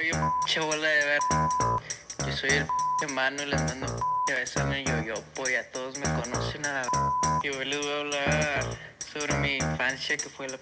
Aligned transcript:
Oye, 0.00 0.12
pinche 0.12 0.60
bola 0.60 0.88
de 0.88 1.04
ver. 1.04 1.20
Yo 2.26 2.32
soy 2.34 2.48
el 2.48 2.66
hermano 3.02 3.42
y 3.42 3.46
les 3.46 3.60
mando 3.64 3.86
un 3.86 4.34
beso 4.34 4.60
en 4.60 4.72
el 4.72 4.84
yoyopo 4.86 5.46
y 5.46 5.54
a 5.56 5.70
todos 5.72 5.98
me 5.98 6.06
conocen 6.06 6.64
a 6.64 6.72
la 6.72 6.88
Y 7.42 7.50
hoy 7.50 7.66
les 7.66 7.78
voy 7.78 7.92
a 7.92 8.00
hablar 8.00 8.78
sobre 9.12 9.34
mi 9.40 9.56
infancia 9.56 10.16
que 10.16 10.30
fue 10.30 10.48
la 10.48 10.56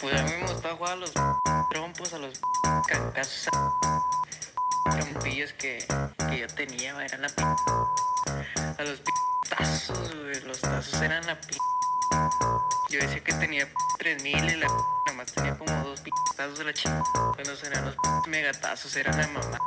Pues 0.00 0.20
a 0.20 0.22
mí 0.22 0.30
me 0.40 0.46
gustaba 0.52 0.74
jugar 0.74 0.92
a 0.92 0.96
los 0.96 1.12
trompos, 1.70 2.14
a 2.14 2.18
los 2.18 2.40
cacazos, 2.88 3.52
trompillos 4.90 5.52
que, 5.52 5.86
que 6.30 6.38
yo 6.38 6.46
tenía, 6.46 6.96
eran 7.04 7.20
la. 7.20 7.28
A 8.78 8.82
los 8.84 9.02
tazos, 9.50 10.16
güey, 10.16 10.40
los 10.40 10.60
tazos 10.62 11.02
eran 11.02 11.26
la 11.26 11.38
p. 11.38 11.58
Yo 12.90 13.00
decía 13.00 13.24
que 13.24 13.32
tenía 13.34 13.66
3000 13.98 14.34
y 14.34 14.56
la 14.56 14.66
nada 14.66 15.16
más 15.16 15.32
tenía 15.32 15.56
como 15.56 15.72
dos 15.84 16.02
tazos 16.36 16.58
de 16.58 16.64
la 16.64 16.74
chica. 16.74 17.02
Cuando 17.12 17.52
eran 17.64 17.84
los 17.86 17.96
megatazos, 18.28 18.96
eran 18.96 19.16
la 19.16 19.26
mamá. 19.28 19.58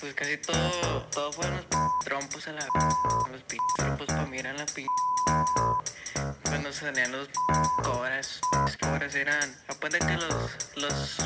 Pues 0.00 0.14
casi 0.14 0.36
todo, 0.38 1.02
todo 1.12 1.32
fueron 1.32 1.56
los 1.56 1.66
trompos 2.04 2.48
a 2.48 2.52
la 2.52 2.66
Los 3.30 3.44
trompos 3.76 4.06
para 4.06 4.26
mí 4.26 4.38
eran 4.38 4.56
la 4.56 4.66
p. 4.66 4.86
Cuando 6.44 6.72
salían 6.72 7.12
los 7.12 7.28
cobras, 7.82 8.40
los 8.52 8.76
cobras 8.76 9.14
eran. 9.14 9.56
Apuérdate 9.68 10.06
que 10.06 10.16
los, 10.16 10.68
los. 10.76 11.18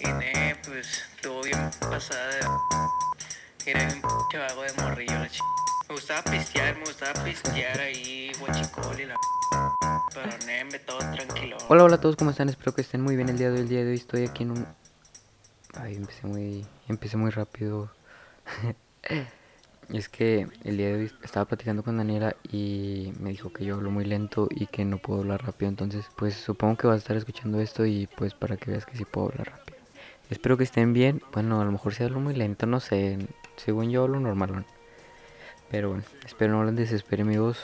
Y 0.00 0.06
ne, 0.06 0.56
pues, 0.64 1.04
estuvo 1.16 1.42
bien 1.42 1.70
pasada. 1.80 2.38
Era 3.66 3.82
un 3.82 4.02
chavago 4.30 4.62
de 4.62 4.72
morrillo 4.74 5.18
la 5.18 5.28
chica. 5.28 5.63
Me 5.88 5.96
gustaba 5.96 6.22
pistear, 6.22 6.76
me 6.76 6.84
gustaba 6.84 7.24
pistear 7.24 7.78
ahí, 7.78 8.32
guachicol 8.40 9.00
y 9.00 9.04
la... 9.04 9.16
Pero 10.14 10.82
todo 10.86 10.98
tranquilo. 10.98 11.58
Hola, 11.68 11.84
hola 11.84 11.96
a 11.96 12.00
todos, 12.00 12.16
¿cómo 12.16 12.30
están? 12.30 12.48
Espero 12.48 12.74
que 12.74 12.80
estén 12.80 13.02
muy 13.02 13.16
bien 13.16 13.28
el 13.28 13.36
día 13.36 13.50
de 13.50 13.56
hoy. 13.56 13.60
El 13.60 13.68
día 13.68 13.84
de 13.84 13.90
hoy 13.90 13.96
estoy 13.96 14.24
aquí 14.24 14.44
en 14.44 14.52
un... 14.52 14.66
Ay, 15.74 15.96
empecé 15.96 16.26
muy, 16.26 16.66
empecé 16.88 17.18
muy 17.18 17.30
rápido. 17.30 17.90
es 19.92 20.08
que 20.08 20.48
el 20.64 20.78
día 20.78 20.86
de 20.88 20.94
hoy 20.94 21.12
estaba 21.22 21.44
platicando 21.44 21.82
con 21.82 21.98
Daniela 21.98 22.34
y 22.50 23.12
me 23.20 23.30
dijo 23.30 23.52
que 23.52 23.66
yo 23.66 23.74
hablo 23.74 23.90
muy 23.90 24.06
lento 24.06 24.48
y 24.50 24.66
que 24.68 24.86
no 24.86 24.96
puedo 24.96 25.20
hablar 25.20 25.44
rápido. 25.44 25.68
Entonces, 25.68 26.06
pues 26.16 26.34
supongo 26.34 26.78
que 26.78 26.86
vas 26.86 26.94
a 26.94 26.98
estar 26.98 27.16
escuchando 27.18 27.60
esto 27.60 27.84
y 27.84 28.06
pues 28.06 28.32
para 28.32 28.56
que 28.56 28.70
veas 28.70 28.86
que 28.86 28.96
sí 28.96 29.04
puedo 29.04 29.28
hablar 29.28 29.50
rápido. 29.50 29.78
Espero 30.30 30.56
que 30.56 30.64
estén 30.64 30.94
bien. 30.94 31.20
Bueno, 31.32 31.60
a 31.60 31.64
lo 31.66 31.72
mejor 31.72 31.92
si 31.92 32.04
hablo 32.04 32.20
muy 32.20 32.34
lento, 32.34 32.64
no 32.64 32.80
sé. 32.80 33.18
Según 33.56 33.90
yo 33.90 34.04
hablo 34.04 34.18
normal. 34.18 34.64
Pero 35.70 35.90
bueno, 35.90 36.04
espero 36.24 36.52
no 36.52 36.64
les 36.64 36.76
desespere 36.76 37.22
amigos 37.22 37.58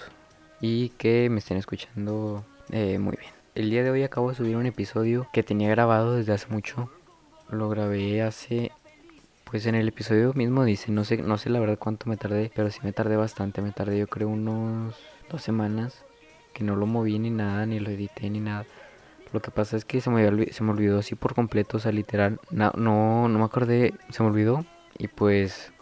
y 0.60 0.90
que 0.90 1.28
me 1.30 1.38
estén 1.38 1.56
escuchando 1.56 2.44
eh, 2.70 2.98
muy 2.98 3.16
bien. 3.16 3.32
El 3.54 3.70
día 3.70 3.82
de 3.82 3.90
hoy 3.90 4.02
acabo 4.02 4.30
de 4.30 4.36
subir 4.36 4.56
un 4.56 4.66
episodio 4.66 5.28
que 5.32 5.42
tenía 5.42 5.68
grabado 5.70 6.16
desde 6.16 6.32
hace 6.32 6.48
mucho. 6.48 6.90
Lo 7.50 7.68
grabé 7.68 8.22
hace 8.22 8.72
pues 9.50 9.66
en 9.66 9.74
el 9.74 9.88
episodio 9.88 10.32
mismo 10.32 10.64
dice, 10.64 10.92
no 10.92 11.02
sé, 11.02 11.16
no 11.16 11.36
sé 11.36 11.50
la 11.50 11.58
verdad 11.58 11.76
cuánto 11.76 12.08
me 12.08 12.16
tardé, 12.16 12.52
pero 12.54 12.70
sí 12.70 12.78
me 12.84 12.92
tardé 12.92 13.16
bastante, 13.16 13.60
me 13.60 13.72
tardé 13.72 13.98
yo 13.98 14.06
creo 14.06 14.28
unos 14.28 14.94
dos 15.28 15.42
semanas 15.42 16.04
que 16.54 16.62
no 16.62 16.76
lo 16.76 16.86
moví 16.86 17.18
ni 17.18 17.30
nada, 17.30 17.66
ni 17.66 17.80
lo 17.80 17.90
edité 17.90 18.30
ni 18.30 18.38
nada. 18.38 18.64
Lo 19.32 19.40
que 19.40 19.50
pasa 19.50 19.76
es 19.76 19.84
que 19.84 20.00
se 20.00 20.08
me, 20.08 20.52
se 20.52 20.62
me 20.62 20.70
olvidó 20.70 21.00
así 21.00 21.16
por 21.16 21.34
completo, 21.34 21.78
o 21.78 21.80
sea, 21.80 21.90
literal, 21.90 22.38
no, 22.50 22.70
no, 22.76 23.28
no 23.28 23.38
me 23.40 23.44
acordé, 23.44 23.94
se 24.10 24.22
me 24.22 24.28
olvidó 24.28 24.64
y 24.96 25.08
pues 25.08 25.72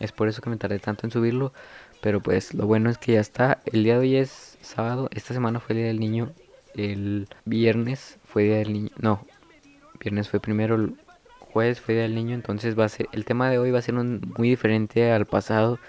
es 0.00 0.12
por 0.12 0.28
eso 0.28 0.42
que 0.42 0.50
me 0.50 0.56
tardé 0.56 0.78
tanto 0.78 1.06
en 1.06 1.10
subirlo. 1.10 1.52
Pero 2.00 2.20
pues 2.20 2.54
lo 2.54 2.66
bueno 2.66 2.90
es 2.90 2.98
que 2.98 3.12
ya 3.12 3.20
está. 3.20 3.60
El 3.66 3.84
día 3.84 3.94
de 3.94 4.00
hoy 4.00 4.16
es 4.16 4.58
sábado. 4.60 5.08
Esta 5.12 5.34
semana 5.34 5.60
fue 5.60 5.74
el 5.74 5.78
día 5.78 5.86
del 5.88 6.00
niño. 6.00 6.32
El 6.74 7.28
viernes 7.44 8.18
fue 8.24 8.44
día 8.44 8.56
del 8.56 8.72
niño. 8.72 8.90
No, 8.98 9.26
viernes 10.00 10.28
fue 10.28 10.40
primero. 10.40 10.76
El 10.76 10.94
jueves 11.40 11.80
fue 11.80 11.94
día 11.94 12.04
del 12.04 12.14
niño. 12.14 12.34
Entonces 12.34 12.78
va 12.78 12.84
a 12.84 12.88
ser. 12.88 13.08
El 13.12 13.24
tema 13.24 13.50
de 13.50 13.58
hoy 13.58 13.70
va 13.70 13.80
a 13.80 13.82
ser 13.82 13.94
muy 13.94 14.48
diferente 14.48 15.10
al 15.10 15.26
pasado. 15.26 15.80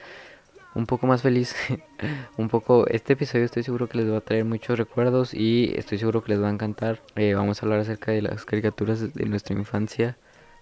Un 0.73 0.87
poco 0.87 1.05
más 1.05 1.21
feliz. 1.21 1.55
un 2.37 2.49
poco. 2.49 2.87
Este 2.87 3.13
episodio 3.13 3.45
estoy 3.45 3.61
seguro 3.61 3.87
que 3.87 3.99
les 3.99 4.11
va 4.11 4.17
a 4.17 4.21
traer 4.21 4.45
muchos 4.45 4.79
recuerdos. 4.79 5.35
Y 5.35 5.73
estoy 5.75 5.99
seguro 5.99 6.23
que 6.23 6.31
les 6.31 6.41
va 6.41 6.47
a 6.47 6.51
encantar. 6.51 7.01
Eh, 7.15 7.35
vamos 7.35 7.61
a 7.61 7.65
hablar 7.67 7.81
acerca 7.81 8.11
de 8.11 8.23
las 8.23 8.45
caricaturas 8.45 9.13
de 9.13 9.25
nuestra 9.25 9.55
infancia 9.55 10.17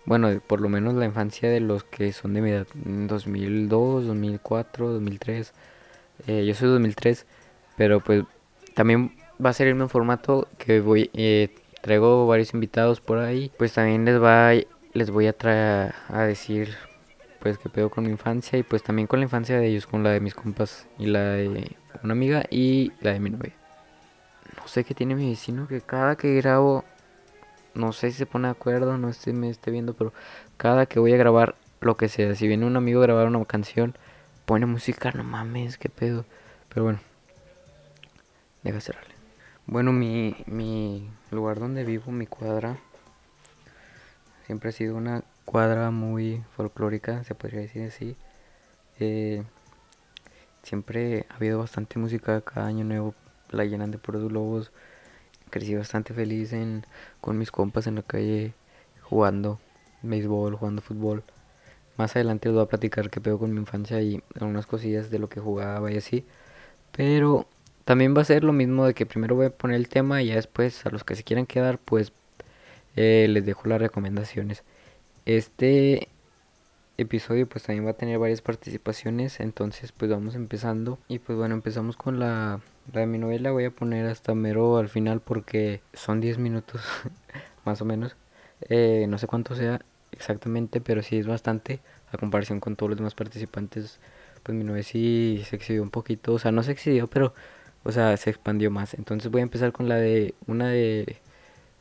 bueno, 0.08 0.42
por 0.48 0.62
lo 0.62 0.70
menos 0.70 0.96
la 0.96 1.06
infancia 1.06 1.50
de 1.50 1.60
los 1.60 1.84
que 1.84 2.14
son 2.14 2.34
de 2.34 2.42
mi 2.42 2.52
edad, 2.52 2.66
2002, 2.74 4.08
2004, 4.08 4.94
2003. 4.94 5.54
yo 6.28 6.54
soy 6.56 6.70
2003, 6.70 7.26
pero 7.76 8.00
pues 8.00 8.24
también 8.74 9.12
va 9.44 9.50
a 9.50 9.54
ser 9.54 9.68
el 9.68 9.76
mismo 9.76 9.90
formato 9.90 10.48
que 10.58 10.80
voy, 10.80 11.12
eh, 11.14 11.54
traigo 11.82 12.26
varios 12.26 12.54
invitados 12.54 13.02
por 13.02 13.20
ahí, 13.20 13.52
pues 13.58 13.74
también 13.74 14.06
les 14.06 14.22
va, 14.22 14.54
les 14.94 15.12
voy 15.12 15.28
a 15.28 15.34
traer 15.34 15.94
a 16.08 16.24
decir 16.24 16.70
pues 17.40 17.58
que 17.58 17.68
pedo 17.68 17.90
con 17.90 18.06
mi 18.06 18.12
infancia 18.12 18.58
y 18.58 18.64
pues 18.64 18.84
también 18.84 19.08
con 19.08 19.20
la 19.20 19.26
infancia 19.26 19.60
de 19.60 19.68
ellos, 19.68 19.88
con 19.88 20.04
la 20.04 20.12
de 20.12 20.22
mis 20.22 20.34
compas 20.34 20.88
y 20.98 21.08
la 21.08 21.34
de 21.34 21.76
una 22.02 22.14
amiga 22.14 22.46
y 22.50 22.94
la 23.02 23.12
de 23.12 23.20
mi 23.20 23.30
novia. 23.30 23.54
No 24.56 24.68
sé 24.70 24.86
qué 24.86 24.94
tiene 24.94 25.16
mi 25.16 25.30
vecino 25.30 25.68
que 25.68 25.82
cada 25.82 26.16
que 26.16 26.34
grabo 26.36 26.86
no 27.78 27.94
sé 27.94 28.12
si 28.12 28.18
se 28.18 28.26
pone 28.26 28.48
de 28.48 28.52
acuerdo, 28.52 28.98
no 28.98 29.14
sé 29.14 29.22
si 29.22 29.34
me 29.34 29.50
esté 29.50 29.72
viendo, 29.72 29.94
pero 29.94 30.14
cada 30.58 30.86
que 30.86 31.00
voy 31.00 31.14
a 31.14 31.18
grabar 31.18 31.56
lo 31.80 31.96
que 31.96 32.10
sea, 32.10 32.34
si 32.36 32.48
viene 32.48 32.66
un 32.66 32.76
amigo 32.76 33.02
a 33.02 33.04
grabar 33.04 33.28
una 33.28 33.44
canción, 33.46 33.96
pone 34.46 34.66
música, 34.66 35.12
no 35.12 35.24
mames, 35.24 35.78
qué 35.78 35.90
pedo. 35.90 36.26
Pero 36.70 36.84
bueno, 36.84 37.00
deja 38.64 38.82
cerrarle. 38.82 39.14
Bueno, 39.66 39.94
mi, 39.94 40.36
mi 40.48 41.10
lugar 41.32 41.60
donde 41.60 41.84
vivo, 41.84 42.12
mi 42.12 42.26
cuadra, 42.26 42.78
siempre 44.46 44.70
ha 44.70 44.74
sido 44.74 44.96
una 44.96 45.24
cuadra 45.46 45.92
muy 45.92 46.44
folclórica, 46.56 47.24
se 47.24 47.36
podría 47.36 47.62
decir 47.62 47.84
así. 47.88 48.16
Eh, 49.00 49.44
siempre 50.64 51.26
ha 51.30 51.36
habido 51.36 51.60
bastante 51.60 52.00
música, 52.00 52.42
cada 52.42 52.68
año 52.68 52.84
nuevo 52.84 53.14
la 53.50 53.66
llenan 53.66 53.92
de 53.92 53.98
puros 53.98 54.32
lobos 54.32 54.72
crecí 55.50 55.76
bastante 55.76 56.14
feliz 56.14 56.54
en, 56.54 56.86
con 57.22 57.38
mis 57.38 57.52
compas 57.52 57.88
en 57.88 57.96
la 57.96 58.04
calle 58.04 58.54
jugando 59.02 59.60
béisbol, 60.02 60.56
jugando 60.56 60.82
fútbol. 60.82 61.24
Más 61.98 62.16
adelante 62.16 62.50
les 62.50 62.56
voy 62.56 62.64
a 62.64 62.70
platicar 62.70 63.10
qué 63.10 63.20
pedo 63.22 63.40
con 63.40 63.54
mi 63.54 63.60
infancia 63.60 64.02
y 64.02 64.22
algunas 64.40 64.68
cosillas 64.68 65.10
de 65.10 65.20
lo 65.20 65.30
que 65.30 65.40
jugaba 65.40 65.92
y 65.92 65.98
así. 65.98 66.26
Pero 66.92 67.48
también 67.86 68.16
va 68.16 68.22
a 68.22 68.26
ser 68.26 68.44
lo 68.44 68.54
mismo 68.54 68.86
de 68.86 68.94
que 68.94 69.06
primero 69.06 69.36
voy 69.36 69.48
a 69.48 69.50
poner 69.50 69.78
el 69.78 69.90
tema 69.90 70.22
y 70.22 70.28
ya 70.28 70.36
después 70.36 70.86
a 70.86 70.90
los 70.90 71.04
que 71.04 71.16
se 71.16 71.24
quieran 71.24 71.46
quedar 71.46 71.80
pues 71.80 72.12
eh, 72.96 73.28
les 73.30 73.46
dejo 73.46 73.68
las 73.68 73.82
recomendaciones. 73.82 74.64
Este 75.26 76.10
episodio 76.98 77.48
pues 77.48 77.64
también 77.64 77.86
va 77.86 77.92
a 77.92 77.98
tener 77.98 78.18
varias 78.20 78.42
participaciones, 78.42 79.40
entonces 79.40 79.92
pues 79.92 80.10
vamos 80.10 80.36
empezando 80.36 81.00
y 81.08 81.20
pues 81.20 81.38
bueno 81.38 81.56
empezamos 81.56 81.96
con 81.96 82.20
la, 82.20 82.60
la 82.94 83.02
de 83.02 83.08
mi 83.08 83.18
novela, 83.18 83.52
voy 83.52 83.66
a 83.66 83.72
poner 83.72 84.06
hasta 84.08 84.34
mero 84.36 84.78
al 84.78 84.90
final 84.90 85.22
porque 85.22 85.82
son 85.94 86.22
10 86.22 86.38
minutos 86.38 86.82
más 87.66 87.82
o 87.82 87.86
menos, 87.86 88.16
eh, 88.70 89.06
no 89.10 89.18
sé 89.18 89.28
cuánto 89.28 89.56
sea 89.56 89.82
exactamente, 90.12 90.82
pero 90.82 91.04
sí 91.04 91.18
es 91.18 91.28
bastante 91.28 91.80
a 92.12 92.18
comparación 92.18 92.60
con 92.60 92.76
todos 92.76 92.92
los 92.92 92.98
demás 92.98 93.16
participantes, 93.16 94.00
pues 94.44 94.58
mi 94.58 94.64
novela 94.64 94.84
sí 94.84 95.44
se 95.50 95.56
excedió 95.56 95.84
un 95.84 95.92
poquito, 95.92 96.34
o 96.34 96.40
sea 96.40 96.52
no 96.52 96.64
se 96.64 96.72
excedió 96.72 97.08
pero 97.08 97.34
o 97.84 97.92
sea 97.92 98.16
se 98.18 98.30
expandió 98.30 98.72
más, 98.72 98.94
entonces 98.94 99.32
voy 99.32 99.42
a 99.42 99.44
empezar 99.44 99.72
con 99.72 99.90
la 99.90 99.96
de 99.96 100.34
una 100.48 100.70
de 100.70 101.18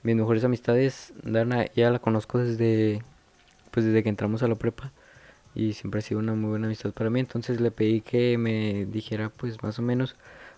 mis 0.02 0.16
mejores 0.16 0.44
amistades, 0.44 1.12
Dana 1.22 1.66
ya 1.74 1.90
la 1.90 1.98
conozco 1.98 2.38
desde 2.38 3.02
pues 3.70 3.84
desde 3.86 4.02
que 4.02 4.08
entramos 4.08 4.42
a 4.42 4.48
la 4.48 4.54
prepa 4.54 4.92
y 5.54 5.72
siempre 5.72 5.98
ha 6.00 6.02
sido 6.02 6.20
una 6.20 6.34
muy 6.34 6.50
buena 6.50 6.66
amistad 6.66 6.92
para 6.92 7.10
mí. 7.10 7.18
Entonces 7.18 7.60
le 7.60 7.70
pedí 7.70 8.02
que 8.02 8.38
me 8.38 8.86
dijera 8.86 9.30
pues 9.30 9.62
más 9.62 9.78
o 9.78 9.82
menos 9.82 10.14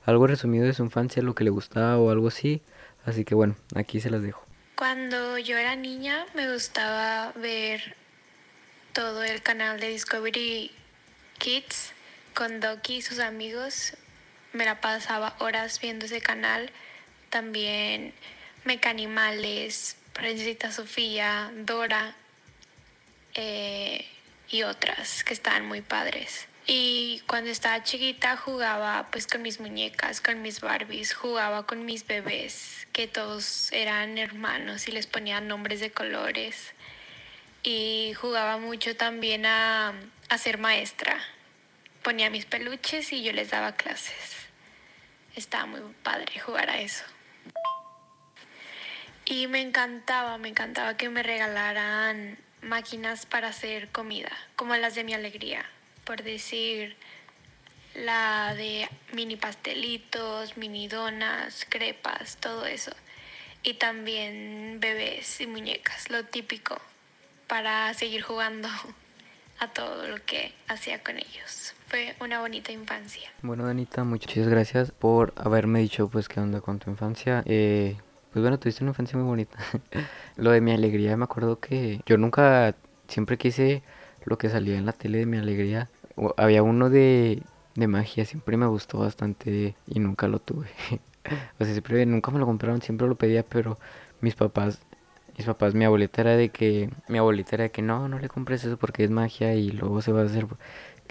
algo 0.09 0.27
resumido 0.27 0.65
de 0.65 0.73
su 0.73 0.83
infancia, 0.83 1.23
lo 1.23 1.35
que 1.35 1.45
le 1.45 1.51
gustaba 1.51 1.99
o 1.99 2.11
algo 2.11 2.29
así. 2.29 2.63
Así 3.05 3.27
que 3.27 3.35
bueno, 3.35 3.57
aquí 3.75 4.01
se 4.01 4.09
las 4.09 4.23
dejo. 4.23 4.43
Cuando 4.75 5.37
yo 5.37 5.59
era 5.59 5.77
niña 5.77 6.25
me 6.35 6.51
gustaba 6.51 7.33
ver 7.33 7.95
todo 8.95 9.23
el 9.23 9.43
canal 9.43 9.79
de 9.81 9.89
Discovery 9.89 10.71
Kids 11.37 11.93
con 12.33 12.61
Doki 12.61 12.97
y 12.97 13.03
sus 13.03 13.19
amigos. 13.19 13.99
Me 14.55 14.65
la 14.65 14.81
pasaba 14.81 15.37
horas 15.41 15.79
viendo 15.79 16.07
ese 16.07 16.23
canal. 16.23 16.71
También 17.29 18.15
Mecanimales, 18.65 19.99
Princesita 20.15 20.73
Sofía, 20.73 21.53
Dora. 21.67 22.15
Eh, 23.35 24.07
y 24.49 24.63
otras 24.63 25.23
que 25.23 25.35
estaban 25.35 25.67
muy 25.67 25.83
padres. 25.83 26.48
Y 26.71 27.23
cuando 27.27 27.49
estaba 27.49 27.83
chiquita 27.83 28.37
jugaba 28.37 29.09
pues 29.11 29.27
con 29.27 29.41
mis 29.41 29.59
muñecas, 29.59 30.21
con 30.21 30.43
mis 30.43 30.61
Barbies, 30.61 31.15
jugaba 31.15 31.67
con 31.67 31.87
mis 31.87 32.07
bebés, 32.07 32.87
que 32.93 33.07
todos 33.07 33.73
eran 33.73 34.19
hermanos 34.19 34.87
y 34.87 34.93
les 34.93 35.07
ponía 35.07 35.41
nombres 35.41 35.81
de 35.81 35.91
colores. 35.91 36.75
Y 37.63 38.13
jugaba 38.21 38.59
mucho 38.59 38.95
también 38.95 39.47
a, 39.47 39.95
a 40.29 40.37
ser 40.37 40.59
maestra. 40.59 41.19
Ponía 42.03 42.29
mis 42.29 42.45
peluches 42.45 43.15
y 43.15 43.23
yo 43.23 43.33
les 43.33 43.49
daba 43.49 43.73
clases. 43.73 44.37
Estaba 45.37 45.65
muy 45.65 45.81
padre 46.03 46.39
jugar 46.39 46.69
a 46.69 46.83
eso. 46.83 47.05
Y 49.25 49.47
me 49.47 49.63
encantaba, 49.63 50.37
me 50.37 50.51
encantaba 50.51 50.99
que 50.99 51.09
me 51.09 51.23
regalaran 51.23 52.37
máquinas 52.61 53.25
para 53.25 53.49
hacer 53.49 53.89
comida, 53.89 54.33
como 54.55 54.77
las 54.77 54.95
de 54.95 55.05
mi 55.05 55.15
alegría, 55.15 55.65
por 56.09 56.23
decir 56.23 56.97
la 57.95 58.55
de 58.55 58.89
mini 59.13 59.37
pastelitos, 59.37 60.57
mini 60.57 60.89
donas, 60.89 61.67
crepas, 61.69 62.39
todo 62.39 62.65
eso. 62.65 62.93
Y 63.63 63.75
también 63.75 64.79
bebés 64.81 65.39
y 65.43 65.47
muñecas, 65.47 66.09
lo 66.09 66.25
típico, 66.25 66.79
para 67.47 67.93
seguir 67.93 68.23
jugando 68.23 68.69
a 69.61 69.69
todo 69.69 70.09
lo 70.09 70.17
que 70.25 70.55
hacía 70.67 71.03
con 71.03 71.19
ellos. 71.19 71.75
Fue 71.89 72.17
una 72.21 72.41
bonita 72.41 72.73
infancia. 72.73 73.31
Bueno, 73.43 73.67
Danita, 73.67 74.03
muchas 74.05 74.49
gracias 74.49 74.93
por 74.93 75.35
haberme 75.37 75.81
dicho 75.81 76.09
pues 76.09 76.27
qué 76.31 76.41
onda 76.41 76.63
con 76.63 76.79
tu 76.79 76.91
infancia. 76.91 77.43
Eh, 77.45 77.99
pues 78.33 78.43
bueno, 78.43 78.59
tuviste 78.59 78.83
una 78.83 78.93
infancia 78.93 79.19
muy 79.19 79.27
bonita. 79.27 79.59
lo 80.37 80.53
de 80.53 80.63
mi 80.63 80.73
alegría, 80.73 81.19
me 81.19 81.25
acuerdo 81.25 81.61
que 81.61 82.01
yo 82.07 82.17
nunca, 82.17 82.75
siempre 83.09 83.37
quise 83.37 83.83
lo 84.25 84.39
que 84.39 84.49
salía 84.49 84.79
en 84.79 84.87
la 84.87 84.93
tele 84.93 85.19
de 85.19 85.27
mi 85.27 85.37
alegría. 85.37 85.89
Había 86.37 86.63
uno 86.63 86.91
de, 86.91 87.43
de 87.75 87.87
magia, 87.87 88.25
siempre 88.25 88.57
me 88.57 88.67
gustó 88.67 88.99
bastante 88.99 89.75
y 89.87 90.01
nunca 90.01 90.29
lo 90.29 90.39
tuve. 90.41 90.69
o 91.61 91.65
sea, 91.65 91.73
siempre, 91.73 92.05
nunca 92.07 92.31
me 92.31 92.39
lo 92.39 92.47
compraron, 92.47 92.83
siempre 92.83 93.09
lo 93.09 93.15
pedía, 93.17 93.43
pero 93.45 93.79
mis 94.21 94.35
papás, 94.35 94.81
mis 95.37 95.47
papás, 95.47 95.75
mi 95.75 95.85
abuelita 95.85 96.23
era 96.23 96.37
de 96.37 96.51
que, 96.51 96.91
mi 97.09 97.19
abuelita 97.19 97.57
era 97.57 97.65
de 97.65 97.71
que 97.71 97.83
no, 97.83 98.09
no 98.09 98.19
le 98.19 98.29
compres 98.29 98.65
eso 98.65 98.77
porque 98.77 99.05
es 99.05 99.11
magia 99.11 99.55
y 99.55 99.71
luego 99.71 100.03
se 100.03 100.13
va 100.13 100.23
a 100.23 100.25
hacer 100.25 100.47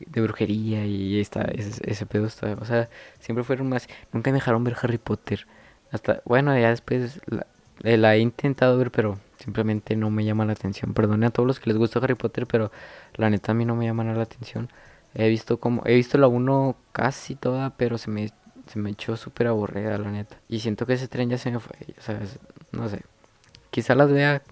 de 0.06 0.22
brujería 0.22 0.86
y 0.86 1.20
está, 1.20 1.44
ese, 1.44 1.82
ese 1.90 2.06
pedo 2.06 2.28
está, 2.28 2.54
o 2.62 2.66
sea, 2.66 2.90
siempre 3.20 3.44
fueron 3.44 3.70
más, 3.70 3.88
nunca 4.14 4.32
me 4.32 4.36
dejaron 4.36 4.64
ver 4.64 4.76
Harry 4.82 4.98
Potter. 4.98 5.48
Hasta, 5.92 6.22
bueno, 6.26 6.58
ya 6.58 6.70
después 6.70 7.22
la, 7.28 7.48
eh, 7.84 7.96
he 7.96 8.20
intentado 8.20 8.78
ver, 8.78 8.92
pero 8.92 9.20
simplemente 9.38 9.96
no 9.96 10.10
me 10.10 10.26
llama 10.26 10.46
la 10.46 10.54
atención. 10.54 10.94
Perdone 10.94 11.26
a 11.28 11.30
todos 11.30 11.48
los 11.48 11.60
que 11.60 11.70
les 11.70 11.78
gusta 11.78 12.00
Harry 12.00 12.16
Potter, 12.16 12.48
pero 12.48 12.72
la 13.16 13.30
neta 13.30 13.52
a 13.52 13.56
mí 13.56 13.66
no 13.66 13.76
me 13.76 13.86
llama 13.86 14.04
la 14.04 14.22
atención. 14.22 14.70
He 15.18 15.30
visto 15.30 15.60
como, 15.60 15.82
he 15.86 15.96
visto 15.96 16.18
la 16.20 16.28
1 16.28 16.76
casi 16.92 17.36
toda, 17.36 17.72
pero 17.72 17.98
se 17.98 18.12
me, 18.12 18.30
se 18.72 18.80
me 18.80 18.92
echó 18.92 19.18
súper 19.18 19.48
aburrida, 19.48 19.98
la 19.98 20.12
neta. 20.12 20.38
Y 20.48 20.60
siento 20.60 20.86
que 20.86 20.94
ese 20.94 21.08
tren 21.08 21.30
ya 21.30 21.38
se 21.40 21.52
me 21.52 21.60
fue, 21.60 21.76
o 21.98 22.02
sea, 22.02 22.20
no 22.72 22.88
sé. 22.90 23.02
Quizá 23.72 23.96
las 23.96 24.12
vea 24.12 24.44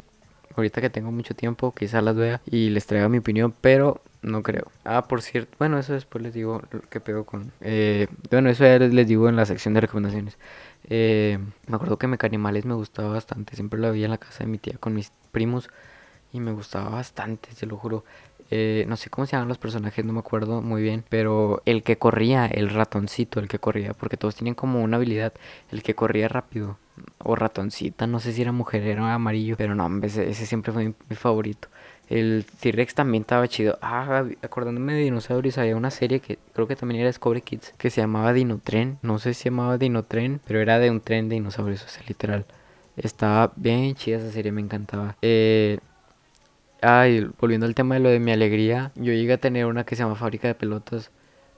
ahorita 0.56 0.81
que 0.81 0.89
tengo 0.89 1.12
mucho 1.12 1.35
tiempo, 1.35 1.73
quizá 1.73 2.01
las 2.01 2.15
vea 2.15 2.41
y 2.45 2.69
les 2.69 2.85
traiga 2.88 3.09
mi 3.09 3.19
opinión, 3.19 3.53
pero 3.62 4.01
no 4.21 4.41
creo. 4.44 4.71
Ah, 4.83 5.03
por 5.07 5.21
cierto, 5.21 5.56
bueno, 5.59 5.77
eso 5.79 5.94
después 5.94 6.23
les 6.23 6.33
digo 6.33 6.62
lo 6.71 6.81
que 6.81 7.00
pedo 7.00 7.25
con... 7.25 7.51
eh, 7.62 8.07
bueno, 8.31 8.50
eso 8.50 8.63
ya 8.63 8.79
les, 8.79 9.07
digo 9.07 9.29
en 9.29 9.35
la 9.35 9.45
sección 9.45 9.73
de 9.75 9.81
recomendaciones. 9.81 10.38
Eh, 10.89 11.39
me 11.67 11.75
acuerdo 11.75 11.97
que 11.97 12.07
Mecanimales 12.07 12.65
me 12.65 12.73
gustaba 12.75 13.09
bastante, 13.09 13.56
siempre 13.56 13.79
la 13.79 13.91
veía 13.91 14.06
en 14.06 14.12
la 14.12 14.17
casa 14.17 14.44
de 14.44 14.50
mi 14.50 14.57
tía 14.57 14.77
con 14.79 14.94
mis 14.94 15.12
primos 15.31 15.69
y 16.33 16.39
me 16.39 16.51
gustaba 16.53 16.89
bastante, 16.89 17.51
se 17.53 17.65
lo 17.65 17.77
juro. 17.77 18.03
Eh, 18.51 18.86
no 18.88 18.95
sé 18.95 19.09
cómo 19.09 19.25
se 19.25 19.33
llaman 19.33 19.50
los 19.50 19.57
personajes, 19.57 20.06
no 20.06 20.13
me 20.13 20.19
acuerdo 20.19 20.62
muy 20.62 20.81
bien, 20.83 21.03
pero 21.09 21.62
el 21.65 21.83
que 21.83 21.97
corría, 21.97 22.45
el 22.45 22.69
ratoncito, 22.69 23.39
el 23.39 23.47
que 23.47 23.59
corría, 23.59 23.94
porque 23.94 24.18
todos 24.18 24.36
tienen 24.36 24.53
como 24.53 24.83
una 24.83 24.97
habilidad, 24.97 25.33
el 25.71 25.81
que 25.83 25.95
corría 25.95 26.27
rápido, 26.27 26.77
o 27.19 27.36
ratoncita, 27.36 28.07
no 28.07 28.19
sé 28.19 28.33
si 28.33 28.42
era 28.42 28.51
mujer, 28.51 28.83
era 28.83 29.13
amarillo, 29.13 29.56
pero 29.57 29.75
no, 29.75 29.89
ese, 30.06 30.30
ese 30.30 30.45
siempre 30.45 30.71
fue 30.71 30.86
mi, 30.86 30.94
mi 31.09 31.15
favorito. 31.15 31.68
El 32.07 32.45
T-Rex 32.59 32.94
también 32.94 33.21
estaba 33.21 33.47
chido. 33.47 33.80
Ah, 33.81 34.25
acordándome 34.44 34.94
de 34.94 35.01
dinosaurios, 35.01 35.57
había 35.57 35.75
una 35.75 35.89
serie 35.91 36.19
que 36.19 36.38
creo 36.53 36.68
que 36.68 36.75
también 36.75 37.01
era 37.01 37.09
Discovery 37.09 37.41
Kids, 37.41 37.74
que 37.77 37.89
se 37.89 38.01
llamaba 38.01 38.31
Dinotren, 38.33 39.00
no 39.01 39.18
sé 39.19 39.33
si 39.33 39.44
se 39.44 39.50
llamaba 39.50 39.77
Dinotren, 39.80 40.39
pero 40.45 40.62
era 40.62 40.77
de 40.80 40.91
un 40.91 41.01
tren 41.01 41.30
de 41.30 41.36
dinosaurios, 41.36 41.83
o 41.83 41.88
sea, 41.89 42.03
literal. 42.07 42.45
Estaba 42.95 43.51
bien 43.56 43.95
chida 43.95 44.18
esa 44.18 44.31
serie, 44.31 44.51
me 44.51 44.62
encantaba. 44.62 45.18
Eh, 45.21 45.80
Ay, 46.88 47.28
volviendo 47.40 47.66
al 47.66 47.74
tema 47.74 47.96
de 47.96 48.02
lo 48.02 48.10
de 48.10 48.20
mi 48.20 48.32
alegría, 48.32 48.92
yo 48.94 49.12
llegué 49.12 49.34
a 49.34 49.38
tener 49.40 49.66
una 49.66 49.86
que 49.86 49.96
se 49.96 50.04
llama 50.04 50.14
fábrica 50.14 50.48
de 50.48 50.54
pelotas, 50.54 51.10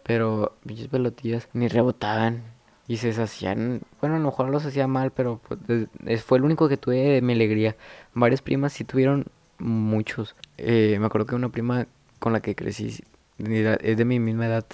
pero 0.03 0.55
pinches 0.65 0.87
pelotillas 0.87 1.49
ni 1.51 1.67
rebotaban 1.67 2.43
y 2.87 2.95
se 2.95 3.07
deshacían. 3.07 3.81
Bueno, 3.99 4.15
a 4.15 4.19
lo 4.19 4.25
mejor 4.25 4.47
los 4.47 4.65
hacía 4.65 4.87
mal, 4.87 5.11
pero 5.11 5.41
pues, 5.45 6.23
fue 6.23 6.37
el 6.37 6.45
único 6.45 6.69
que 6.69 6.77
tuve 6.77 6.95
de 6.95 7.21
mi 7.21 7.33
alegría. 7.33 7.75
Varias 8.13 8.41
primas 8.41 8.71
sí 8.71 8.85
tuvieron 8.85 9.25
muchos. 9.59 10.33
Eh, 10.57 10.95
me 10.97 11.07
acuerdo 11.07 11.27
que 11.27 11.35
una 11.35 11.49
prima 11.49 11.87
con 12.19 12.31
la 12.31 12.39
que 12.39 12.55
crecí 12.55 13.03
es 13.37 13.97
de 13.97 14.05
mi 14.05 14.19
misma 14.21 14.45
edad, 14.45 14.65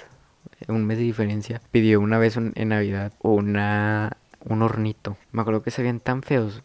un 0.68 0.86
mes 0.86 1.00
de 1.00 1.04
diferencia, 1.04 1.62
pidió 1.72 2.00
una 2.00 2.20
vez 2.20 2.38
en 2.38 2.70
Navidad 2.70 3.12
una 3.24 4.18
un 4.44 4.62
hornito. 4.62 5.18
Me 5.32 5.42
acuerdo 5.42 5.64
que 5.64 5.72
se 5.72 5.82
veían 5.82 6.00
tan 6.00 6.22
feos 6.22 6.62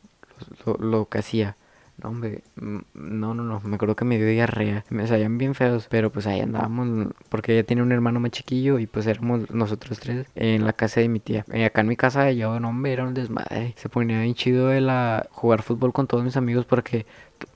lo, 0.67 0.75
lo 0.75 1.09
que 1.09 1.21
hacía. 1.21 1.57
No, 2.01 2.11
hombre, 2.11 2.45
mm, 2.57 2.79
no, 2.95 3.35
no, 3.35 3.43
no, 3.43 3.61
me 3.65 3.75
acuerdo 3.75 3.97
que 3.97 4.05
me 4.05 4.19
dio 4.19 4.29
diarrea, 4.29 4.85
me 4.89 5.09
salían 5.09 5.37
bien 5.37 5.57
feos, 5.57 5.89
pero 5.91 6.11
pues 6.13 6.29
ahí 6.29 6.41
andábamos, 6.41 7.09
porque 7.29 7.55
ella 7.55 7.67
tiene 7.67 7.83
un 7.83 7.91
hermano 7.91 8.21
más 8.21 8.31
chiquillo 8.31 8.79
y 8.79 8.87
pues 8.87 9.07
éramos 9.09 9.51
nosotros 9.51 9.99
tres 9.99 10.29
en 10.37 10.65
la 10.65 10.73
casa 10.75 11.01
de 11.01 11.09
mi 11.09 11.19
tía. 11.19 11.45
Eh, 11.53 11.65
acá 11.65 11.81
en 11.81 11.89
mi 11.89 11.97
casa 11.97 12.31
yo, 12.31 12.61
no, 12.61 12.69
hombre, 12.69 12.93
era 12.93 13.05
un 13.05 13.15
desmadre, 13.15 13.75
se 13.77 13.89
ponía 13.89 14.21
bien 14.21 14.35
chido 14.35 14.69
de 14.69 14.81
la 14.81 15.27
jugar 15.33 15.63
fútbol 15.63 15.93
con 15.93 16.07
todos 16.07 16.23
mis 16.23 16.37
amigos 16.37 16.67
porque 16.67 17.05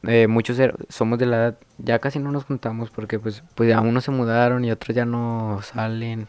eh, 0.03 0.27
muchos 0.27 0.59
er- 0.59 0.75
somos 0.89 1.21
de 1.21 1.27
la 1.27 1.37
edad, 1.37 1.59
ya 1.79 2.01
casi 2.01 2.19
no 2.19 2.33
nos 2.33 2.45
juntamos 2.45 2.91
porque 2.91 3.21
pues, 3.21 3.45
pues 3.55 3.69
ya 3.69 3.81
unos 3.81 4.03
se 4.03 4.11
mudaron 4.11 4.65
y 4.65 4.73
otros 4.73 4.97
ya 4.97 5.05
no 5.05 5.61
salen, 5.63 6.27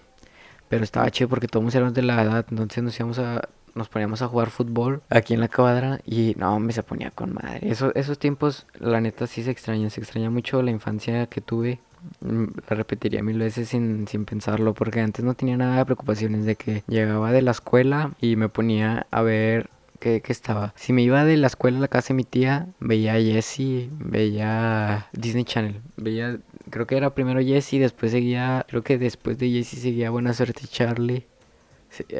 pero 0.69 0.83
estaba 0.83 1.11
chido 1.11 1.29
porque 1.29 1.47
todos 1.47 1.73
éramos 1.75 1.93
de 1.93 2.03
la 2.03 2.21
edad, 2.23 2.45
entonces 2.49 2.83
nos 2.83 2.97
íbamos 2.99 3.19
a 3.19 3.49
nos 3.75 3.89
poníamos 3.89 4.21
a 4.21 4.27
jugar 4.27 4.49
fútbol 4.49 5.01
aquí 5.09 5.33
en 5.33 5.39
la 5.39 5.47
cuadra 5.47 5.99
y 6.05 6.35
no, 6.37 6.59
me 6.59 6.73
se 6.73 6.83
ponía 6.83 7.11
con 7.11 7.33
madre. 7.33 7.69
Eso, 7.69 7.93
esos 7.95 8.19
tiempos, 8.19 8.65
la 8.79 9.01
neta, 9.01 9.27
sí 9.27 9.43
se 9.43 9.51
extrañan. 9.51 9.89
Se 9.89 10.01
extraña 10.01 10.29
mucho 10.29 10.61
la 10.61 10.71
infancia 10.71 11.25
que 11.27 11.41
tuve. 11.41 11.79
Mm, 12.21 12.45
La 12.69 12.75
repetiría 12.75 13.23
mil 13.23 13.39
veces 13.39 13.69
sin, 13.69 14.07
sin 14.07 14.25
pensarlo 14.25 14.73
porque 14.73 14.99
antes 14.99 15.23
no 15.23 15.33
tenía 15.33 15.57
nada 15.57 15.77
de 15.77 15.85
preocupaciones 15.85 16.45
de 16.45 16.55
que 16.55 16.83
llegaba 16.87 17.31
de 17.31 17.41
la 17.41 17.51
escuela 17.51 18.11
y 18.19 18.35
me 18.35 18.49
ponía 18.49 19.07
a 19.09 19.21
ver 19.21 19.69
qué, 19.99 20.21
qué 20.21 20.31
estaba. 20.33 20.73
Si 20.75 20.91
me 20.93 21.01
iba 21.01 21.23
de 21.23 21.37
la 21.37 21.47
escuela 21.47 21.77
a 21.77 21.81
la 21.81 21.87
casa 21.87 22.09
de 22.09 22.15
mi 22.15 22.23
tía, 22.25 22.67
veía 22.79 23.13
a 23.13 23.21
Jessie, 23.21 23.89
veía 23.99 25.07
Disney 25.13 25.45
Channel, 25.45 25.81
veía, 25.95 26.39
creo 26.69 26.85
que 26.87 26.97
era 26.97 27.15
primero 27.15 27.39
Jessie, 27.41 27.79
después 27.79 28.11
seguía, 28.11 28.65
creo 28.67 28.83
que 28.83 28.97
después 28.97 29.37
de 29.37 29.49
Jessie 29.49 29.79
seguía 29.79 30.09
Buena 30.09 30.33
Suerte 30.33 30.67
Charlie. 30.67 31.25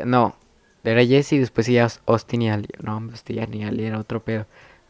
No, 0.06 0.36
era 0.84 1.06
Jesse 1.06 1.34
y 1.34 1.40
después 1.40 1.68
Aus- 1.70 2.02
Austin 2.06 2.42
y 2.44 2.50
Ali. 2.52 2.68
No, 2.82 2.94
Austin 2.98 3.54
y 3.54 3.64
Ali 3.64 3.86
era 3.86 4.00
otro 4.00 4.22
pedo. 4.22 4.46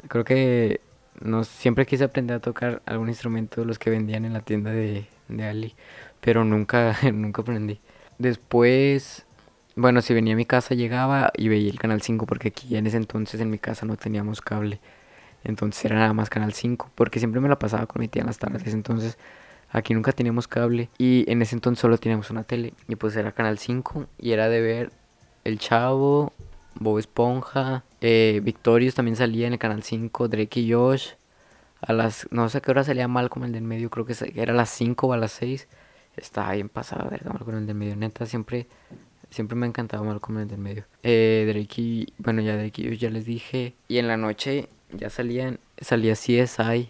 Creo 0.07 0.23
que 0.23 0.81
no, 1.21 1.43
siempre 1.43 1.85
quise 1.85 2.05
aprender 2.05 2.37
a 2.37 2.39
tocar 2.39 2.81
algún 2.85 3.09
instrumento 3.09 3.61
de 3.61 3.67
los 3.67 3.79
que 3.79 3.89
vendían 3.89 4.25
en 4.25 4.33
la 4.33 4.41
tienda 4.41 4.71
de, 4.71 5.05
de 5.27 5.45
Ali, 5.45 5.75
pero 6.21 6.43
nunca, 6.43 6.97
nunca 7.13 7.41
aprendí. 7.41 7.79
Después, 8.17 9.25
bueno, 9.75 10.01
si 10.01 10.13
venía 10.13 10.33
a 10.33 10.37
mi 10.37 10.45
casa 10.45 10.75
llegaba 10.75 11.31
y 11.37 11.47
veía 11.49 11.69
el 11.71 11.79
canal 11.79 12.01
5 12.01 12.25
porque 12.25 12.49
aquí 12.49 12.75
en 12.75 12.87
ese 12.87 12.97
entonces 12.97 13.39
en 13.41 13.49
mi 13.49 13.59
casa 13.59 13.85
no 13.85 13.97
teníamos 13.97 14.41
cable. 14.41 14.79
Entonces 15.43 15.83
era 15.85 15.95
nada 15.97 16.13
más 16.13 16.29
canal 16.29 16.53
5 16.53 16.89
porque 16.95 17.19
siempre 17.19 17.41
me 17.41 17.49
la 17.49 17.59
pasaba 17.59 17.85
con 17.87 17.99
mi 18.01 18.07
tía 18.07 18.21
en 18.21 18.27
las 18.27 18.39
tardes. 18.39 18.73
Entonces 18.73 19.17
aquí 19.71 19.93
nunca 19.93 20.11
teníamos 20.13 20.47
cable 20.47 20.89
y 20.97 21.29
en 21.31 21.41
ese 21.41 21.55
entonces 21.55 21.81
solo 21.81 21.97
teníamos 21.97 22.29
una 22.31 22.43
tele 22.43 22.73
y 22.87 22.95
pues 22.95 23.15
era 23.15 23.31
canal 23.33 23.57
5 23.59 24.07
y 24.19 24.31
era 24.31 24.49
de 24.49 24.61
ver 24.61 24.91
el 25.43 25.59
Chavo, 25.59 26.33
Bob 26.75 26.99
Esponja, 26.99 27.83
eh, 28.01 28.41
Victorious 28.43 28.95
también 28.95 29.15
salía 29.15 29.47
en 29.47 29.53
el 29.53 29.59
canal 29.59 29.83
5, 29.83 30.27
Drake 30.27 30.59
y 30.59 30.73
Josh. 30.73 31.09
A 31.81 31.93
las, 31.93 32.27
no 32.31 32.47
sé 32.49 32.61
qué 32.61 32.71
hora 32.71 32.83
salía 32.83 33.07
Malcolm 33.07 33.45
el 33.45 33.51
del 33.51 33.63
medio, 33.63 33.89
creo 33.89 34.05
que 34.05 34.15
era 34.35 34.53
a 34.53 34.55
las 34.55 34.69
5 34.69 35.07
o 35.07 35.13
a 35.13 35.17
las 35.17 35.33
6. 35.33 35.67
Estaba 36.15 36.53
bien 36.53 36.69
pasado, 36.69 37.09
verga, 37.09 37.31
Malcolm 37.31 37.57
el 37.57 37.67
del 37.67 37.75
medio. 37.75 37.95
Neta, 37.95 38.25
siempre, 38.25 38.67
siempre 39.29 39.55
me 39.57 39.65
ha 39.65 39.69
encantado 39.69 40.03
Malcolm 40.03 40.39
el 40.39 40.47
del 40.47 40.59
medio. 40.59 40.85
Eh, 41.03 41.45
Drake 41.47 41.81
y, 41.81 42.13
bueno, 42.17 42.41
ya 42.41 42.55
Drake 42.55 42.81
y 42.81 42.87
Josh 42.87 42.99
ya 42.99 43.09
les 43.09 43.25
dije. 43.25 43.73
Y 43.87 43.97
en 43.97 44.07
la 44.07 44.17
noche 44.17 44.69
ya 44.91 45.09
salían, 45.09 45.59
salía 45.81 46.13
CSI, 46.13 46.89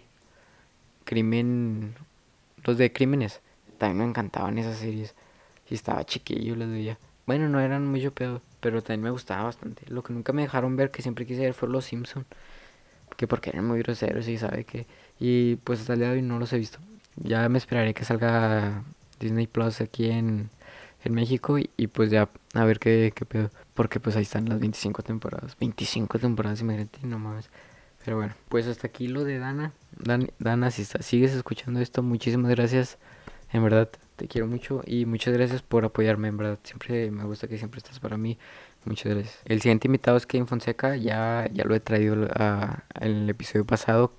Crimen, 1.04 1.94
los 2.64 2.78
de 2.78 2.92
Crímenes. 2.92 3.40
También 3.78 3.98
me 3.98 4.04
encantaban 4.04 4.58
esas 4.58 4.78
series. 4.78 5.14
Y 5.68 5.74
estaba 5.74 6.04
chiquillo, 6.04 6.54
les 6.54 6.68
veía. 6.68 6.98
Bueno, 7.26 7.48
no 7.48 7.60
eran 7.60 7.86
mucho 7.86 8.12
pedo, 8.12 8.42
pero 8.60 8.82
también 8.82 9.02
me 9.02 9.10
gustaba 9.10 9.44
bastante. 9.44 9.82
Lo 9.88 10.02
que 10.02 10.12
nunca 10.12 10.32
me 10.32 10.42
dejaron 10.42 10.76
ver, 10.76 10.90
que 10.90 11.02
siempre 11.02 11.26
quise 11.26 11.40
ver, 11.42 11.54
fue 11.54 11.68
Los 11.68 11.86
Simpson 11.86 12.26
Que 13.16 13.26
porque 13.28 13.50
eran 13.50 13.66
muy 13.66 13.80
groseros 13.80 14.28
y 14.28 14.38
sabe 14.38 14.64
que... 14.64 14.86
Y 15.20 15.56
pues 15.56 15.80
hasta 15.80 15.94
el 15.94 16.00
día 16.00 16.08
de 16.10 16.14
hoy 16.16 16.22
no 16.22 16.38
los 16.38 16.52
he 16.52 16.58
visto. 16.58 16.78
Ya 17.16 17.48
me 17.48 17.58
esperaré 17.58 17.94
que 17.94 18.04
salga 18.04 18.82
Disney 19.20 19.46
Plus 19.46 19.80
aquí 19.80 20.10
en, 20.10 20.50
en 21.04 21.14
México 21.14 21.58
y, 21.58 21.70
y 21.76 21.86
pues 21.86 22.10
ya 22.10 22.28
a 22.54 22.64
ver 22.64 22.78
qué, 22.80 23.12
qué 23.14 23.24
pedo. 23.24 23.50
Porque 23.74 24.00
pues 24.00 24.16
ahí 24.16 24.22
están 24.22 24.48
las 24.48 24.60
25 24.60 25.02
temporadas. 25.02 25.56
25 25.60 26.18
temporadas, 26.18 26.60
imagínate, 26.60 26.98
no 27.04 27.18
mames. 27.18 27.48
Pero 28.04 28.16
bueno, 28.18 28.34
pues 28.48 28.66
hasta 28.66 28.88
aquí 28.88 29.08
lo 29.08 29.24
de 29.24 29.38
Dana. 29.38 29.72
Dan- 29.98 30.30
Dana, 30.40 30.70
si 30.70 30.82
está- 30.82 31.02
sigues 31.02 31.32
escuchando 31.32 31.80
esto, 31.80 32.02
muchísimas 32.02 32.50
gracias. 32.50 32.98
En 33.52 33.62
verdad, 33.62 33.88
te 34.16 34.28
quiero 34.28 34.46
mucho 34.46 34.82
y 34.86 35.06
muchas 35.06 35.34
gracias 35.34 35.62
por 35.62 35.84
apoyarme. 35.84 36.28
En 36.28 36.36
verdad, 36.36 36.58
siempre 36.62 37.10
me 37.10 37.24
gusta 37.24 37.48
que 37.48 37.58
siempre 37.58 37.78
estás 37.78 38.00
para 38.00 38.16
mí. 38.16 38.38
Muchas 38.84 39.14
gracias. 39.14 39.38
El 39.46 39.62
siguiente 39.62 39.88
invitado 39.88 40.16
es 40.16 40.26
Kevin 40.26 40.46
Fonseca, 40.46 40.96
ya, 40.96 41.48
ya 41.52 41.64
lo 41.64 41.74
he 41.74 41.80
traído 41.80 42.28
a, 42.34 42.84
en 43.00 43.12
el 43.12 43.30
episodio 43.30 43.64
pasado. 43.64 44.12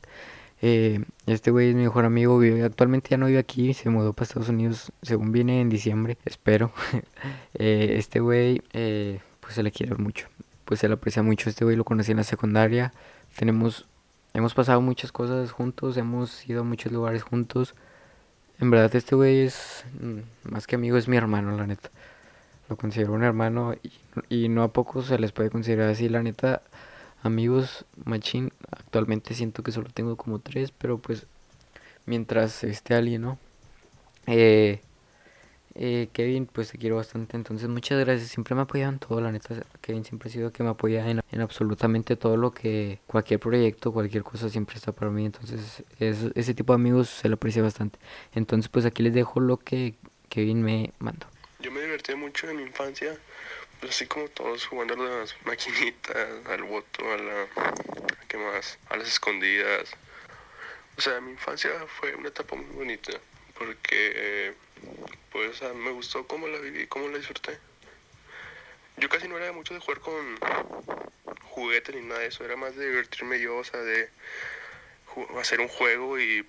Eh, 0.62 1.04
este 1.28 1.52
güey 1.52 1.70
es 1.70 1.76
mi 1.76 1.84
mejor 1.84 2.06
amigo, 2.06 2.40
vive, 2.40 2.64
actualmente 2.64 3.10
ya 3.10 3.18
no 3.18 3.28
vive 3.28 3.40
aquí, 3.40 3.74
se 3.74 3.90
mudó 3.90 4.14
para 4.14 4.24
Estados 4.24 4.50
Unidos, 4.50 4.92
según 5.02 5.32
viene 5.32 5.62
en 5.62 5.70
diciembre, 5.70 6.18
espero. 6.26 6.72
Eh, 7.58 7.96
este 7.98 8.20
güey, 8.20 8.62
eh, 8.74 9.22
pues 9.40 9.56
se 9.56 9.64
le 9.64 9.72
quiere 9.72 9.96
mucho, 9.96 10.28
pues 10.66 10.82
se 10.82 10.90
le 10.90 10.96
aprecia 10.96 11.24
mucho. 11.24 11.50
Este 11.50 11.64
güey 11.64 11.78
lo 11.78 11.86
conocí 11.86 12.12
en 12.12 12.18
la 12.18 12.26
secundaria, 12.26 12.92
tenemos, 13.38 13.88
hemos 14.34 14.54
pasado 14.54 14.82
muchas 14.82 15.14
cosas 15.14 15.52
juntos, 15.52 15.96
hemos 15.96 16.48
ido 16.50 16.62
a 16.62 16.64
muchos 16.66 16.92
lugares 16.92 17.24
juntos. 17.24 17.76
En 18.60 18.70
verdad 18.72 18.96
este 18.96 19.16
güey 19.16 19.42
es, 19.42 19.86
mm, 20.00 20.52
más 20.52 20.68
que 20.68 20.76
amigo, 20.76 20.98
es 20.98 21.08
mi 21.08 21.18
hermano, 21.18 21.56
la 21.58 21.68
neta. 21.68 21.90
Lo 22.70 22.78
considero 22.78 23.14
un 23.14 23.24
hermano 23.24 23.76
y, 24.30 24.46
y 24.46 24.50
no 24.50 24.64
a 24.64 24.74
pocos 24.74 25.08
se 25.08 25.20
les 25.20 25.32
puede 25.32 25.50
considerar 25.50 25.90
así, 25.90 26.10
la 26.10 26.24
neta 26.24 26.62
amigos 27.26 27.86
machín 28.06 28.52
actualmente 28.72 29.34
siento 29.34 29.64
que 29.64 29.72
solo 29.72 29.90
tengo 29.92 30.16
como 30.16 30.40
tres 30.40 30.72
pero 30.72 31.00
pues 31.00 31.26
mientras 32.06 32.64
esté 32.64 32.94
alguien 32.94 33.24
no 33.24 33.40
eh, 34.28 34.82
eh, 35.76 36.10
Kevin 36.14 36.46
pues 36.46 36.72
te 36.72 36.78
quiero 36.78 36.96
bastante 36.96 37.36
entonces 37.36 37.68
muchas 37.68 38.00
gracias 38.00 38.30
siempre 38.30 38.56
me 38.56 38.62
apoyaban 38.62 39.00
todo 39.00 39.22
la 39.22 39.32
neta 39.32 39.56
Kevin 39.82 40.06
siempre 40.06 40.30
ha 40.30 40.32
sido 40.32 40.52
que 40.52 40.64
me 40.64 40.70
apoya 40.70 41.10
en, 41.10 41.22
en, 41.32 41.42
absolutamente 41.42 42.16
todo 42.16 42.38
lo 42.38 42.52
que 42.52 43.00
cualquier 43.08 43.40
proyecto 43.40 43.92
cualquier 43.92 44.24
cosa 44.24 44.50
siempre 44.50 44.78
está 44.78 44.92
para 44.92 45.12
mí 45.12 45.26
entonces 45.26 45.84
es, 46.00 46.32
ese 46.36 46.54
tipo 46.54 46.74
de 46.74 46.76
amigos 46.76 47.10
se 47.10 47.30
lo 47.30 47.36
aprecia 47.36 47.62
bastante 47.62 48.00
entonces 48.34 48.70
pues 48.70 48.86
aquí 48.86 49.04
les 49.04 49.14
dejo 49.14 49.40
lo 49.40 49.58
que 49.58 49.96
Kevin 50.30 50.64
me 50.64 50.92
mandó 51.00 51.28
yo 51.60 51.72
me 51.72 51.82
divertí 51.82 52.16
mucho 52.16 52.50
en 52.50 52.58
mi 52.58 52.64
infancia 52.64 53.18
pues 53.80 53.92
así 53.92 54.08
como 54.08 54.28
todos 54.30 54.66
jugando 54.66 54.94
a 54.94 55.20
las 55.20 55.36
maquinitas, 55.46 56.16
al 56.50 56.64
voto, 56.64 57.12
a 57.12 57.18
la. 57.18 57.48
¿Qué 58.28 58.38
más? 58.38 58.80
A 58.90 58.98
las 58.98 59.08
escondidas. 59.08 59.92
O 60.98 61.02
sea, 61.02 61.20
mi 61.20 61.32
infancia 61.32 61.72
fue 62.00 62.16
una 62.16 62.30
etapa 62.30 62.56
muy 62.56 62.74
bonita 62.74 63.12
porque, 63.58 64.54
pues, 65.36 65.62
me 65.76 65.92
gustó 65.92 66.26
cómo 66.28 66.48
la 66.48 66.60
viví, 66.60 66.88
cómo 66.88 67.10
la 67.10 67.18
disfruté. 67.18 67.58
Yo 68.96 69.10
casi 69.10 69.28
no 69.28 69.38
era 69.38 69.52
mucho 69.52 69.74
de 69.74 69.82
jugar 69.82 70.00
con 70.00 70.40
juguetes 71.44 71.94
ni 71.94 72.04
nada 72.04 72.22
de 72.22 72.28
eso, 72.28 72.46
era 72.46 72.56
más 72.56 72.74
de 72.78 72.88
divertirme 72.88 73.42
yo, 73.42 73.58
o 73.58 73.64
sea, 73.66 73.82
de 73.82 74.10
hacer 75.38 75.60
un 75.60 75.68
juego 75.68 76.18
y 76.18 76.48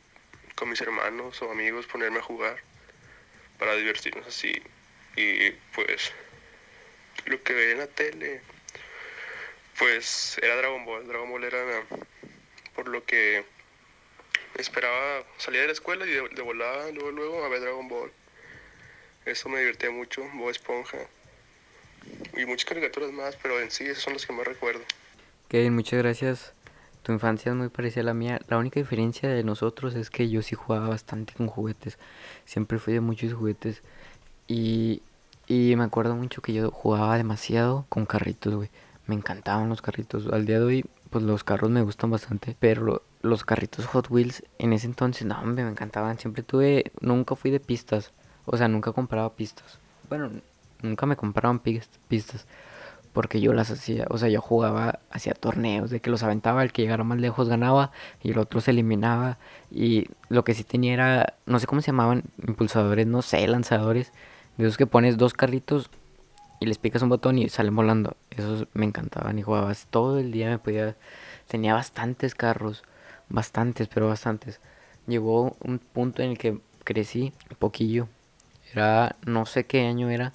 con 0.55 0.69
mis 0.69 0.81
hermanos 0.81 1.43
o 1.43 1.51
amigos 1.51 1.89
ponerme 1.89 2.21
a 2.21 2.23
jugar 2.23 2.63
para 3.59 3.75
divertirnos 3.75 4.25
así. 4.25 4.63
Y 5.17 5.51
pues 5.75 6.13
lo 7.25 7.43
que 7.43 7.55
veía 7.55 7.73
en 7.73 7.79
la 7.79 7.89
tele, 7.89 8.41
pues 9.81 10.39
era 10.41 10.55
Dragon 10.55 10.85
Ball. 10.85 11.09
Dragon 11.09 11.29
Ball 11.29 11.43
era 11.43 11.83
por 12.77 12.87
lo 12.87 13.05
que 13.05 13.45
esperaba 14.59 15.25
salir 15.39 15.63
de 15.63 15.67
la 15.67 15.73
escuela 15.73 16.07
y 16.07 16.11
de, 16.11 16.23
de 16.29 16.93
luego, 16.93 17.11
luego 17.11 17.45
a 17.45 17.49
ver 17.49 17.63
Dragon 17.63 17.89
Ball. 17.89 18.13
Eso 19.27 19.49
me 19.49 19.59
divertía 19.59 19.91
mucho, 19.91 20.23
Bob 20.35 20.51
Esponja. 20.51 20.99
Y 22.37 22.47
muchas 22.47 22.65
caricaturas 22.65 23.13
más, 23.13 23.37
pero 23.43 23.61
en 23.61 23.71
sí 23.71 23.85
esos 23.85 24.03
son 24.03 24.15
los 24.15 24.25
que 24.25 24.33
más 24.33 24.47
recuerdo. 24.47 24.83
Kevin, 25.49 25.75
muchas 25.75 25.99
gracias. 25.99 26.53
Tu 27.03 27.13
infancia 27.13 27.51
es 27.51 27.57
muy 27.57 27.69
parecida 27.69 28.01
a 28.01 28.05
la 28.05 28.15
mía. 28.15 28.41
La 28.49 28.57
única 28.57 28.81
diferencia 28.81 29.29
de 29.29 29.45
nosotros 29.45 29.95
es 29.95 30.11
que 30.11 30.31
yo 30.31 30.43
sí 30.43 30.55
jugaba 30.55 30.89
bastante 30.89 31.35
con 31.35 31.49
juguetes. 31.49 31.99
Siempre 32.45 32.79
fui 32.79 32.95
de 32.95 33.01
muchos 33.01 33.35
juguetes. 33.35 33.83
Y 34.49 35.03
y 35.49 35.77
me 35.77 35.85
acuerdo 35.85 36.17
mucho 36.17 36.43
que 36.43 36.53
yo 36.53 36.71
jugaba 36.71 37.17
demasiado 37.17 37.87
con 37.89 38.05
carritos, 38.05 38.55
güey. 38.55 38.69
Me 39.07 39.15
encantaban 39.15 39.69
los 39.69 39.81
carritos. 39.81 40.27
Al 40.33 40.45
día 40.45 40.59
de 40.59 40.65
hoy, 40.65 40.85
pues 41.11 41.23
los 41.23 41.45
carros 41.45 41.71
me 41.71 41.83
gustan 41.83 42.11
bastante. 42.11 42.57
Pero 42.59 43.03
los 43.23 43.45
carritos 43.45 43.87
Hot 43.87 44.11
Wheels 44.11 44.43
en 44.59 44.73
ese 44.73 44.87
entonces, 44.87 45.25
no, 45.25 45.39
hombre, 45.41 45.63
me 45.63 45.71
encantaban. 45.71 46.19
Siempre 46.19 46.43
tuve, 46.43 46.91
nunca 47.01 47.37
fui 47.37 47.53
de 47.53 47.61
pistas. 47.61 48.11
O 48.47 48.57
sea, 48.57 48.69
nunca 48.69 48.93
compraba 48.93 49.31
pistas. 49.35 49.79
Bueno, 50.09 50.31
nunca 50.83 51.07
me 51.07 51.17
compraban 51.17 51.59
pistas. 51.59 52.47
Porque 53.13 53.41
yo 53.41 53.55
las 53.55 53.71
hacía, 53.71 54.07
o 54.11 54.19
sea, 54.19 54.29
yo 54.29 54.43
jugaba, 54.43 54.99
hacía 55.11 55.33
torneos 55.33 55.91
de 55.91 56.01
que 56.01 56.11
los 56.11 56.23
aventaba, 56.23 56.63
el 56.63 56.73
que 56.73 56.83
llegara 56.83 57.03
más 57.03 57.19
lejos 57.19 57.49
ganaba 57.49 57.91
y 58.23 58.33
el 58.33 58.39
otro 58.39 58.61
se 58.61 58.73
eliminaba. 58.73 59.39
Y 59.71 60.09
lo 60.29 60.45
que 60.45 60.53
sí 60.53 60.65
tenía 60.65 60.93
era, 60.93 61.35
no 61.47 61.59
sé 61.59 61.67
cómo 61.67 61.81
se 61.81 61.89
llamaban, 61.89 62.25
impulsadores, 62.47 63.07
no 63.07 63.23
sé, 63.23 63.47
lanzadores 63.49 64.13
de 64.57 64.65
esos 64.65 64.77
que 64.77 64.87
pones 64.87 65.17
dos 65.17 65.33
carritos 65.33 65.91
y 66.61 66.67
les 66.67 66.79
picas 66.79 67.03
un 67.03 67.09
botón 67.09 67.39
y 67.39 67.49
salen 67.49 67.77
volando. 67.77 68.17
Esos 68.31 68.67
me 68.73 68.87
encantaban 68.87 69.39
y 69.39 69.43
jugabas 69.43 69.87
todo 69.91 70.19
el 70.19 70.33
día. 70.33 70.49
Me 70.49 70.59
podía. 70.59 70.97
Tenía 71.49 71.75
bastantes 71.75 72.35
carros. 72.35 72.83
Bastantes, 73.29 73.89
pero 73.89 74.09
bastantes. 74.09 74.61
Llegó 75.07 75.57
un 75.61 75.79
punto 75.79 76.23
en 76.23 76.31
el 76.31 76.39
que 76.39 76.59
crecí 76.85 77.33
un 77.51 77.57
poquillo. 77.57 78.09
Era. 78.73 79.17
No 79.27 79.47
sé 79.47 79.65
qué 79.65 79.87
año 79.87 80.11
era. 80.11 80.33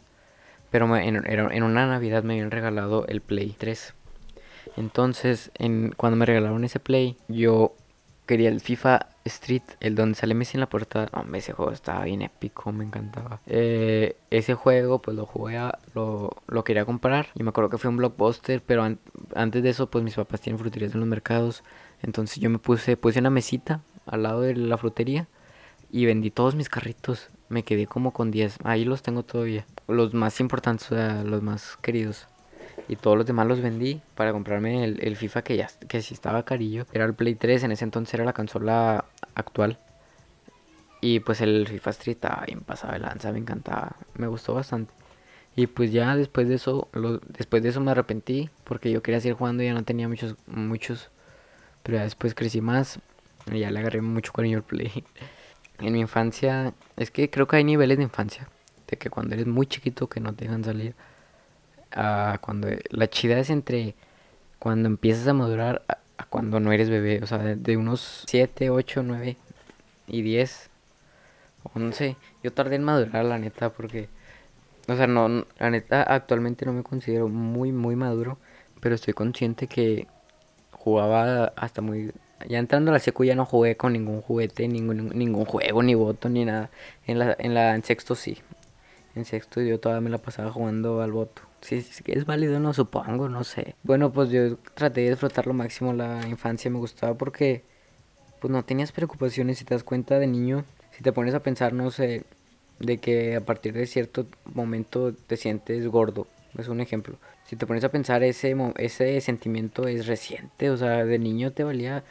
Pero 0.70 0.96
en, 0.96 1.26
en 1.26 1.64
una 1.64 1.88
Navidad 1.88 2.24
me 2.24 2.34
habían 2.34 2.52
regalado 2.52 3.06
el 3.08 3.22
Play 3.22 3.56
3. 3.58 3.94
Entonces, 4.78 5.52
en, 5.58 5.94
cuando 5.98 6.18
me 6.18 6.26
regalaron 6.26 6.64
ese 6.64 6.80
Play, 6.80 7.18
yo 7.28 7.76
quería 8.26 8.50
el 8.50 8.62
FIFA 8.62 9.08
Street, 9.26 9.64
el 9.82 9.96
donde 9.96 10.16
sale 10.16 10.34
Messi 10.34 10.56
en 10.56 10.62
la 10.62 10.70
puerta. 10.70 11.10
Hombre, 11.12 11.40
ese 11.40 11.54
juego 11.54 11.72
estaba 11.72 12.06
bien 12.06 12.22
épico, 12.22 12.72
me 12.72 12.86
encantaba. 12.86 13.42
Eh, 13.46 14.16
ese 14.30 14.54
juego, 14.54 15.02
pues 15.02 15.18
lo 15.18 15.26
jugué, 15.26 15.58
a, 15.58 15.78
lo, 15.94 16.32
lo, 16.48 16.64
quería 16.64 16.86
comprar. 16.86 17.28
Y 17.36 17.44
me 17.44 17.50
acuerdo 17.50 17.70
que 17.70 17.78
fue 17.78 17.90
un 17.90 17.98
blockbuster, 17.98 18.62
pero 18.62 18.88
antes 19.36 19.64
de 19.64 19.70
eso, 19.70 19.90
pues 19.90 20.04
mis 20.04 20.16
papás 20.16 20.42
tienen 20.42 20.60
fruterías 20.60 20.94
en 20.94 21.02
los 21.02 21.10
mercados. 21.10 21.64
Entonces 22.02 22.38
yo 22.40 22.50
me 22.50 22.58
puse, 22.58 22.98
puse 22.98 23.20
una 23.20 23.30
mesita 23.30 23.82
al 24.06 24.24
lado 24.24 24.42
de 24.42 24.56
la 24.56 24.78
frutería 24.78 25.28
y 25.92 26.06
vendí 26.06 26.32
todos 26.32 26.56
mis 26.56 26.70
carritos. 26.70 27.30
Me 27.52 27.64
quedé 27.64 27.86
como 27.86 28.12
con 28.12 28.32
10. 28.32 28.60
Ahí 28.64 28.86
los 28.86 29.04
tengo 29.04 29.24
todavía. 29.24 29.66
Los 29.88 30.14
más 30.14 30.40
importantes, 30.40 30.92
o 30.92 30.96
sea, 30.96 31.24
los 31.24 31.42
más 31.44 31.78
queridos 31.82 32.28
y 32.88 32.96
todos 32.96 33.18
los 33.18 33.26
demás 33.26 33.48
los 33.48 33.62
vendí 33.62 34.02
para 34.16 34.32
comprarme 34.32 34.84
el, 34.84 35.16
FIFA 35.16 35.44
que 35.44 35.58
ya 35.58 35.70
que 35.88 36.02
sí 36.02 36.14
estaba 36.14 36.44
carillo. 36.44 36.86
Era 36.92 37.06
el 37.06 37.14
Play 37.14 37.36
3, 37.36 37.64
en 37.64 37.72
ese 37.72 37.84
entonces 37.84 38.14
era 38.14 38.26
la 38.26 38.34
consola 38.34 39.06
actual. 39.36 39.78
Y 41.02 41.20
pues 41.22 41.42
el 41.42 41.68
FIFA 41.68 41.90
Street 41.92 42.16
estaba 42.16 42.46
bien 42.46 42.62
pasado 42.62 42.94
de 42.94 43.00
lanza, 43.00 43.32
me 43.32 43.40
encantaba, 43.40 43.96
me 44.16 44.28
gustó 44.28 44.54
bastante. 44.54 44.94
Y 45.56 45.68
pues 45.68 45.92
ya 45.92 46.16
después 46.16 46.48
de 46.48 46.56
eso, 46.56 46.90
después 47.30 47.64
de 47.64 47.70
eso 47.70 47.82
me 47.82 47.92
arrepentí 47.92 48.50
porque 48.64 48.92
yo 48.92 49.02
quería 49.02 49.20
seguir 49.20 49.36
jugando 49.36 49.64
y 49.64 49.68
ya 49.68 49.74
no 49.74 49.84
tenía 49.84 50.08
muchos, 50.08 50.36
muchos. 50.48 51.10
Pero 51.84 51.98
ya 51.98 52.04
después 52.04 52.36
crecí 52.36 52.62
más 52.62 53.00
y 53.52 53.60
ya 53.60 53.72
le 53.72 53.80
agarré 53.80 54.02
mucho 54.02 54.34
cariño 54.34 54.58
al 54.58 54.64
Play. 54.64 55.04
En 55.82 55.94
mi 55.94 56.00
infancia, 56.00 56.74
es 56.96 57.12
que 57.12 57.30
creo 57.30 57.48
que 57.48 57.58
hay 57.58 57.64
niveles 57.64 57.98
de 57.98 58.04
infancia. 58.04 58.48
De 58.88 58.98
que 58.98 59.10
cuando 59.10 59.36
eres 59.36 59.48
muy 59.48 59.66
chiquito 59.66 60.08
que 60.08 60.20
no 60.20 60.34
te 60.34 60.46
dejan 60.46 60.64
salir 60.64 60.96
cuando 62.42 62.68
la 62.90 63.10
chida 63.10 63.40
es 63.40 63.50
entre 63.50 63.96
cuando 64.60 64.88
empiezas 64.88 65.28
a 65.28 65.34
madurar 65.34 65.84
a, 65.88 65.98
cuando 66.26 66.60
no 66.60 66.72
eres 66.72 66.90
bebé, 66.90 67.20
o 67.24 67.28
sea, 67.28 67.40
de, 67.40 67.78
unos 67.78 68.24
7, 68.28 68.70
8, 68.70 69.04
9 69.04 69.38
y 70.08 70.22
10, 70.22 70.70
11. 71.74 72.16
Yo 72.44 72.54
tardé 72.54 72.76
en 72.76 72.84
madurar, 72.84 73.26
la 73.26 73.40
neta, 73.40 73.72
porque, 73.72 74.08
o 74.88 74.96
sea, 74.96 75.08
no, 75.08 75.46
la 75.58 75.70
neta, 75.72 76.04
actualmente 76.04 76.66
no 76.66 76.74
me 76.74 76.84
considero 76.84 77.28
muy, 77.28 77.72
muy 77.72 77.96
maduro, 77.96 78.38
pero 78.80 78.96
estoy 78.96 79.14
consciente 79.14 79.68
que 79.68 80.08
jugaba 80.72 81.54
hasta 81.56 81.82
muy... 81.82 82.12
Ya 82.48 82.60
entrando 82.60 82.92
a 82.92 82.94
la 82.94 83.00
secu 83.00 83.24
ya 83.24 83.36
no 83.36 83.46
jugué 83.46 83.78
con 83.78 83.94
ningún 83.94 84.22
juguete, 84.22 84.68
ningún, 84.68 85.10
ningún 85.10 85.46
juego, 85.46 85.84
ni 85.84 85.96
voto, 85.96 86.30
ni 86.30 86.46
nada. 86.46 86.70
En 87.08 87.20
la, 87.20 87.36
en 87.40 87.54
la 87.54 87.76
en 87.76 87.84
sexto 87.84 88.16
sí. 88.16 88.38
En 89.16 89.26
sexto 89.26 89.62
yo 89.62 89.80
todavía 89.80 90.02
me 90.02 90.10
la 90.10 90.18
pasaba 90.18 90.52
jugando 90.52 91.02
al 91.02 91.12
voto. 91.12 91.42
Si 91.62 91.86
es 92.06 92.26
válido, 92.26 92.60
no 92.60 92.74
supongo, 92.74 93.30
no 93.30 93.44
sé. 93.44 93.76
Bueno, 93.84 94.12
pues 94.12 94.30
yo 94.30 94.58
traté 94.74 95.02
de 95.02 95.10
disfrutar 95.12 95.46
lo 95.48 95.54
máximo 95.54 95.94
la 95.94 96.28
infancia, 96.28 96.72
me 96.72 96.80
gustaba 96.80 97.14
porque 97.16 97.64
pues 98.40 98.52
no 98.52 98.64
tenías 98.64 98.92
preocupaciones 98.92 99.60
si 99.60 99.66
te 99.66 99.76
das 99.76 99.84
cuenta 99.84 100.18
de 100.18 100.26
niño, 100.26 100.66
si 100.98 101.04
te 101.04 101.12
pones 101.12 101.36
a 101.36 101.44
pensar, 101.44 101.74
no 101.74 101.92
sé, 101.92 102.24
de 102.80 102.98
que 102.98 103.36
a 103.36 103.42
partir 103.42 103.74
de 103.74 103.86
cierto 103.86 104.26
momento 104.56 105.14
te 105.14 105.38
sientes 105.38 105.88
gordo, 105.88 106.26
es 106.58 106.68
un 106.68 106.82
ejemplo. 106.82 107.18
Si 107.46 107.56
te 107.56 107.68
pones 107.68 107.84
a 107.84 107.90
pensar 107.90 108.24
ese 108.24 108.56
ese 108.78 109.22
sentimiento 109.22 109.88
es 109.88 110.08
reciente, 110.08 110.72
o 110.72 110.78
sea, 110.78 111.06
de 111.06 111.20
niño 111.20 111.52
te 111.52 111.64
valía 111.64 112.04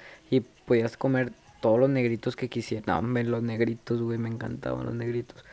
podías 0.71 0.97
comer 0.97 1.33
todos 1.61 1.81
los 1.81 1.91
negritos 1.91 2.37
que 2.37 2.49
quisieras. 2.49 2.87
No, 2.87 2.97
hombre, 2.97 3.25
los 3.25 3.43
negritos, 3.43 4.01
güey, 4.01 4.19
me 4.19 4.29
encantaban 4.29 4.87
los 4.87 4.95
negritos. 4.95 5.45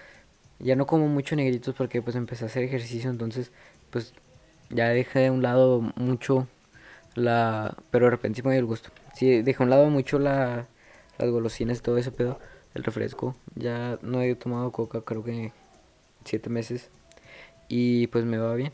Ya 0.59 0.75
no 0.75 0.85
como 0.85 1.07
mucho 1.07 1.35
negritos 1.35 1.73
porque 1.73 2.03
pues 2.03 2.15
empecé 2.15 2.43
a 2.43 2.47
hacer 2.49 2.61
ejercicio, 2.61 3.09
entonces 3.09 3.51
pues 3.89 4.13
ya 4.69 4.89
dejé 4.89 5.21
de 5.21 5.31
un 5.31 5.41
lado 5.41 5.81
mucho 5.95 6.47
la... 7.15 7.75
Pero 7.89 8.05
de 8.05 8.11
repente 8.11 8.41
sí 8.41 8.47
me 8.47 8.53
dio 8.53 8.59
el 8.59 8.67
gusto. 8.67 8.91
Sí, 9.15 9.41
dejé 9.41 9.63
a 9.63 9.65
un 9.65 9.71
lado 9.71 9.89
mucho 9.89 10.19
la, 10.19 10.67
las 11.17 11.29
golosinas 11.31 11.79
y 11.79 11.81
todo 11.81 11.97
ese 11.97 12.11
pedo. 12.11 12.39
El 12.75 12.83
refresco. 12.83 13.35
Ya 13.55 13.97
no 14.03 14.21
he 14.21 14.35
tomado 14.35 14.71
coca 14.71 15.01
creo 15.01 15.23
que 15.23 15.51
siete 16.25 16.51
meses. 16.51 16.91
Y 17.69 18.05
pues 18.07 18.23
me 18.23 18.37
va 18.37 18.53
bien. 18.53 18.71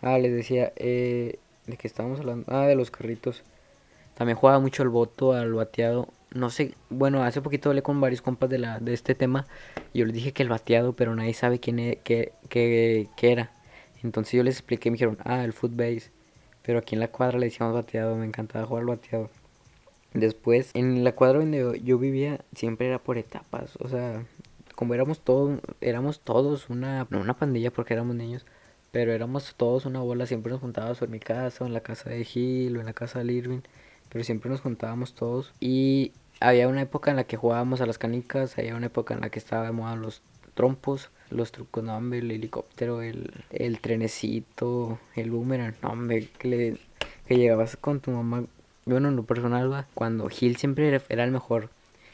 Ah, 0.00 0.16
les 0.16 0.32
decía, 0.32 0.72
eh, 0.76 1.38
de 1.66 1.76
que 1.76 1.88
estábamos 1.88 2.20
hablando. 2.20 2.46
Ah, 2.48 2.66
de 2.66 2.74
los 2.74 2.90
carritos. 2.90 3.42
También 4.18 4.36
jugaba 4.36 4.58
mucho 4.58 4.82
al 4.82 4.88
voto, 4.88 5.32
al 5.32 5.52
bateado. 5.52 6.08
No 6.34 6.50
sé, 6.50 6.74
bueno, 6.90 7.22
hace 7.22 7.40
poquito 7.40 7.68
hablé 7.70 7.82
con 7.82 8.00
varios 8.00 8.20
compas 8.20 8.50
de, 8.50 8.58
la, 8.58 8.80
de 8.80 8.92
este 8.92 9.14
tema. 9.14 9.46
Y 9.92 10.00
yo 10.00 10.06
les 10.06 10.14
dije 10.14 10.32
que 10.32 10.42
el 10.42 10.48
bateado, 10.48 10.92
pero 10.92 11.14
nadie 11.14 11.34
sabe 11.34 11.60
quién 11.60 11.78
e- 11.78 12.00
qué, 12.02 12.32
qué, 12.48 13.08
qué 13.16 13.30
era. 13.30 13.52
Entonces 14.02 14.32
yo 14.32 14.42
les 14.42 14.56
expliqué 14.56 14.90
me 14.90 14.96
dijeron, 14.96 15.18
ah, 15.24 15.44
el 15.44 15.52
footbase. 15.52 16.10
Pero 16.62 16.80
aquí 16.80 16.96
en 16.96 17.00
la 17.00 17.08
cuadra 17.08 17.38
le 17.38 17.46
decíamos 17.46 17.74
bateado, 17.74 18.16
me 18.16 18.26
encantaba 18.26 18.66
jugar 18.66 18.82
al 18.82 18.88
bateado. 18.88 19.30
Después, 20.14 20.72
en 20.74 21.04
la 21.04 21.12
cuadra 21.12 21.38
donde 21.38 21.58
yo, 21.58 21.74
yo 21.76 21.98
vivía, 21.98 22.40
siempre 22.54 22.88
era 22.88 22.98
por 22.98 23.18
etapas. 23.18 23.76
O 23.76 23.88
sea, 23.88 24.24
como 24.74 24.94
éramos 24.94 25.20
todos, 25.20 25.60
éramos 25.80 26.20
todos 26.20 26.70
una, 26.70 27.06
no 27.10 27.20
una 27.20 27.34
pandilla 27.34 27.70
porque 27.70 27.94
éramos 27.94 28.16
niños, 28.16 28.46
pero 28.90 29.12
éramos 29.12 29.54
todos 29.56 29.86
una 29.86 30.00
bola, 30.00 30.26
siempre 30.26 30.50
nos 30.52 30.60
juntábamos 30.60 31.00
en 31.02 31.10
mi 31.10 31.20
casa, 31.20 31.64
o 31.64 31.66
en 31.68 31.74
la 31.74 31.82
casa 31.82 32.10
de 32.10 32.24
Gil, 32.24 32.76
o 32.76 32.80
en 32.80 32.86
la 32.86 32.92
casa 32.94 33.22
de 33.22 33.32
Irving, 33.32 33.60
pero 34.10 34.24
siempre 34.24 34.50
nos 34.50 34.60
juntábamos 34.60 35.14
todos. 35.14 35.52
Y 35.60 36.12
había 36.40 36.68
una 36.68 36.82
época 36.82 37.10
en 37.10 37.16
la 37.16 37.24
que 37.24 37.36
jugábamos 37.36 37.80
a 37.80 37.86
las 37.86 37.98
canicas, 37.98 38.58
había 38.58 38.76
una 38.76 38.86
época 38.86 39.14
en 39.14 39.20
la 39.20 39.30
que 39.30 39.38
estaba 39.38 39.64
de 39.64 39.72
moda 39.72 39.96
los 39.96 40.22
trompos, 40.54 41.10
los 41.30 41.52
trucos, 41.52 41.84
no, 41.84 41.96
hombre, 41.96 42.18
el 42.18 42.30
helicóptero, 42.30 43.02
el, 43.02 43.30
el 43.50 43.80
trenecito, 43.80 44.98
el 45.14 45.30
boomerang, 45.30 45.74
no, 45.82 45.90
hombre, 45.90 46.28
que, 46.38 46.48
le, 46.48 46.76
que 47.26 47.36
llegabas 47.36 47.76
con 47.76 48.00
tu 48.00 48.10
mamá. 48.10 48.44
Bueno, 48.86 49.08
en 49.08 49.16
lo 49.16 49.24
personal, 49.24 49.70
va, 49.70 49.86
cuando 49.94 50.28
Gil 50.28 50.56
siempre 50.56 50.88
era, 51.08 51.24
el 51.24 51.30
mejor, 51.30 51.68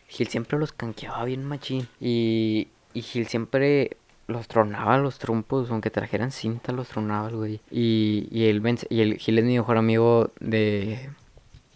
Gil 0.08 0.28
siempre 0.28 0.58
los 0.58 0.72
canqueaba 0.72 1.24
bien 1.24 1.44
machín. 1.44 1.88
Y, 2.00 2.68
y 2.92 3.02
Gil 3.02 3.26
siempre 3.28 3.96
los 4.26 4.48
tronaba 4.48 4.98
los 4.98 5.18
trompos, 5.18 5.70
aunque 5.70 5.90
trajeran 5.90 6.32
cinta, 6.32 6.72
los 6.72 6.88
tronaba 6.88 7.30
güey. 7.30 7.60
Y, 7.70 8.28
y 8.30 8.46
él 8.46 8.62
y 8.90 9.00
el 9.00 9.18
Gil 9.18 9.38
es 9.38 9.44
mi 9.44 9.56
mejor 9.56 9.76
amigo 9.76 10.30
de 10.40 11.10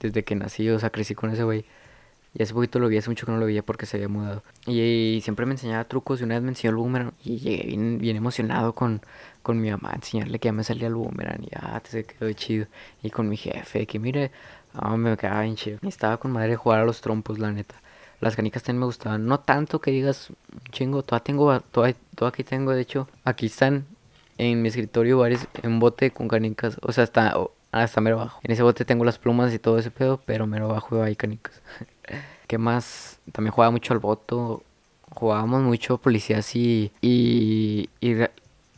desde 0.01 0.25
que 0.25 0.35
nací, 0.35 0.69
o 0.71 0.79
sea, 0.79 0.91
crecí 0.91 1.15
con 1.15 1.31
ese 1.31 1.45
güey. 1.45 1.65
Y 2.35 2.43
hace 2.43 2.53
poquito 2.55 2.79
lo 2.79 2.89
vi, 2.89 2.99
hace 2.99 3.09
mucho 3.09 3.27
que 3.27 3.33
no 3.33 3.39
lo 3.39 3.47
veía 3.47 3.63
porque 3.63 3.87
se 3.87 3.97
había 3.97 4.09
mudado. 4.09 4.43
Y, 4.67 5.21
siempre 5.23 5.47
me 5.47 5.53
enseñaba 5.53 5.85
trucos 5.85 6.21
y 6.21 6.25
una 6.25 6.35
vez 6.35 6.43
me 6.43 6.51
enseñó 6.51 6.71
el 6.71 6.77
boomerang 6.77 7.13
y 7.25 7.39
llegué 7.39 7.67
bien, 7.67 7.99
bien 7.99 8.17
emocionado 8.17 8.75
con, 8.75 9.01
con 9.43 9.61
mi 9.61 9.71
mamá 9.71 9.93
enseñarle 9.95 10.39
que 10.39 10.49
ya 10.49 10.53
me 10.53 10.63
salía 10.63 10.89
el 10.89 10.95
boomerang 10.95 11.43
y 11.43 11.49
ah, 11.57 11.81
te 11.81 11.91
se 11.91 12.05
quedó 12.05 12.31
chido. 12.33 12.67
Y 13.03 13.11
con 13.11 13.29
mi 13.29 13.37
jefe, 13.37 13.87
que 13.87 13.99
mire, 13.99 14.31
ah, 14.75 14.97
me 14.97 15.17
quedaba 15.17 15.43
bien 15.43 15.57
chido. 15.57 15.79
Y 15.83 15.89
estaba 15.89 16.19
con 16.19 16.33
madre 16.33 16.57
jugar 16.57 16.81
a 16.81 16.85
los 16.85 17.01
trompos, 17.01 17.39
la 17.39 17.51
neta. 17.51 17.77
Las 18.21 18.37
canicas 18.37 18.63
también 18.63 18.81
me 18.81 18.87
gustaban. 18.87 19.27
No 19.27 19.41
tanto 19.41 19.81
que 19.81 19.91
digas, 19.91 20.33
chingo, 20.71 21.03
todavía 21.03 21.25
tengo, 21.25 21.61
todavía, 21.61 21.97
todavía 22.15 22.35
aquí 22.35 22.45
tengo, 22.45 22.73
de 22.73 22.83
hecho, 22.83 23.09
aquí 23.25 23.47
están 23.47 23.87
en 24.39 24.63
mi 24.63 24.69
escritorio 24.69 25.19
varios, 25.19 25.47
en 25.63 25.81
bote 25.81 26.11
con 26.11 26.29
canicas. 26.29 26.79
O 26.83 26.93
sea, 26.93 27.05
hasta, 27.05 27.35
hasta 27.73 28.01
mero 28.01 28.21
abajo. 28.21 28.41
En 28.43 28.51
ese 28.51 28.63
bote 28.63 28.85
tengo 28.85 29.05
las 29.05 29.19
plumas 29.19 29.53
y 29.53 29.59
todo 29.59 29.79
ese 29.79 29.91
pedo, 29.91 30.21
pero 30.25 30.47
mero 30.47 30.71
abajo 30.71 31.03
hay 31.03 31.17
canicas. 31.17 31.61
¿Qué 32.47 32.59
más? 32.59 33.19
También 33.33 33.53
jugaba 33.53 33.71
mucho 33.71 33.93
al 33.93 33.99
voto. 34.01 34.63
Jugábamos 35.11 35.63
mucho 35.63 35.99
policías 35.99 36.55
y, 36.57 36.93
y, 37.01 37.91
y 38.01 38.15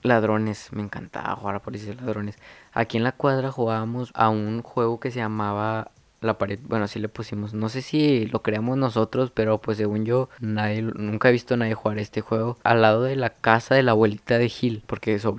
ladrones. 0.03 0.73
Me 0.73 0.83
encantaba 0.83 1.37
jugar 1.37 1.57
a 1.57 1.61
policías 1.61 1.97
y 1.97 2.01
ladrones. 2.01 2.37
Aquí 2.73 2.97
en 2.97 3.05
la 3.05 3.13
cuadra 3.13 3.51
jugábamos 3.53 4.11
a 4.15 4.29
un 4.29 4.63
juego 4.63 5.01
que 5.01 5.11
se 5.11 5.19
llamaba 5.19 5.91
La 6.21 6.37
Pared. 6.37 6.59
Bueno, 6.63 6.85
así 6.85 6.99
le 6.99 7.09
pusimos. 7.09 7.55
No 7.55 7.69
sé 7.69 7.81
si 7.81 8.27
lo 8.27 8.43
creamos 8.43 8.77
nosotros, 8.77 9.31
pero 9.31 9.59
pues 9.59 9.79
según 9.79 10.05
yo, 10.05 10.29
nadie, 10.39 10.83
nunca 10.83 11.29
he 11.29 11.33
visto 11.33 11.55
a 11.55 11.57
nadie 11.57 11.75
jugar 11.75 11.99
este 11.99 12.21
juego. 12.21 12.59
Al 12.63 12.83
lado 12.83 13.03
de 13.03 13.17
la 13.17 13.31
casa 13.31 13.75
de 13.75 13.83
la 13.83 13.93
abuelita 13.93 14.37
de 14.37 14.49
Gil, 14.49 14.83
porque 14.87 15.19
su 15.19 15.35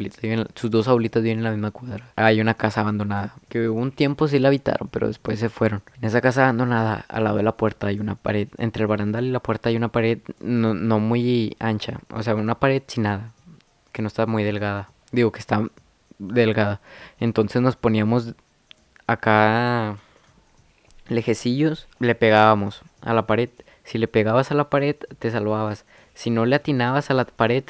sus 0.56 0.72
dos 0.72 0.88
abuelitas 0.88 1.22
viven 1.22 1.40
en 1.40 1.44
la 1.44 1.52
misma 1.52 1.72
cuadra. 1.72 2.12
Hay 2.16 2.42
una 2.42 2.56
casa 2.56 2.82
abandonada, 2.82 3.36
que 3.50 3.70
un 3.70 3.92
tiempo 3.92 4.28
sí 4.28 4.40
la 4.40 4.48
habitaron, 4.48 4.90
pero 4.90 5.08
después 5.08 5.40
se 5.40 5.50
fueron. 5.50 5.84
En 6.00 6.06
esa 6.06 6.22
casa 6.22 6.44
abandonada, 6.44 7.06
al 7.10 7.26
lado 7.26 7.38
de 7.38 7.44
la 7.44 7.58
puerta 7.58 7.88
hay 7.88 8.00
una 8.00 8.16
pared. 8.16 8.48
Entre 8.58 8.82
el 8.82 8.88
barandal 8.88 9.26
y 9.26 9.32
la 9.32 9.40
puerta 9.40 9.70
hay 9.70 9.78
una 9.78 9.90
pared 9.90 10.20
no, 10.40 10.74
no 10.74 11.00
muy 11.00 11.56
ancha. 11.60 12.00
O 12.12 12.24
sea, 12.24 12.34
una 12.34 12.56
pared 12.56 12.82
sin 12.88 13.04
nada, 13.04 13.32
que 13.92 14.02
no 14.02 14.08
está 14.08 14.26
muy 14.26 14.44
delgada. 14.44 14.90
Digo 15.12 15.32
que 15.32 15.40
está 15.40 15.64
delgada. 16.18 16.82
Entonces 17.20 17.62
nos 17.62 17.76
poníamos 17.76 18.34
acá 19.08 19.98
lejecillos, 21.12 21.88
le 22.00 22.16
pegábamos 22.16 22.82
a 23.02 23.14
la 23.14 23.28
pared. 23.28 23.50
Si 23.84 23.98
le 23.98 24.08
pegabas 24.08 24.52
a 24.52 24.56
la 24.56 24.70
pared, 24.70 24.96
te 25.20 25.32
salvabas. 25.32 25.86
Si 26.14 26.30
no 26.30 26.46
le 26.46 26.56
atinabas 26.56 27.10
a 27.10 27.14
la 27.14 27.26
pared, 27.26 27.64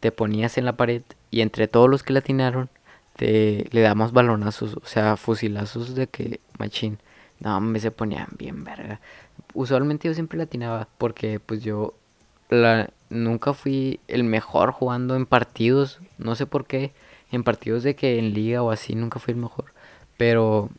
te 0.00 0.12
ponías 0.12 0.58
en 0.58 0.64
la 0.64 0.76
pared 0.76 1.02
y 1.30 1.40
entre 1.40 1.68
todos 1.68 1.88
los 1.88 2.02
que 2.02 2.12
le 2.12 2.20
atinaron, 2.20 2.68
te, 3.16 3.68
le 3.70 3.80
damos 3.80 4.12
balonazos, 4.12 4.76
o 4.76 4.86
sea, 4.86 5.16
fusilazos 5.16 5.94
de 5.94 6.06
que 6.06 6.40
machín. 6.58 6.98
No, 7.40 7.60
me 7.60 7.80
se 7.80 7.90
ponían 7.90 8.28
bien 8.38 8.64
verga. 8.64 9.00
Usualmente 9.54 10.08
yo 10.08 10.14
siempre 10.14 10.38
le 10.38 10.44
atinaba 10.44 10.88
porque 10.98 11.40
pues 11.40 11.62
yo 11.62 11.94
la, 12.48 12.90
nunca 13.10 13.52
fui 13.54 14.00
el 14.08 14.24
mejor 14.24 14.72
jugando 14.72 15.16
en 15.16 15.26
partidos, 15.26 16.00
no 16.18 16.34
sé 16.34 16.46
por 16.46 16.66
qué, 16.66 16.92
en 17.32 17.42
partidos 17.42 17.82
de 17.82 17.96
que 17.96 18.18
en 18.18 18.34
liga 18.34 18.62
o 18.62 18.70
así 18.70 18.94
nunca 18.94 19.18
fui 19.18 19.32
el 19.32 19.40
mejor, 19.40 19.66
pero 20.16 20.70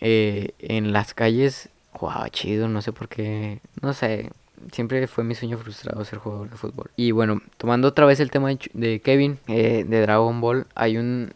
eh, 0.00 0.52
en 0.58 0.92
las 0.92 1.14
calles 1.14 1.68
jugaba 1.92 2.30
chido, 2.30 2.68
no 2.68 2.82
sé 2.82 2.92
por 2.92 3.08
qué, 3.08 3.60
no 3.82 3.92
sé, 3.92 4.30
siempre 4.72 5.06
fue 5.06 5.24
mi 5.24 5.34
sueño 5.34 5.58
frustrado 5.58 6.04
ser 6.04 6.18
jugador 6.18 6.50
de 6.50 6.56
fútbol. 6.56 6.90
Y 6.96 7.10
bueno, 7.12 7.40
tomando 7.56 7.88
otra 7.88 8.06
vez 8.06 8.20
el 8.20 8.30
tema 8.30 8.50
de, 8.72 9.00
Kevin, 9.00 9.38
eh, 9.46 9.84
de 9.86 10.00
Dragon 10.00 10.40
Ball, 10.40 10.66
hay 10.74 10.98
un... 10.98 11.32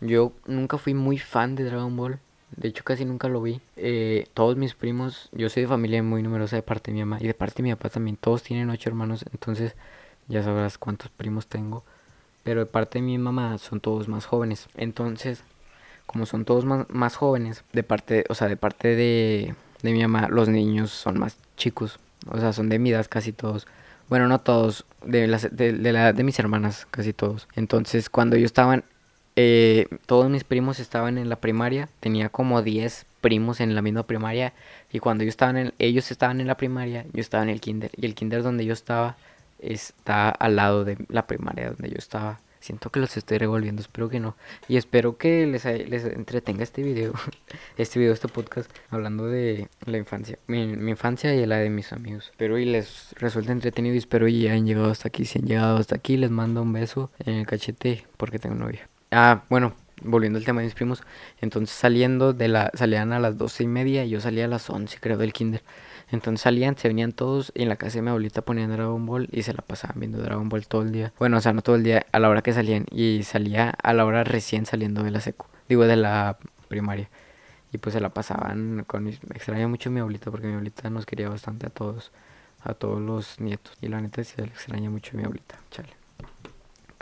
Yo 0.00 0.32
nunca 0.46 0.78
fui 0.78 0.94
muy 0.94 1.18
fan 1.18 1.54
de 1.54 1.64
Dragon 1.64 1.96
Ball. 1.96 2.18
De 2.56 2.68
hecho, 2.68 2.84
casi 2.84 3.04
nunca 3.04 3.28
lo 3.28 3.40
vi. 3.40 3.60
Eh, 3.76 4.26
todos 4.34 4.56
mis 4.56 4.74
primos, 4.74 5.28
yo 5.32 5.48
soy 5.48 5.62
de 5.62 5.68
familia 5.68 6.02
muy 6.02 6.22
numerosa 6.22 6.56
de 6.56 6.62
parte 6.62 6.90
de 6.90 6.96
mi 6.96 7.04
mamá 7.04 7.18
y 7.20 7.26
de 7.26 7.34
parte 7.34 7.62
de 7.62 7.68
mi 7.68 7.74
papá 7.74 7.88
también. 7.88 8.16
Todos 8.16 8.42
tienen 8.42 8.68
ocho 8.68 8.90
hermanos, 8.90 9.24
entonces 9.32 9.74
ya 10.28 10.42
sabrás 10.42 10.76
cuántos 10.76 11.10
primos 11.10 11.46
tengo. 11.46 11.84
Pero 12.42 12.60
de 12.60 12.66
parte 12.66 12.98
de 12.98 13.02
mi 13.02 13.16
mamá 13.16 13.58
son 13.58 13.80
todos 13.80 14.08
más 14.08 14.26
jóvenes. 14.26 14.68
Entonces, 14.74 15.44
como 16.12 16.26
son 16.26 16.44
todos 16.44 16.64
más, 16.64 16.86
más 16.90 17.16
jóvenes, 17.16 17.64
de 17.72 17.82
parte, 17.82 18.24
o 18.28 18.34
sea, 18.34 18.48
de 18.48 18.56
parte 18.56 18.94
de, 18.94 19.54
de 19.82 19.92
mi 19.92 20.02
mamá, 20.02 20.28
los 20.28 20.48
niños 20.48 20.90
son 20.90 21.18
más 21.18 21.36
chicos. 21.56 21.98
O 22.28 22.38
sea, 22.38 22.52
son 22.52 22.68
de 22.68 22.78
mi 22.78 22.90
edad 22.90 23.06
casi 23.08 23.32
todos. 23.32 23.66
Bueno, 24.08 24.28
no 24.28 24.40
todos, 24.40 24.84
de, 25.04 25.26
las, 25.26 25.54
de, 25.56 25.72
de 25.72 25.92
la 25.92 26.02
edad 26.02 26.14
de 26.14 26.22
mis 26.22 26.38
hermanas, 26.38 26.86
casi 26.90 27.12
todos. 27.12 27.48
Entonces, 27.56 28.10
cuando 28.10 28.36
yo 28.36 28.44
estaban, 28.44 28.84
eh, 29.36 29.88
todos 30.06 30.28
mis 30.30 30.44
primos 30.44 30.78
estaban 30.80 31.16
en 31.18 31.28
la 31.28 31.36
primaria, 31.36 31.88
tenía 32.00 32.28
como 32.28 32.62
10 32.62 33.06
primos 33.20 33.60
en 33.60 33.74
la 33.74 33.82
misma 33.82 34.02
primaria. 34.02 34.52
Y 34.92 34.98
cuando 34.98 35.24
yo 35.24 35.30
estaban 35.30 35.56
en, 35.56 35.72
ellos 35.78 36.10
estaban 36.10 36.40
en 36.40 36.46
la 36.46 36.56
primaria, 36.56 37.06
yo 37.12 37.20
estaba 37.20 37.42
en 37.42 37.48
el 37.48 37.60
kinder. 37.60 37.90
Y 37.96 38.04
el 38.06 38.14
kinder 38.14 38.42
donde 38.42 38.66
yo 38.66 38.74
estaba 38.74 39.16
está 39.58 40.28
al 40.30 40.56
lado 40.56 40.84
de 40.84 40.98
la 41.08 41.26
primaria 41.26 41.70
donde 41.70 41.88
yo 41.88 41.96
estaba. 41.96 42.40
Siento 42.62 42.90
que 42.90 43.00
los 43.00 43.16
estoy 43.16 43.38
revolviendo, 43.38 43.82
espero 43.82 44.08
que 44.08 44.20
no. 44.20 44.36
Y 44.68 44.76
espero 44.76 45.16
que 45.16 45.48
les, 45.48 45.64
les 45.64 46.04
entretenga 46.04 46.62
este 46.62 46.82
video, 46.82 47.12
este 47.76 47.98
video, 47.98 48.12
este 48.12 48.28
podcast, 48.28 48.70
hablando 48.88 49.26
de 49.26 49.68
la 49.84 49.98
infancia, 49.98 50.38
mi, 50.46 50.68
mi, 50.68 50.92
infancia 50.92 51.34
y 51.34 51.44
la 51.44 51.56
de 51.56 51.70
mis 51.70 51.92
amigos. 51.92 52.28
Espero 52.30 52.58
y 52.58 52.64
les 52.64 53.14
resulte 53.18 53.50
entretenido 53.50 53.96
y 53.96 53.98
espero 53.98 54.28
y 54.28 54.46
hayan 54.46 54.64
llegado 54.64 54.92
hasta 54.92 55.08
aquí. 55.08 55.24
Si 55.24 55.40
han 55.40 55.46
llegado 55.46 55.76
hasta 55.76 55.96
aquí, 55.96 56.16
les 56.16 56.30
mando 56.30 56.62
un 56.62 56.72
beso 56.72 57.10
en 57.18 57.34
el 57.34 57.46
cachete 57.48 58.06
porque 58.16 58.38
tengo 58.38 58.54
novia. 58.54 58.88
Ah, 59.10 59.42
bueno, 59.50 59.74
volviendo 60.04 60.38
al 60.38 60.44
tema 60.44 60.60
de 60.60 60.66
mis 60.66 60.74
primos, 60.74 61.02
entonces 61.40 61.76
saliendo 61.76 62.32
de 62.32 62.48
la, 62.48 62.70
salían 62.74 63.12
a 63.12 63.18
las 63.18 63.38
doce 63.38 63.64
y 63.64 63.66
media 63.66 64.04
y 64.04 64.10
yo 64.10 64.20
salía 64.20 64.44
a 64.44 64.48
las 64.48 64.68
once, 64.70 64.98
creo, 65.00 65.16
del 65.16 65.32
kinder. 65.32 65.62
Entonces 66.10 66.42
salían, 66.42 66.76
se 66.76 66.88
venían 66.88 67.12
todos 67.12 67.52
y 67.54 67.62
en 67.62 67.70
la 67.70 67.76
casa 67.76 67.96
de 67.96 68.02
mi 68.02 68.10
abuelita 68.10 68.42
ponían 68.42 68.70
Dragon 68.70 69.06
Ball 69.06 69.28
y 69.32 69.42
se 69.42 69.54
la 69.54 69.62
pasaban 69.62 69.98
viendo 69.98 70.18
Dragon 70.18 70.48
Ball 70.48 70.66
todo 70.66 70.82
el 70.82 70.92
día. 70.92 71.12
Bueno, 71.18 71.38
o 71.38 71.40
sea, 71.40 71.54
no 71.54 71.62
todo 71.62 71.76
el 71.76 71.84
día, 71.84 72.04
a 72.12 72.18
la 72.18 72.28
hora 72.28 72.42
que 72.42 72.52
salían. 72.52 72.84
Y 72.90 73.22
salía 73.22 73.70
a 73.70 73.94
la 73.94 74.04
hora 74.04 74.22
recién 74.22 74.66
saliendo 74.66 75.02
de 75.02 75.10
la 75.10 75.20
secu, 75.20 75.46
digo, 75.70 75.86
de 75.86 75.96
la 75.96 76.36
primaria. 76.68 77.08
Y 77.72 77.78
pues 77.78 77.94
se 77.94 78.00
la 78.00 78.10
pasaban 78.10 78.84
con. 78.86 79.04
Me 79.04 79.10
extraña 79.34 79.66
mucho 79.68 79.90
mi 79.90 80.00
abuelita 80.00 80.30
porque 80.30 80.46
mi 80.46 80.52
abuelita 80.52 80.90
nos 80.90 81.06
quería 81.06 81.30
bastante 81.30 81.66
a 81.66 81.70
todos, 81.70 82.12
a 82.62 82.74
todos 82.74 83.00
los 83.00 83.40
nietos. 83.40 83.78
Y 83.80 83.88
la 83.88 84.00
neta 84.02 84.22
sí 84.22 84.34
le 84.36 84.44
extraña 84.44 84.90
mucho 84.90 85.12
a 85.14 85.16
mi 85.16 85.24
abuelita, 85.24 85.56
chale. 85.70 85.88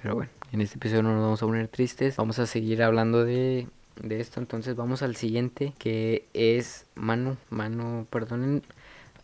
Pero 0.03 0.15
bueno, 0.15 0.31
en 0.53 0.61
este 0.61 0.77
episodio 0.77 1.03
no 1.03 1.15
nos 1.15 1.23
vamos 1.23 1.43
a 1.43 1.47
poner 1.47 1.69
tristes. 1.69 2.17
Vamos 2.17 2.39
a 2.39 2.47
seguir 2.47 2.83
hablando 2.83 3.25
de, 3.25 3.67
de 4.03 4.21
esto. 4.21 4.41
Entonces 4.41 4.77
vamos 4.77 5.03
al 5.03 5.17
siguiente 5.17 5.73
que 5.79 6.25
es 6.35 6.87
Manu. 6.95 7.37
Manu, 7.51 8.07
perdonen 8.11 8.63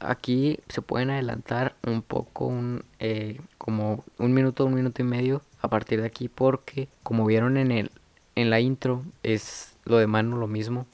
aquí 0.00 0.58
se 0.68 0.82
pueden 0.82 1.10
adelantar 1.10 1.74
un 1.86 2.02
poco, 2.02 2.46
un, 2.46 2.84
eh, 2.98 3.40
como 3.58 4.04
un 4.18 4.34
minuto, 4.34 4.66
un 4.66 4.74
minuto 4.74 5.02
y 5.02 5.04
medio 5.04 5.42
a 5.62 5.68
partir 5.68 6.00
de 6.00 6.06
aquí 6.06 6.28
porque 6.28 6.88
como 7.02 7.26
vieron 7.26 7.56
en 7.56 7.72
el 7.72 7.90
en 8.34 8.50
la 8.50 8.60
intro 8.60 9.02
es 9.22 9.72
lo 9.84 9.98
de 9.98 10.06
mano 10.06 10.36
lo 10.36 10.46
mismo 10.46 10.86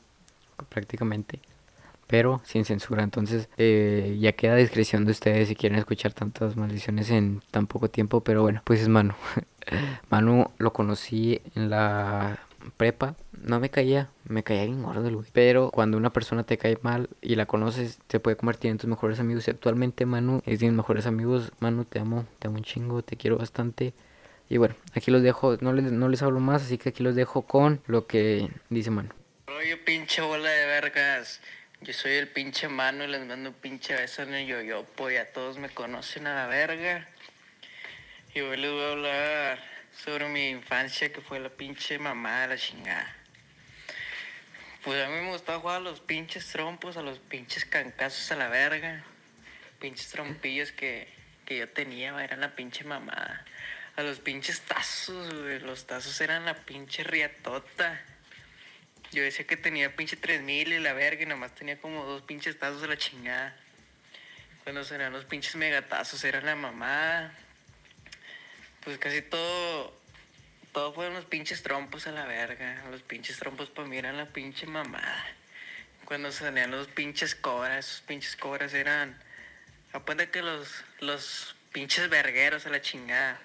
prácticamente 0.68 1.40
pero 2.06 2.40
sin 2.44 2.64
censura 2.64 3.02
entonces 3.02 3.48
eh, 3.58 4.16
ya 4.20 4.32
queda 4.32 4.52
a 4.52 4.56
discreción 4.56 5.04
de 5.04 5.10
ustedes 5.10 5.48
si 5.48 5.56
quieren 5.56 5.78
escuchar 5.78 6.12
tantas 6.12 6.56
maldiciones 6.56 7.10
en 7.10 7.42
tan 7.50 7.66
poco 7.66 7.88
tiempo 7.88 8.20
pero 8.20 8.42
bueno 8.42 8.62
pues 8.64 8.80
es 8.80 8.88
Manu 8.88 9.14
Manu 10.10 10.46
lo 10.58 10.72
conocí 10.72 11.40
en 11.54 11.70
la 11.70 12.38
prepa 12.76 13.14
no 13.42 13.60
me 13.60 13.70
caía, 13.70 14.08
me 14.24 14.42
caía 14.42 14.64
bien 14.64 14.82
gordo 14.82 15.06
el 15.06 15.16
güey. 15.16 15.28
Pero 15.32 15.70
cuando 15.70 15.96
una 15.96 16.12
persona 16.12 16.44
te 16.44 16.58
cae 16.58 16.78
mal 16.82 17.08
y 17.20 17.34
la 17.34 17.46
conoces, 17.46 17.98
te 18.06 18.20
puede 18.20 18.36
convertir 18.36 18.70
en 18.70 18.78
tus 18.78 18.88
mejores 18.88 19.20
amigos. 19.20 19.48
Y 19.48 19.50
actualmente 19.50 20.06
Manu 20.06 20.42
es 20.46 20.60
de 20.60 20.66
mis 20.66 20.76
mejores 20.76 21.06
amigos. 21.06 21.52
Manu, 21.60 21.84
te 21.84 21.98
amo, 21.98 22.26
te 22.38 22.48
amo 22.48 22.58
un 22.58 22.64
chingo, 22.64 23.02
te 23.02 23.16
quiero 23.16 23.38
bastante. 23.38 23.94
Y 24.48 24.58
bueno, 24.58 24.74
aquí 24.94 25.10
los 25.10 25.22
dejo, 25.22 25.56
no 25.60 25.72
les, 25.72 25.90
no 25.90 26.08
les 26.08 26.22
hablo 26.22 26.40
más, 26.40 26.62
así 26.62 26.78
que 26.78 26.90
aquí 26.90 27.02
los 27.02 27.14
dejo 27.14 27.42
con 27.42 27.80
lo 27.86 28.06
que 28.06 28.48
dice 28.68 28.90
Manu. 28.90 29.10
Oye, 29.58 29.76
pinche 29.76 30.22
bola 30.22 30.48
de 30.50 30.66
vergas. 30.66 31.40
Yo 31.80 31.92
soy 31.92 32.12
el 32.12 32.28
pinche 32.28 32.68
mano 32.68 33.04
y 33.04 33.08
les 33.08 33.26
mando 33.26 33.50
un 33.50 33.56
pinche 33.56 33.94
beso 33.94 34.22
en 34.22 34.34
el 34.34 34.46
yoyopo. 34.46 35.10
Ya 35.10 35.32
todos 35.32 35.58
me 35.58 35.68
conocen 35.68 36.28
a 36.28 36.34
la 36.34 36.46
verga. 36.46 37.08
Y 38.34 38.40
hoy 38.40 38.56
les 38.56 38.70
voy 38.70 38.82
a 38.82 38.92
hablar 38.92 39.58
sobre 39.94 40.26
mi 40.26 40.48
infancia 40.48 41.12
que 41.12 41.20
fue 41.20 41.38
la 41.38 41.50
pinche 41.50 41.98
mamá 41.98 42.40
de 42.40 42.48
la 42.48 42.56
chingada. 42.56 43.14
Pues 44.82 45.04
a 45.04 45.08
mí 45.10 45.16
me 45.16 45.32
gustaba 45.32 45.60
jugar 45.60 45.76
a 45.76 45.80
los 45.80 46.00
pinches 46.00 46.48
trompos, 46.48 46.96
a 46.96 47.02
los 47.02 47.18
pinches 47.18 47.66
cancazos 47.66 48.32
a 48.32 48.36
la 48.36 48.48
verga. 48.48 49.04
Pinches 49.80 50.08
trompillos 50.08 50.72
que, 50.72 51.12
que 51.44 51.58
yo 51.58 51.68
tenía, 51.68 52.18
eran 52.24 52.40
la 52.40 52.54
pinche 52.56 52.84
mamada. 52.84 53.44
A 53.96 54.02
los 54.02 54.18
pinches 54.18 54.62
tazos. 54.62 55.30
Los 55.62 55.86
tazos 55.86 56.18
eran 56.22 56.46
la 56.46 56.54
pinche 56.54 57.04
riatota. 57.04 58.00
Yo 59.10 59.22
decía 59.22 59.46
que 59.46 59.58
tenía 59.58 59.94
pinche 59.94 60.16
3000 60.16 60.72
y 60.72 60.78
la 60.78 60.94
verga 60.94 61.24
y 61.24 61.26
nomás 61.26 61.54
tenía 61.54 61.78
como 61.78 62.06
dos 62.06 62.22
pinches 62.22 62.58
tazos 62.58 62.80
de 62.80 62.88
la 62.88 62.96
chingada. 62.96 63.54
Cuando 64.64 64.84
serán 64.84 65.12
los 65.12 65.26
pinches 65.26 65.54
megatazos, 65.54 66.24
era 66.24 66.40
la 66.40 66.56
mamada. 66.56 67.36
Pues 68.84 68.98
casi 68.98 69.22
todo, 69.22 69.92
todo 70.72 70.92
fueron 70.92 71.14
los 71.14 71.24
pinches 71.24 71.62
trompos 71.62 72.08
a 72.08 72.12
la 72.12 72.24
verga. 72.24 72.82
Los 72.90 73.02
pinches 73.02 73.38
trompos 73.38 73.70
para 73.70 73.86
mí 73.86 73.96
eran 73.96 74.16
la 74.16 74.26
pinche 74.26 74.66
mamada. 74.66 75.24
Cuando 76.04 76.32
salían 76.32 76.72
los 76.72 76.88
pinches 76.88 77.36
cobras, 77.36 77.86
esos 77.86 78.00
pinches 78.00 78.34
cobras 78.34 78.74
eran. 78.74 79.16
Apunta 79.92 80.30
que 80.30 80.42
los, 80.42 80.84
los 80.98 81.54
pinches 81.72 82.08
vergueros 82.08 82.66
a 82.66 82.70
la 82.70 82.80
chingada. 82.80 83.40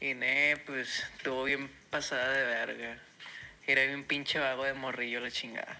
Y 0.00 0.14
ne, 0.14 0.56
pues 0.66 1.04
estuvo 1.16 1.44
bien 1.44 1.70
pasada 1.90 2.32
de 2.32 2.44
verga. 2.44 2.98
Era 3.68 3.84
bien 3.84 4.02
pinche 4.04 4.40
vago 4.40 4.64
de 4.64 4.74
morrillo 4.74 5.20
la 5.20 5.30
chingada. 5.30 5.78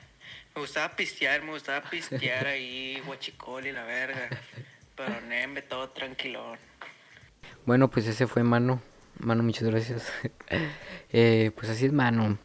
Me 0.55 0.61
gustaba 0.61 0.95
pistear, 0.95 1.43
me 1.43 1.51
gustaba 1.51 1.91
pistear 1.91 2.47
ahí, 2.47 3.03
guachicol 3.07 3.67
y 3.67 3.73
la 3.73 3.85
verga. 3.85 4.29
Pero 4.95 5.21
nembe, 5.23 5.63
todo 5.63 5.91
tranquilón. 5.91 6.59
Bueno, 7.65 7.89
pues 7.89 8.07
ese 8.07 8.27
fue 8.27 8.43
Mano. 8.43 8.81
Mano, 9.19 9.43
muchas 9.43 9.69
gracias. 9.69 10.13
eh, 11.13 11.51
pues 11.55 11.71
así 11.71 11.87
es 11.87 11.93
Mano. 11.93 12.39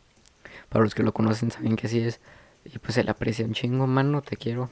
Para 0.70 0.84
los 0.84 0.96
que 0.96 1.04
lo 1.04 1.14
conocen 1.14 1.52
saben 1.52 1.76
que 1.76 1.88
así 1.88 2.00
es. 2.00 2.20
Y 2.66 2.80
pues 2.80 2.96
se 2.96 3.04
le 3.04 3.12
aprecia 3.12 3.46
un 3.46 3.54
chingo, 3.54 3.88
Mano, 3.88 4.22
te 4.22 4.38
quiero. 4.38 4.70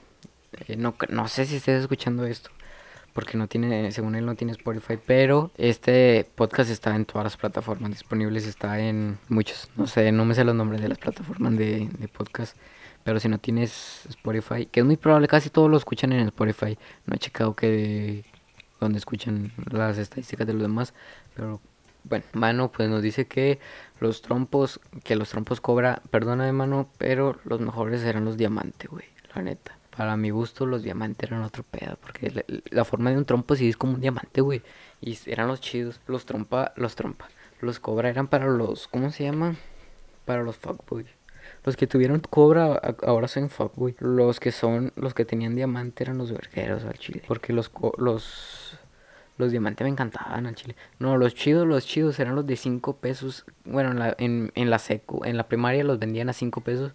Eh, 0.68 0.76
no, 0.76 0.96
no 1.10 1.28
sé 1.28 1.46
si 1.46 1.58
estés 1.58 1.82
escuchando 1.82 2.26
esto. 2.26 2.50
Porque 3.14 3.38
no 3.38 3.48
tiene, 3.48 3.92
según 3.92 4.16
él 4.16 4.26
no 4.26 4.36
tiene 4.36 4.54
Spotify. 4.54 4.98
Pero 5.06 5.52
este 5.58 6.28
podcast 6.36 6.70
está 6.70 6.96
en 6.96 7.06
todas 7.06 7.26
las 7.26 7.38
plataformas 7.38 7.92
disponibles. 7.92 8.48
Está 8.48 8.80
en 8.80 9.18
muchos. 9.28 9.70
No 9.76 9.88
sé, 9.88 10.12
no 10.12 10.26
me 10.26 10.36
sé 10.36 10.44
los 10.44 10.56
nombres 10.56 10.82
de 10.82 10.90
las 10.90 10.98
plataformas 10.98 11.58
de, 11.58 11.90
de 11.98 12.08
podcast. 12.08 12.56
Pero 13.04 13.20
si 13.20 13.28
no 13.28 13.40
tienes 13.40 14.06
Spotify, 14.08 14.66
que 14.66 14.82
es 14.82 14.86
muy 14.86 14.98
probable, 14.98 15.28
casi 15.28 15.50
todos 15.50 15.70
lo 15.70 15.78
escuchan 15.78 16.12
en 16.12 16.28
Spotify. 16.28 16.78
No 17.06 17.16
he 17.16 17.20
checado 17.20 17.56
que 17.56 18.24
donde 18.80 19.00
escuchan 19.00 19.52
las 19.72 19.98
estadísticas 19.98 20.48
de 20.48 20.54
los 20.54 20.62
demás. 20.64 20.94
Pero 21.36 21.62
bueno, 22.04 22.26
Mano 22.34 22.72
pues 22.72 22.90
nos 22.90 23.02
dice 23.02 23.28
que 23.28 23.60
los 24.00 24.22
trompos, 24.22 24.80
que 25.04 25.16
los 25.16 25.30
trompos 25.30 25.62
cobra, 25.62 26.02
perdona 26.10 26.46
de 26.46 26.52
mano, 26.52 26.90
pero 26.98 27.40
los 27.44 27.60
mejores 27.60 28.04
eran 28.04 28.26
los 28.26 28.38
diamantes, 28.38 28.90
güey, 28.90 29.06
la 29.36 29.42
neta. 29.42 29.78
Para 29.96 30.16
mi 30.16 30.30
gusto 30.30 30.66
los 30.66 30.82
diamantes 30.82 31.30
eran 31.30 31.44
otro 31.44 31.64
pedo, 31.64 31.98
porque 32.02 32.46
la, 32.72 32.86
forma 32.86 33.10
de 33.12 33.18
un 33.18 33.26
trompo 33.26 33.56
sí 33.56 33.68
es 33.68 33.76
como 33.76 33.96
un 33.96 34.02
diamante, 34.02 34.40
güey. 34.40 34.62
Y 35.02 35.18
eran 35.26 35.50
los 35.50 35.60
chidos. 35.60 36.00
Los 36.08 36.26
trompa, 36.26 36.72
los 36.78 36.96
trompa. 36.96 37.28
Los 37.60 37.82
cobra 37.82 38.10
eran 38.10 38.28
para 38.28 38.48
los, 38.48 38.88
¿cómo 38.88 39.12
se 39.12 39.26
llama? 39.26 39.56
Para 40.24 40.44
los 40.44 40.56
fuckboys. 40.56 41.19
Los 41.64 41.76
que 41.76 41.88
tuvieron 41.88 42.20
cobra 42.20 42.80
ahora 43.04 43.28
son 43.28 43.50
fuckboy. 43.50 43.96
Los 44.00 44.40
que 44.40 44.52
son, 44.52 44.92
los 44.96 45.14
que 45.14 45.26
tenían 45.26 45.56
diamante 45.56 46.04
eran 46.04 46.18
los 46.18 46.32
vergueros 46.32 46.86
al 46.86 46.98
chile. 46.98 47.24
Porque 47.28 47.54
los, 47.54 47.72
los, 47.98 48.78
los 49.38 49.52
diamantes 49.52 49.86
me 49.86 49.92
encantaban 49.92 50.46
al 50.48 50.56
chile. 50.56 50.76
No, 51.00 51.18
los 51.18 51.36
chidos, 51.36 51.68
los 51.68 51.86
chidos 51.86 52.20
eran 52.20 52.36
los 52.36 52.46
de 52.46 52.56
5 52.56 52.98
pesos. 52.98 53.46
Bueno, 53.66 53.92
en 53.92 54.00
la, 54.00 54.16
en, 54.18 54.52
en 54.56 54.70
la 54.70 54.80
secu, 54.80 55.24
en 55.26 55.38
la 55.38 55.48
primaria 55.48 55.84
los 55.84 56.00
vendían 56.00 56.30
a 56.30 56.34
5 56.34 56.62
pesos. 56.62 56.94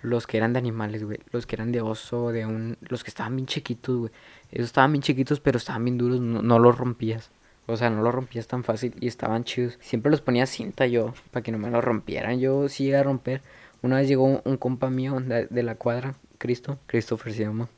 Los 0.00 0.26
que 0.26 0.36
eran 0.36 0.52
de 0.52 0.60
animales, 0.60 1.02
güey. 1.02 1.18
Los 1.32 1.46
que 1.46 1.56
eran 1.56 1.72
de 1.72 1.80
oso, 1.80 2.30
de 2.30 2.46
un... 2.46 2.76
Los 2.82 3.02
que 3.02 3.10
estaban 3.10 3.34
bien 3.34 3.46
chiquitos, 3.46 3.96
güey. 3.96 4.12
Esos 4.50 4.66
estaban 4.66 4.92
bien 4.92 5.02
chiquitos, 5.02 5.40
pero 5.40 5.58
estaban 5.58 5.84
bien 5.84 5.98
duros. 5.98 6.20
No, 6.20 6.40
no 6.40 6.58
los 6.58 6.78
rompías. 6.78 7.30
O 7.66 7.76
sea, 7.76 7.90
no 7.90 8.02
los 8.02 8.14
rompías 8.14 8.46
tan 8.46 8.64
fácil 8.64 8.94
y 8.98 9.08
estaban 9.08 9.44
chidos. 9.44 9.76
Siempre 9.82 10.10
los 10.10 10.22
ponía 10.22 10.46
cinta 10.46 10.86
yo, 10.86 11.12
para 11.30 11.42
que 11.42 11.52
no 11.52 11.58
me 11.58 11.70
los 11.70 11.84
rompieran. 11.84 12.40
Yo 12.40 12.68
sí 12.70 12.84
iba 12.84 13.00
a 13.00 13.02
romper. 13.02 13.42
Una 13.82 13.96
vez 13.96 14.08
llegó 14.08 14.40
un, 14.44 14.56
compa 14.56 14.90
mío 14.90 15.20
de, 15.20 15.62
la 15.62 15.76
cuadra, 15.76 16.14
Cristo, 16.38 16.78
Christopher 16.86 17.32
se 17.32 17.44
llama. 17.44 17.68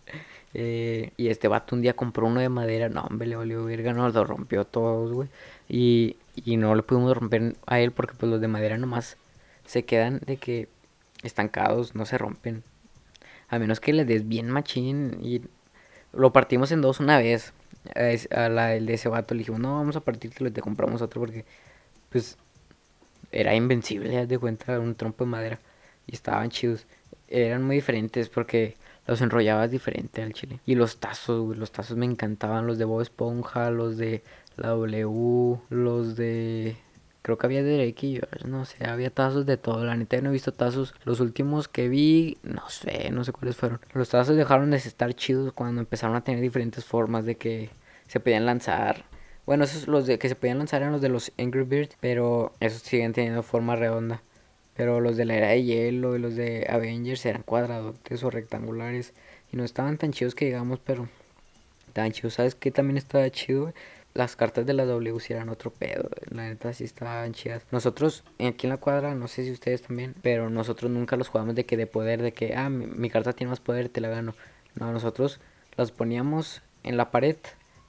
eh, 0.54 1.12
y 1.16 1.28
este 1.28 1.48
vato 1.48 1.74
un 1.74 1.82
día 1.82 1.94
compró 1.94 2.26
uno 2.26 2.40
de 2.40 2.48
madera, 2.48 2.88
no, 2.88 3.02
hombre, 3.02 3.28
le 3.28 3.36
valió 3.36 3.64
verga, 3.64 3.92
no, 3.92 4.08
lo 4.08 4.24
rompió 4.24 4.64
todos, 4.64 5.12
güey. 5.12 5.28
Y, 5.68 6.16
y 6.34 6.56
no 6.56 6.74
le 6.74 6.82
pudimos 6.82 7.16
romper 7.16 7.56
a 7.66 7.80
él 7.80 7.92
porque 7.92 8.14
pues 8.18 8.30
los 8.30 8.40
de 8.40 8.48
madera 8.48 8.78
nomás 8.78 9.16
se 9.66 9.84
quedan 9.84 10.20
de 10.26 10.36
que 10.36 10.68
estancados, 11.22 11.94
no 11.94 12.06
se 12.06 12.18
rompen. 12.18 12.62
A 13.48 13.58
menos 13.58 13.80
que 13.80 13.92
le 13.92 14.04
des 14.04 14.28
bien 14.28 14.48
machín 14.48 15.18
y 15.22 15.42
lo 16.12 16.32
partimos 16.32 16.72
en 16.72 16.80
dos 16.80 17.00
una 17.00 17.18
vez. 17.18 17.52
A 18.30 18.48
la 18.48 18.74
el 18.74 18.86
de 18.86 18.94
ese 18.94 19.08
vato 19.08 19.34
le 19.34 19.40
dijimos, 19.40 19.60
no, 19.60 19.74
vamos 19.76 19.96
a 19.96 20.00
partírtelo 20.00 20.48
y 20.48 20.52
te 20.52 20.60
compramos 20.60 21.02
otro 21.02 21.20
porque 21.20 21.44
pues 22.10 22.36
era 23.32 23.54
invencible, 23.54 24.12
ya 24.12 24.26
de 24.26 24.38
cuenta, 24.38 24.78
un 24.80 24.94
trompo 24.94 25.24
de 25.24 25.30
madera. 25.30 25.60
Y 26.06 26.14
estaban 26.14 26.50
chidos. 26.50 26.86
Eran 27.28 27.62
muy 27.62 27.76
diferentes 27.76 28.28
porque 28.28 28.76
los 29.06 29.20
enrollabas 29.20 29.70
diferente 29.70 30.22
al 30.22 30.32
chile. 30.32 30.60
Y 30.66 30.74
los 30.74 30.98
tazos, 30.98 31.56
los 31.56 31.72
tazos 31.72 31.96
me 31.96 32.06
encantaban. 32.06 32.66
Los 32.66 32.78
de 32.78 32.84
Bob 32.84 33.02
Esponja, 33.02 33.70
los 33.70 33.96
de 33.96 34.22
la 34.56 34.68
W, 34.68 35.58
los 35.70 36.16
de... 36.16 36.76
Creo 37.22 37.36
que 37.36 37.46
había 37.46 37.62
de 37.62 37.76
Drake 37.76 38.06
y 38.06 38.20
no 38.46 38.64
sé, 38.64 38.86
había 38.86 39.10
tazos 39.10 39.44
de 39.44 39.58
todo. 39.58 39.84
La 39.84 39.94
neta 39.94 40.20
no 40.22 40.30
he 40.30 40.32
visto 40.32 40.52
tazos. 40.52 40.94
Los 41.04 41.20
últimos 41.20 41.68
que 41.68 41.88
vi, 41.88 42.38
no 42.42 42.68
sé, 42.70 43.10
no 43.10 43.24
sé 43.24 43.32
cuáles 43.32 43.56
fueron. 43.56 43.78
Los 43.92 44.08
tazos 44.08 44.36
dejaron 44.36 44.70
de 44.70 44.78
estar 44.78 45.12
chidos 45.14 45.52
cuando 45.52 45.80
empezaron 45.80 46.16
a 46.16 46.24
tener 46.24 46.40
diferentes 46.40 46.84
formas 46.84 47.26
de 47.26 47.36
que 47.36 47.70
se 48.06 48.20
podían 48.20 48.46
lanzar. 48.46 49.04
Bueno, 49.46 49.64
esos 49.64 49.88
los 49.88 50.06
de 50.06 50.18
que 50.18 50.28
se 50.28 50.34
podían 50.34 50.58
lanzar 50.58 50.82
eran 50.82 50.92
los 50.92 51.00
de 51.00 51.08
los 51.08 51.32
Angry 51.38 51.64
Birds, 51.64 51.96
pero 52.00 52.52
esos 52.60 52.82
siguen 52.82 53.12
teniendo 53.12 53.42
forma 53.42 53.76
redonda. 53.76 54.22
Pero 54.76 55.00
los 55.00 55.16
de 55.16 55.24
la 55.24 55.34
era 55.34 55.48
de 55.48 55.62
hielo 55.64 56.16
y 56.16 56.18
los 56.18 56.36
de 56.36 56.66
Avengers 56.68 57.26
eran 57.26 57.42
cuadradotes 57.42 58.22
o 58.22 58.30
rectangulares. 58.30 59.12
Y 59.52 59.56
no 59.56 59.64
estaban 59.64 59.98
tan 59.98 60.12
chidos 60.12 60.34
que 60.34 60.46
digamos, 60.46 60.78
pero 60.78 61.08
estaban 61.88 62.12
chidos. 62.12 62.34
¿Sabes 62.34 62.54
qué 62.54 62.70
también 62.70 62.96
estaba 62.96 63.28
chido? 63.30 63.72
Las 64.14 64.36
cartas 64.36 64.66
de 64.66 64.72
la 64.72 64.84
W 64.86 65.20
si 65.20 65.32
eran 65.32 65.48
otro 65.48 65.70
pedo. 65.70 66.08
La 66.30 66.48
neta 66.48 66.72
sí 66.72 66.84
estaban 66.84 67.32
chidas. 67.32 67.62
Nosotros, 67.70 68.24
aquí 68.38 68.66
en 68.66 68.70
la 68.70 68.76
cuadra, 68.76 69.14
no 69.14 69.28
sé 69.28 69.44
si 69.44 69.52
ustedes 69.52 69.82
también, 69.82 70.14
pero 70.22 70.50
nosotros 70.50 70.90
nunca 70.90 71.16
los 71.16 71.28
jugamos 71.28 71.54
de 71.54 71.64
que 71.64 71.76
de 71.76 71.86
poder, 71.86 72.22
de 72.22 72.32
que, 72.32 72.54
ah, 72.54 72.70
mi, 72.70 72.86
mi 72.86 73.10
carta 73.10 73.32
tiene 73.32 73.50
más 73.50 73.60
poder, 73.60 73.88
te 73.88 74.00
la 74.00 74.08
gano. 74.08 74.34
No, 74.76 74.92
nosotros 74.92 75.40
las 75.76 75.92
poníamos 75.92 76.62
en 76.82 76.96
la 76.96 77.10
pared 77.10 77.36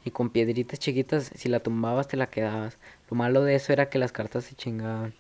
y 0.03 0.11
con 0.11 0.29
piedritas 0.29 0.79
chiquitas, 0.79 1.31
si 1.35 1.49
la 1.49 1.59
tumbabas 1.59 2.07
te 2.07 2.17
la 2.17 2.27
quedabas. 2.27 2.77
Lo 3.09 3.17
malo 3.17 3.43
de 3.43 3.55
eso 3.55 3.73
era 3.73 3.89
que 3.89 3.99
las 3.99 4.11
cartas 4.11 4.45
se 4.45 4.55
chingaban. 4.55 5.13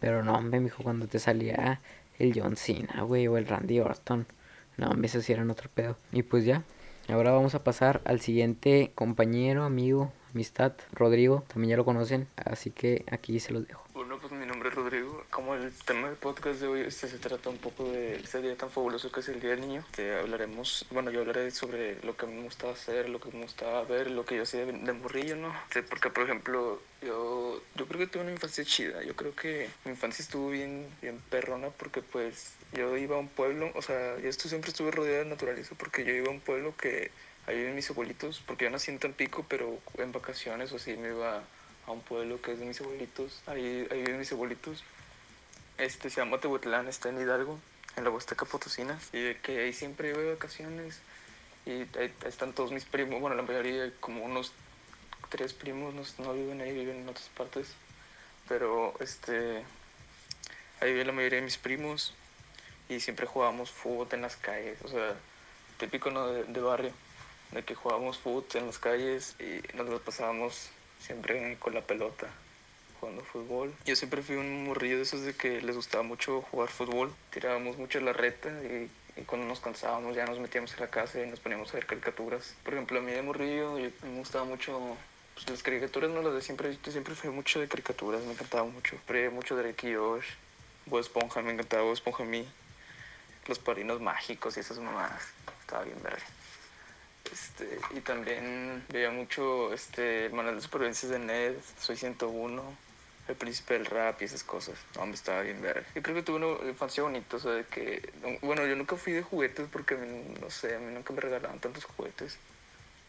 Pero 0.00 0.22
no, 0.24 0.34
hombre, 0.36 0.60
mijo, 0.60 0.82
cuando 0.82 1.06
te 1.06 1.18
salía 1.18 1.80
el 2.18 2.38
John 2.38 2.56
Cena, 2.56 3.02
güey, 3.02 3.26
o 3.26 3.36
el 3.36 3.46
Randy 3.46 3.80
Orton. 3.80 4.26
No, 4.76 4.88
hombre, 4.88 5.06
esos 5.06 5.28
eran 5.30 5.50
otro 5.50 5.70
pedo. 5.72 5.96
Y 6.12 6.22
pues 6.22 6.44
ya, 6.44 6.62
ahora 7.08 7.32
vamos 7.32 7.54
a 7.54 7.64
pasar 7.64 8.00
al 8.04 8.20
siguiente 8.20 8.92
compañero, 8.94 9.64
amigo, 9.64 10.12
amistad, 10.32 10.72
Rodrigo. 10.92 11.44
También 11.48 11.70
ya 11.70 11.76
lo 11.76 11.84
conocen, 11.84 12.26
así 12.36 12.70
que 12.70 13.04
aquí 13.10 13.40
se 13.40 13.52
los 13.52 13.66
dejo. 13.66 13.83
Bueno, 13.94 14.18
pues 14.18 14.32
mi 14.32 14.44
nombre 14.44 14.70
es 14.70 14.74
Rodrigo. 14.74 15.24
Como 15.30 15.54
el 15.54 15.72
tema 15.84 16.08
del 16.08 16.16
podcast 16.16 16.60
de 16.60 16.66
hoy 16.66 16.80
este 16.80 17.06
se 17.06 17.16
trata 17.18 17.48
un 17.48 17.58
poco 17.58 17.84
de 17.84 18.16
este 18.16 18.42
día 18.42 18.56
tan 18.56 18.68
fabuloso 18.68 19.12
que 19.12 19.20
es 19.20 19.28
el 19.28 19.38
Día 19.38 19.50
del 19.50 19.60
Niño, 19.60 19.84
que 19.92 20.16
hablaremos, 20.16 20.84
bueno, 20.90 21.12
yo 21.12 21.20
hablaré 21.20 21.48
sobre 21.52 22.02
lo 22.02 22.16
que 22.16 22.26
me 22.26 22.42
gustaba 22.42 22.72
hacer, 22.72 23.08
lo 23.08 23.20
que 23.20 23.30
me 23.30 23.44
gustaba 23.44 23.84
ver, 23.84 24.10
lo 24.10 24.24
que 24.24 24.34
yo 24.34 24.42
hacía 24.42 24.66
de, 24.66 24.92
morrillo, 24.92 25.36
¿no? 25.36 25.54
Sí, 25.72 25.78
porque, 25.88 26.10
por 26.10 26.24
ejemplo, 26.24 26.82
yo, 27.02 27.62
yo 27.76 27.86
creo 27.86 28.00
que 28.00 28.06
tuve 28.08 28.24
una 28.24 28.32
infancia 28.32 28.64
chida. 28.64 29.00
Yo 29.04 29.14
creo 29.14 29.32
que 29.36 29.70
mi 29.84 29.92
infancia 29.92 30.24
estuvo 30.24 30.50
bien, 30.50 30.88
bien 31.00 31.20
perrona 31.30 31.68
porque, 31.68 32.02
pues, 32.02 32.54
yo 32.72 32.96
iba 32.96 33.14
a 33.14 33.20
un 33.20 33.28
pueblo, 33.28 33.70
o 33.76 33.82
sea, 33.82 34.18
yo 34.18 34.28
esto 34.28 34.48
siempre 34.48 34.70
estuve 34.70 34.90
rodeado 34.90 35.22
de 35.22 35.30
naturaleza 35.30 35.76
porque 35.78 36.04
yo 36.04 36.12
iba 36.12 36.26
a 36.26 36.32
un 36.32 36.40
pueblo 36.40 36.74
que 36.76 37.12
ahí 37.46 37.58
viven 37.58 37.76
mis 37.76 37.88
abuelitos, 37.90 38.42
porque 38.44 38.64
yo 38.64 38.72
nací 38.72 38.90
en 38.90 38.98
Tampico, 38.98 39.46
pero 39.48 39.78
en 39.98 40.10
vacaciones 40.10 40.72
o 40.72 40.76
así 40.76 40.96
me 40.96 41.10
iba 41.10 41.44
a 41.86 41.92
un 41.92 42.00
pueblo 42.00 42.40
que 42.40 42.52
es 42.52 42.58
de 42.58 42.64
mis 42.64 42.80
abuelitos, 42.80 43.42
ahí, 43.46 43.86
ahí 43.90 44.00
viven 44.02 44.18
mis 44.18 44.32
abuelitos. 44.32 44.84
Este 45.78 46.08
se 46.08 46.20
llama 46.20 46.38
Tehuetlán, 46.38 46.88
está 46.88 47.08
en 47.08 47.20
Hidalgo, 47.20 47.58
en 47.96 48.04
la 48.04 48.10
Huasteca 48.10 48.44
Potosina. 48.44 48.98
Y 49.12 49.20
de 49.20 49.38
que 49.38 49.60
ahí 49.60 49.72
siempre 49.72 50.12
voy 50.14 50.24
de 50.24 50.34
vacaciones. 50.34 51.00
Y 51.66 51.82
ahí 51.98 52.12
están 52.26 52.52
todos 52.52 52.72
mis 52.72 52.84
primos, 52.84 53.20
bueno, 53.20 53.36
la 53.36 53.42
mayoría, 53.42 53.90
como 54.00 54.24
unos 54.24 54.52
tres 55.30 55.52
primos, 55.52 55.94
no, 55.94 56.24
no 56.24 56.34
viven 56.34 56.60
ahí, 56.60 56.72
viven 56.72 56.96
en 56.98 57.08
otras 57.08 57.28
partes. 57.30 57.74
Pero 58.48 58.94
este 59.00 59.64
ahí 60.80 60.92
vive 60.92 61.04
la 61.04 61.12
mayoría 61.12 61.38
de 61.38 61.44
mis 61.44 61.58
primos. 61.58 62.14
Y 62.88 63.00
siempre 63.00 63.26
jugábamos 63.26 63.70
fútbol 63.70 64.08
en 64.12 64.22
las 64.22 64.36
calles, 64.36 64.78
o 64.84 64.88
sea, 64.88 65.16
típico 65.78 66.10
¿no? 66.10 66.26
de, 66.28 66.44
de 66.44 66.60
barrio, 66.60 66.92
de 67.52 67.64
que 67.64 67.74
jugábamos 67.74 68.18
fútbol 68.18 68.44
en 68.54 68.66
las 68.66 68.78
calles 68.78 69.36
y 69.40 69.62
nos 69.74 69.88
lo 69.88 70.00
pasábamos 70.00 70.68
siempre 71.04 71.56
con 71.58 71.74
la 71.74 71.82
pelota 71.82 72.28
jugando 72.98 73.22
fútbol. 73.24 73.74
Yo 73.84 73.96
siempre 73.96 74.22
fui 74.22 74.36
un 74.36 74.64
morrillo 74.64 74.96
de 74.96 75.02
esos 75.02 75.22
de 75.22 75.34
que 75.34 75.60
les 75.60 75.76
gustaba 75.76 76.02
mucho 76.02 76.42
jugar 76.42 76.68
fútbol. 76.68 77.12
Tirábamos 77.30 77.76
mucho 77.76 78.00
la 78.00 78.12
reta 78.12 78.48
y, 78.62 78.90
cuando 79.26 79.46
nos 79.46 79.60
cansábamos 79.60 80.16
ya 80.16 80.26
nos 80.26 80.40
metíamos 80.40 80.74
en 80.74 80.80
la 80.80 80.88
casa 80.88 81.22
y 81.22 81.26
nos 81.26 81.38
poníamos 81.38 81.70
a 81.70 81.74
ver 81.74 81.86
caricaturas. 81.86 82.54
Por 82.64 82.74
ejemplo, 82.74 82.98
a 82.98 83.02
mí 83.02 83.12
de 83.12 83.22
morrillo 83.22 83.74
me 83.74 84.18
gustaba 84.18 84.44
mucho 84.44 84.96
pues, 85.34 85.48
las 85.48 85.62
caricaturas, 85.62 86.10
no 86.10 86.22
las 86.22 86.34
de 86.34 86.42
siempre. 86.42 86.76
Siempre 86.88 87.14
fui 87.14 87.30
mucho 87.30 87.60
de 87.60 87.68
caricaturas, 87.68 88.22
me 88.24 88.32
encantaba 88.32 88.64
mucho. 88.64 88.90
Siempre 88.90 89.30
mucho 89.30 89.56
Drake 89.56 89.90
y 89.90 89.94
Josh, 89.94 90.26
Bob 90.86 91.00
Esponja, 91.00 91.42
me 91.42 91.52
encantaba 91.52 91.82
Bob 91.82 91.92
Esponja 91.92 92.22
a 92.22 92.26
mí. 92.26 92.48
Los 93.46 93.58
padrinos 93.58 94.00
mágicos 94.00 94.56
y 94.56 94.60
esas 94.60 94.78
mamadas. 94.78 95.22
Estaba 95.60 95.84
bien 95.84 96.02
verde. 96.02 96.22
Este, 97.32 97.78
y 97.96 98.00
también 98.00 98.84
veía 98.90 99.10
mucho 99.10 99.72
este, 99.72 100.26
el 100.26 100.32
manual 100.32 100.56
de 100.56 100.62
supervivencias 100.62 101.10
de 101.10 101.18
Ned, 101.18 101.54
Soy 101.80 101.96
101, 101.96 102.62
El 103.28 103.34
Príncipe 103.34 103.74
del 103.74 103.86
Rap 103.86 104.20
y 104.20 104.24
esas 104.26 104.44
cosas. 104.44 104.76
No, 104.96 105.06
me 105.06 105.14
estaba 105.14 105.40
bien 105.40 105.60
ver. 105.62 105.86
Yo 105.94 106.02
creo 106.02 106.14
que 106.14 106.22
tuve 106.22 106.36
una 106.36 106.68
infancia 106.68 107.02
bonita, 107.02 107.36
o 107.36 107.40
sea, 107.40 107.52
de 107.52 107.64
que... 107.64 108.12
Bueno, 108.42 108.66
yo 108.66 108.76
nunca 108.76 108.96
fui 108.96 109.12
de 109.12 109.22
juguetes 109.22 109.66
porque, 109.72 109.96
no 110.40 110.50
sé, 110.50 110.76
a 110.76 110.78
mí 110.78 110.92
nunca 110.92 111.12
me 111.12 111.20
regalaban 111.20 111.60
tantos 111.60 111.84
juguetes. 111.84 112.38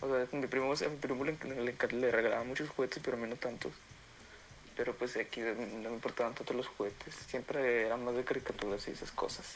O 0.01 0.07
sea, 0.07 0.27
mi 0.31 0.47
primo, 0.47 0.73
a 0.73 0.89
mi 0.89 0.97
primo 0.97 1.25
le, 1.25 1.37
le, 1.43 1.75
le 1.91 2.11
regalaban 2.11 2.47
muchos 2.47 2.69
juguetes, 2.69 3.01
pero 3.03 3.17
a 3.17 3.19
mí 3.19 3.27
no 3.27 3.35
tantos. 3.35 3.73
Pero 4.75 4.93
pues 4.93 5.15
aquí 5.17 5.41
no 5.41 5.89
me 5.89 5.95
importaban 5.95 6.35
tanto 6.35 6.53
los 6.53 6.67
juguetes. 6.67 7.15
Siempre 7.27 7.85
eran 7.85 8.03
más 8.03 8.15
de 8.15 8.23
caricaturas 8.23 8.87
y 8.87 8.91
esas 8.91 9.11
cosas. 9.11 9.55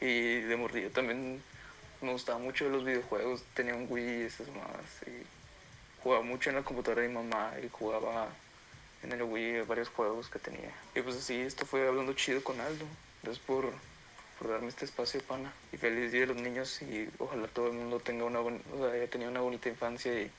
Y 0.00 0.40
de 0.40 0.56
mordillo 0.56 0.90
también 0.90 1.42
me 2.00 2.12
gustaba 2.12 2.38
mucho 2.38 2.68
los 2.68 2.84
videojuegos, 2.84 3.42
tenía 3.54 3.74
un 3.74 3.86
Wii 3.88 4.20
y 4.20 4.22
esas 4.22 4.48
más. 4.48 5.06
Y 5.06 5.22
jugaba 6.02 6.22
mucho 6.22 6.50
en 6.50 6.56
la 6.56 6.62
computadora 6.62 7.02
de 7.02 7.08
mi 7.08 7.14
mamá 7.14 7.52
y 7.62 7.68
jugaba 7.68 8.28
en 9.02 9.12
el 9.12 9.22
Wii 9.22 9.62
varios 9.62 9.88
juegos 9.88 10.28
que 10.28 10.38
tenía. 10.38 10.72
Y 10.94 11.00
pues 11.00 11.16
así, 11.16 11.34
esto 11.40 11.66
fue 11.66 11.86
hablando 11.86 12.12
chido 12.12 12.42
con 12.42 12.60
Aldo. 12.60 12.84
Gracias 13.22 13.44
por, 13.44 13.70
por 14.38 14.48
darme 14.48 14.68
este 14.68 14.84
espacio, 14.84 15.20
pana. 15.22 15.52
Y 15.72 15.76
feliz 15.76 16.12
día 16.12 16.22
de 16.22 16.28
los 16.28 16.36
niños 16.36 16.80
y 16.82 17.08
ojalá 17.18 17.48
todo 17.48 17.68
el 17.68 17.74
mundo 17.74 18.00
tenga 18.00 18.24
una, 18.24 18.40
o 18.40 18.52
haya 18.92 19.08
tenido 19.08 19.30
una 19.30 19.40
bonita 19.40 19.68
infancia 19.68 20.12
y 20.20 20.30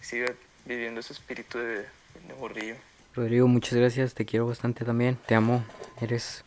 siga 0.00 0.32
viviendo 0.64 1.00
ese 1.00 1.12
espíritu 1.12 1.58
de, 1.58 1.78
de 1.78 2.34
morrillo. 2.38 2.76
Rodrigo, 3.14 3.46
muchas 3.46 3.74
gracias, 3.74 4.14
te 4.14 4.24
quiero 4.24 4.46
bastante 4.46 4.84
también, 4.84 5.16
te 5.26 5.36
amo, 5.36 5.64
eres 6.00 6.44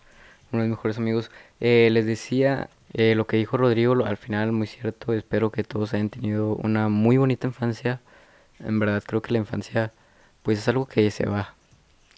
uno 0.52 0.62
de 0.62 0.68
mis 0.68 0.78
mejores 0.78 0.98
amigos. 0.98 1.32
Eh, 1.60 1.90
les 1.92 2.06
decía 2.06 2.70
eh, 2.98 3.16
lo 3.16 3.28
que 3.28 3.38
dijo 3.38 3.58
Rodrigo, 3.58 4.06
al 4.06 4.18
final 4.18 4.52
muy 4.52 4.68
cierto, 4.68 5.14
espero 5.14 5.52
que 5.52 5.64
todos 5.64 5.94
hayan 5.94 6.10
tenido 6.10 6.56
una 6.56 6.90
muy 6.90 7.18
bonita 7.18 7.48
infancia. 7.48 8.02
En 8.60 8.80
verdad 8.80 9.04
creo 9.06 9.22
que 9.22 9.32
la 9.34 9.40
infancia 9.40 9.94
pues 10.44 10.60
es 10.60 10.68
algo 10.68 10.88
que 10.88 11.12
se 11.12 11.28
va, 11.28 11.56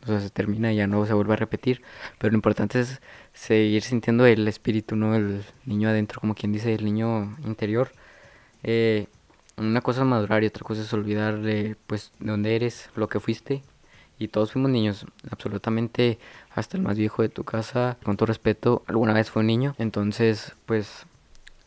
o 0.04 0.08
sea, 0.08 0.22
se 0.22 0.30
termina 0.30 0.72
y 0.74 0.78
ya 0.78 0.88
no 0.88 1.06
se 1.06 1.14
vuelve 1.14 1.34
a 1.34 1.38
repetir, 1.38 1.82
pero 2.18 2.32
lo 2.32 2.38
importante 2.38 2.80
es 2.80 3.02
seguir 3.34 3.84
sintiendo 3.84 4.26
el 4.26 4.48
espíritu, 4.48 4.96
¿no? 4.96 5.16
El 5.16 5.44
niño 5.66 5.90
adentro, 5.90 6.22
como 6.22 6.36
quien 6.36 6.54
dice, 6.54 6.74
el 6.74 6.86
niño 6.86 7.38
interior. 7.46 7.92
Eh, 8.64 9.08
una 9.58 9.82
cosa 9.82 10.02
es 10.02 10.08
madurar 10.08 10.44
y 10.44 10.48
otra 10.48 10.64
cosa 10.64 10.82
es 10.82 10.94
olvidar 10.94 11.42
de, 11.42 11.76
pues, 11.88 12.12
de 12.20 12.32
dónde 12.32 12.56
eres, 12.56 12.90
lo 12.96 13.10
que 13.10 13.20
fuiste 13.20 13.64
y 14.20 14.28
todos 14.28 14.52
fuimos 14.52 14.70
niños, 14.70 15.06
absolutamente 15.32 16.20
hasta 16.54 16.78
el 16.78 16.84
más 16.84 16.98
viejo 16.98 17.22
de 17.22 17.30
tu 17.30 17.46
casa, 17.46 17.98
con 18.04 18.18
todo 18.18 18.28
respeto, 18.28 18.84
alguna 18.86 19.14
vez 19.14 19.32
fue 19.32 19.40
un 19.40 19.48
niño. 19.48 19.76
Entonces, 19.80 20.54
pues 20.66 21.06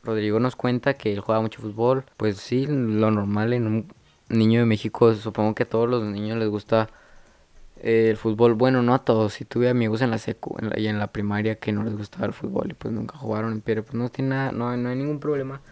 Rodrigo 0.04 0.38
nos 0.38 0.54
cuenta 0.54 0.94
que 0.94 1.12
él 1.12 1.20
juega 1.20 1.40
mucho 1.40 1.62
fútbol, 1.62 2.04
pues 2.18 2.36
sí, 2.36 2.66
lo 2.66 3.10
normal 3.10 3.54
en 3.54 3.66
un 3.66 3.92
niño 4.28 4.60
de 4.60 4.66
México, 4.66 5.14
supongo 5.14 5.54
que 5.54 5.62
a 5.62 5.68
todos 5.68 5.88
los 5.88 6.04
niños 6.04 6.36
les 6.38 6.48
gusta 6.48 6.90
eh, 7.80 8.08
el 8.10 8.16
fútbol. 8.18 8.54
Bueno, 8.54 8.82
no 8.82 8.94
a 8.94 9.04
todos, 9.04 9.32
si 9.32 9.44
tuve 9.46 9.70
amigos 9.70 10.02
en 10.02 10.10
la 10.10 10.18
secu 10.18 10.56
en 10.60 10.70
la, 10.70 10.78
y 10.78 10.88
en 10.88 10.98
la 10.98 11.08
primaria 11.08 11.56
que 11.56 11.72
no 11.72 11.84
les 11.84 11.96
gustaba 11.96 12.26
el 12.26 12.32
fútbol 12.34 12.70
y 12.70 12.74
pues 12.74 12.92
nunca 12.92 13.16
jugaron, 13.16 13.62
pero 13.64 13.82
pues 13.82 13.94
no 13.94 14.10
tiene 14.10 14.30
nada, 14.30 14.52
no, 14.52 14.76
no 14.76 14.88
hay 14.90 14.96
ningún 14.96 15.20
problema 15.20 15.62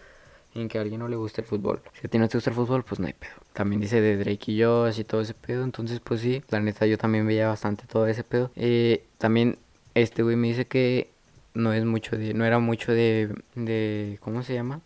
en 0.53 0.67
que 0.67 0.77
a 0.77 0.81
alguien 0.81 0.99
no 0.99 1.07
le 1.07 1.15
guste 1.15 1.41
el 1.41 1.47
fútbol. 1.47 1.81
Si 1.99 2.07
a 2.07 2.09
ti 2.09 2.17
no 2.17 2.27
te 2.27 2.37
gusta 2.37 2.49
el 2.49 2.55
fútbol, 2.55 2.83
pues 2.83 2.99
no 2.99 3.07
hay 3.07 3.13
pedo. 3.13 3.33
También 3.53 3.81
dice 3.81 4.01
de 4.01 4.17
Drake 4.17 4.51
y 4.51 4.63
Josh 4.63 4.99
y 4.99 5.03
todo 5.03 5.21
ese 5.21 5.33
pedo. 5.33 5.63
Entonces, 5.63 5.99
pues 5.99 6.21
sí, 6.21 6.43
la 6.49 6.59
neta 6.59 6.85
yo 6.85 6.97
también 6.97 7.25
veía 7.25 7.47
bastante 7.47 7.85
todo 7.87 8.07
ese 8.07 8.23
pedo. 8.23 8.51
Eh, 8.55 9.05
también 9.17 9.57
este 9.95 10.23
güey 10.23 10.35
me 10.35 10.47
dice 10.47 10.65
que 10.65 11.09
no 11.53 11.73
es 11.73 11.85
mucho 11.85 12.17
de, 12.17 12.33
no 12.33 12.45
era 12.45 12.59
mucho 12.59 12.91
de, 12.91 13.33
de, 13.55 14.17
¿cómo 14.21 14.43
se 14.43 14.53
llama? 14.53 14.81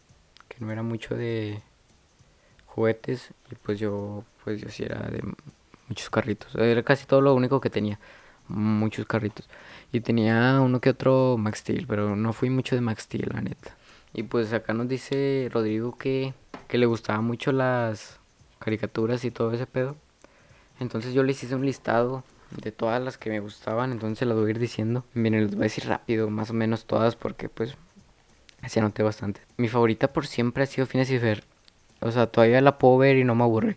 Que 0.48 0.64
no 0.64 0.72
era 0.72 0.84
mucho 0.84 1.16
de 1.16 1.62
juguetes 2.68 3.30
y 3.52 3.56
pues 3.56 3.80
yo, 3.80 4.24
pues 4.44 4.62
yo 4.62 4.70
sí 4.70 4.84
era 4.84 5.00
de 5.10 5.22
muchos 5.88 6.10
carritos. 6.10 6.54
Era 6.56 6.84
casi 6.84 7.06
todo 7.06 7.22
lo 7.22 7.34
único 7.34 7.62
que 7.62 7.70
tenía, 7.70 8.00
muchos 8.48 9.06
carritos. 9.06 9.48
Y 9.92 10.02
tenía 10.02 10.60
uno 10.62 10.82
que 10.82 10.90
otro 10.90 11.38
Max 11.38 11.60
Steel, 11.60 11.86
pero 11.88 12.16
no 12.16 12.34
fui 12.34 12.50
mucho 12.50 12.76
de 12.76 12.82
Max 12.82 13.04
Steel, 13.04 13.30
la 13.34 13.42
neta. 13.42 13.76
Y 14.16 14.24
pues 14.24 14.54
acá 14.54 14.74
nos 14.74 14.88
dice 14.88 15.50
Rodrigo 15.52 15.98
que, 15.98 16.34
que 16.70 16.78
le 16.78 16.86
gustaban 16.86 17.26
mucho 17.26 17.52
las 17.52 18.18
caricaturas 18.60 19.26
y 19.26 19.30
todo 19.32 19.52
ese 19.52 19.68
pedo. 19.68 19.98
Entonces 20.80 21.14
yo 21.14 21.22
les 21.22 21.44
hice 21.44 21.54
un 21.54 21.66
listado 21.66 22.24
de 22.52 22.72
todas 22.72 23.02
las 23.04 23.18
que 23.18 23.30
me 23.30 23.42
gustaban, 23.42 23.92
entonces 23.92 24.26
las 24.26 24.38
voy 24.38 24.48
a 24.48 24.50
ir 24.52 24.60
diciendo. 24.60 25.04
Miren, 25.14 25.44
les 25.44 25.56
voy 25.56 25.64
a 25.64 25.64
decir 25.64 25.86
rápido, 25.86 26.30
más 26.30 26.50
o 26.50 26.54
menos 26.54 26.86
todas, 26.86 27.18
porque 27.18 27.50
pues 27.50 27.76
así 28.62 28.80
anoté 28.80 29.04
bastante. 29.04 29.42
Mi 29.58 29.68
favorita 29.68 30.14
por 30.14 30.28
siempre 30.28 30.64
ha 30.64 30.66
sido 30.66 30.88
Phineas 30.88 31.12
y 31.12 31.20
Fer. 31.20 31.44
O 32.00 32.10
sea, 32.10 32.28
todavía 32.28 32.62
la 32.62 32.78
puedo 32.78 32.98
ver 32.98 33.18
y 33.18 33.26
no 33.26 33.36
me 33.36 33.44
aburre. 33.44 33.76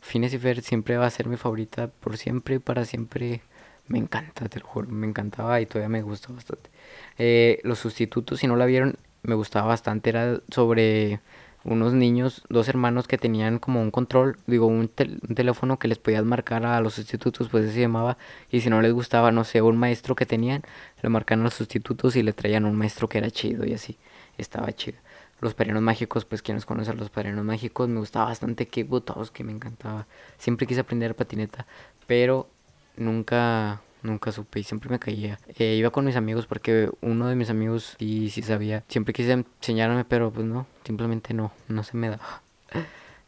Phineas 0.00 0.32
y 0.32 0.38
Fer 0.38 0.62
siempre 0.62 0.96
va 0.96 1.04
a 1.04 1.10
ser 1.10 1.28
mi 1.28 1.36
favorita 1.36 1.88
por 1.88 2.16
siempre 2.16 2.54
y 2.54 2.58
para 2.58 2.86
siempre. 2.86 3.42
Me 3.86 3.98
encanta, 3.98 4.48
te 4.48 4.60
lo 4.60 4.66
juro, 4.66 4.88
me 4.88 5.06
encantaba 5.06 5.60
y 5.60 5.66
todavía 5.66 5.90
me 5.90 6.00
gusta 6.00 6.32
bastante. 6.32 6.70
Eh, 7.18 7.60
los 7.64 7.78
sustitutos, 7.80 8.40
si 8.40 8.46
no 8.46 8.56
la 8.56 8.64
vieron, 8.64 8.96
me 9.24 9.34
gustaba 9.34 9.66
bastante. 9.66 10.10
Era 10.10 10.40
sobre 10.50 11.20
unos 11.64 11.94
niños, 11.94 12.42
dos 12.48 12.68
hermanos 12.68 13.08
que 13.08 13.18
tenían 13.18 13.58
como 13.58 13.80
un 13.80 13.90
control, 13.90 14.38
digo, 14.46 14.66
un, 14.66 14.88
tel 14.88 15.18
un, 15.28 15.34
teléfono 15.34 15.78
que 15.78 15.88
les 15.88 15.98
podías 15.98 16.24
marcar 16.24 16.66
a 16.66 16.80
los 16.80 16.94
sustitutos, 16.94 17.48
pues 17.48 17.72
se 17.72 17.80
llamaba. 17.80 18.18
Y 18.50 18.60
si 18.60 18.70
no 18.70 18.80
les 18.82 18.92
gustaba, 18.92 19.32
no 19.32 19.44
sé, 19.44 19.62
un 19.62 19.76
maestro 19.76 20.14
que 20.14 20.26
tenían, 20.26 20.62
le 21.02 21.08
marcaban 21.08 21.40
a 21.40 21.44
los 21.44 21.54
sustitutos 21.54 22.16
y 22.16 22.22
le 22.22 22.32
traían 22.32 22.66
un 22.66 22.76
maestro 22.76 23.08
que 23.08 23.18
era 23.18 23.30
chido 23.30 23.66
y 23.66 23.74
así. 23.74 23.96
Estaba 24.38 24.72
chido. 24.72 24.98
Los 25.40 25.54
padrinos 25.54 25.82
mágicos, 25.82 26.24
pues 26.24 26.42
quienes 26.42 26.64
conocen 26.64 26.96
los 26.96 27.10
padrinos 27.10 27.44
mágicos, 27.44 27.88
me 27.88 27.98
gustaba 27.98 28.26
bastante 28.26 28.66
que 28.66 28.86
que 29.32 29.44
me 29.44 29.52
encantaba. 29.52 30.06
Siempre 30.38 30.66
quise 30.66 30.80
aprender 30.80 31.14
patineta, 31.14 31.66
pero 32.06 32.48
nunca 32.96 33.80
nunca 34.04 34.30
supe 34.30 34.60
y 34.60 34.62
siempre 34.62 34.90
me 34.90 34.98
caía. 34.98 35.38
Eh, 35.58 35.74
iba 35.76 35.90
con 35.90 36.04
mis 36.04 36.16
amigos 36.16 36.46
porque 36.46 36.90
uno 37.00 37.26
de 37.26 37.34
mis 37.34 37.50
amigos 37.50 37.96
sí, 37.98 38.30
sí 38.30 38.42
sabía. 38.42 38.84
Siempre 38.88 39.12
quise 39.12 39.32
enseñarme, 39.32 40.04
pero 40.04 40.30
pues 40.30 40.46
no, 40.46 40.66
simplemente 40.84 41.34
no, 41.34 41.52
no 41.68 41.82
se 41.82 41.96
me 41.96 42.10
daba. 42.10 42.42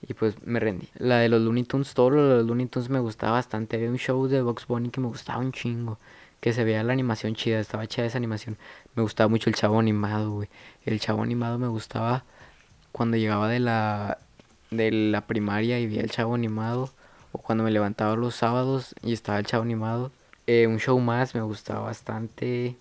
Y 0.08 0.14
pues 0.14 0.36
me 0.46 0.60
rendí. 0.60 0.88
La 0.98 1.18
de 1.18 1.28
los 1.28 1.40
Looney 1.40 1.64
Tunes, 1.64 1.94
todo 1.94 2.10
lo 2.10 2.28
de 2.28 2.36
los 2.36 2.46
Looney 2.46 2.66
Tunes 2.66 2.90
me 2.90 3.00
gustaba 3.00 3.32
bastante. 3.32 3.76
Había 3.76 3.88
un 3.88 3.98
show 3.98 4.28
de 4.28 4.42
Box 4.42 4.66
Bunny 4.66 4.90
que 4.90 5.00
me 5.00 5.08
gustaba 5.08 5.38
un 5.38 5.52
chingo. 5.52 5.98
Que 6.38 6.52
se 6.52 6.62
veía 6.64 6.84
la 6.84 6.92
animación 6.92 7.34
chida, 7.34 7.58
estaba 7.58 7.86
chida 7.86 8.04
esa 8.04 8.18
animación. 8.18 8.56
Me 8.94 9.02
gustaba 9.02 9.28
mucho 9.28 9.50
el 9.50 9.56
chavo 9.56 9.80
animado, 9.80 10.30
güey. 10.32 10.48
El 10.84 11.00
chavo 11.00 11.22
animado 11.22 11.58
me 11.58 11.66
gustaba 11.66 12.24
cuando 12.92 13.16
llegaba 13.16 13.48
de 13.48 13.58
la, 13.58 14.18
de 14.70 14.92
la 14.92 15.26
primaria 15.26 15.80
y 15.80 15.86
veía 15.86 16.02
el 16.02 16.10
chavo 16.10 16.34
animado. 16.34 16.90
O 17.32 17.38
cuando 17.38 17.64
me 17.64 17.70
levantaba 17.72 18.14
los 18.16 18.36
sábados 18.36 18.94
y 19.02 19.12
estaba 19.12 19.38
el 19.38 19.46
chavo 19.46 19.64
animado. 19.64 20.12
Eh, 20.46 20.66
un 20.66 20.78
show 20.78 20.98
más 21.00 21.34
me 21.34 21.42
gustaba 21.42 21.80
bastante. 21.80 22.76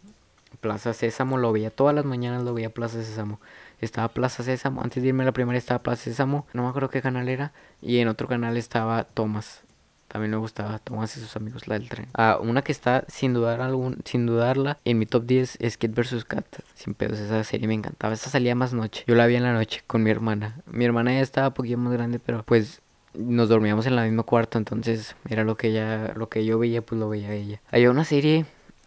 Plaza 0.61 0.93
Sésamo, 0.93 1.37
lo 1.37 1.51
veía 1.51 1.69
todas 1.69 1.93
las 1.93 2.05
mañanas, 2.05 2.43
lo 2.43 2.53
veía 2.53 2.69
Plaza 2.69 3.03
Sésamo. 3.03 3.39
Estaba 3.81 4.07
Plaza 4.07 4.43
Sésamo, 4.43 4.81
antes 4.81 5.03
de 5.03 5.09
irme 5.09 5.23
a 5.23 5.25
la 5.25 5.31
primaria 5.31 5.59
estaba 5.59 5.83
Plaza 5.83 6.03
Sésamo, 6.03 6.47
no 6.53 6.63
me 6.63 6.69
acuerdo 6.69 6.89
qué 6.89 7.01
canal 7.01 7.27
era. 7.29 7.51
Y 7.81 7.99
en 7.99 8.07
otro 8.07 8.27
canal 8.27 8.57
estaba 8.57 9.03
Thomas. 9.03 9.61
También 10.07 10.31
me 10.31 10.37
gustaba 10.37 10.79
Thomas 10.79 11.17
y 11.17 11.19
sus 11.19 11.35
amigos, 11.35 11.67
la 11.67 11.77
del 11.77 11.89
tren. 11.89 12.07
Ah, 12.13 12.37
una 12.41 12.61
que 12.61 12.71
está 12.71 13.03
sin 13.09 13.33
dudar 13.33 13.59
algún, 13.59 13.97
sin 14.05 14.25
dudarla 14.25 14.77
en 14.85 14.97
mi 14.97 15.05
top 15.05 15.25
10 15.25 15.57
es 15.59 15.77
Kid 15.77 15.91
vs 15.91 16.23
Kat. 16.23 16.45
Sin 16.73 16.93
pedos, 16.93 17.19
esa 17.19 17.43
serie 17.43 17.67
me 17.67 17.73
encantaba. 17.73 18.13
Esa 18.13 18.29
salía 18.29 18.55
más 18.55 18.71
noche. 18.73 19.03
Yo 19.07 19.15
la 19.15 19.25
vi 19.27 19.35
en 19.35 19.43
la 19.43 19.51
noche 19.51 19.83
con 19.87 20.03
mi 20.03 20.11
hermana. 20.11 20.61
Mi 20.67 20.85
hermana 20.85 21.11
ya 21.11 21.19
estaba 21.19 21.49
un 21.49 21.53
poquito 21.53 21.77
más 21.79 21.91
grande, 21.91 22.19
pero 22.19 22.43
pues 22.43 22.81
nos 23.17 23.49
dormíamos 23.49 23.85
en 23.85 23.93
el 23.93 24.05
mismo 24.05 24.23
cuarto, 24.23 24.57
entonces 24.57 25.15
era 25.29 25.43
lo 25.43 25.55
que 25.55 25.67
ella, 25.67 26.13
lo 26.15 26.29
que 26.29 26.45
yo 26.45 26.59
veía, 26.59 26.81
pues 26.81 26.99
lo 26.99 27.09
veía 27.09 27.33
ella. 27.33 27.61
Había 27.71 27.91
una 27.91 28.05
serie 28.05 28.45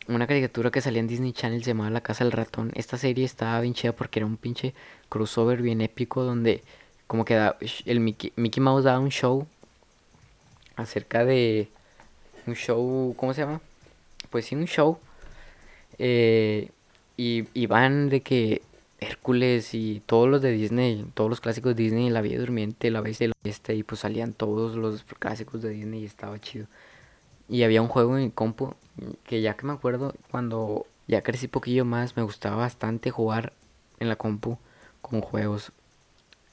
una 0.08 0.26
caricatura 0.26 0.70
que 0.70 0.80
salía 0.80 1.00
en 1.00 1.06
Disney 1.06 1.32
Channel 1.32 1.62
se 1.62 1.70
llamaba 1.70 1.90
La 1.90 2.00
Casa 2.00 2.24
del 2.24 2.32
Ratón. 2.32 2.72
Esta 2.74 2.96
serie 2.96 3.24
estaba 3.24 3.60
bien 3.60 3.74
chida 3.74 3.92
porque 3.92 4.20
era 4.20 4.26
un 4.26 4.38
pinche 4.38 4.74
crossover 5.10 5.60
bien 5.60 5.82
épico 5.82 6.24
donde 6.24 6.62
como 7.06 7.24
que 7.24 7.34
da, 7.34 7.56
el 7.84 8.00
Mickey, 8.00 8.32
Mickey 8.36 8.62
Mouse 8.62 8.84
daba 8.84 8.98
un 8.98 9.10
show 9.10 9.46
acerca 10.76 11.24
de 11.24 11.68
un 12.46 12.54
show, 12.54 13.14
¿cómo 13.16 13.34
se 13.34 13.42
llama? 13.42 13.60
Pues 14.30 14.46
sí, 14.46 14.54
un 14.54 14.66
show. 14.66 14.98
Eh, 15.98 16.70
y, 17.16 17.44
y 17.52 17.66
van 17.66 18.08
de 18.08 18.20
que 18.20 18.62
Hércules 19.00 19.74
y 19.74 20.02
todos 20.06 20.28
los 20.28 20.42
de 20.42 20.50
Disney, 20.50 21.06
todos 21.14 21.30
los 21.30 21.40
clásicos 21.40 21.76
de 21.76 21.82
Disney, 21.82 22.10
La 22.10 22.20
Bella 22.20 22.40
Durmiente, 22.40 22.90
La 22.90 23.00
Bestia 23.00 23.26
y 23.26 23.28
la 23.28 23.74
y 23.74 23.82
pues 23.82 24.00
salían 24.00 24.32
todos 24.32 24.76
los 24.76 25.04
clásicos 25.18 25.62
de 25.62 25.70
Disney 25.70 26.02
y 26.02 26.06
estaba 26.06 26.38
chido. 26.40 26.66
Y 27.48 27.62
había 27.62 27.80
un 27.80 27.88
juego 27.88 28.16
en 28.16 28.24
el 28.24 28.32
compu 28.32 28.74
que 29.24 29.40
ya 29.40 29.54
que 29.54 29.66
me 29.66 29.72
acuerdo, 29.72 30.14
cuando 30.30 30.86
ya 31.06 31.22
crecí 31.22 31.48
poquillo 31.48 31.84
más, 31.84 32.16
me 32.16 32.22
gustaba 32.22 32.56
bastante 32.56 33.10
jugar 33.10 33.52
en 34.00 34.08
la 34.08 34.16
compu 34.16 34.58
con 35.00 35.20
juegos. 35.20 35.72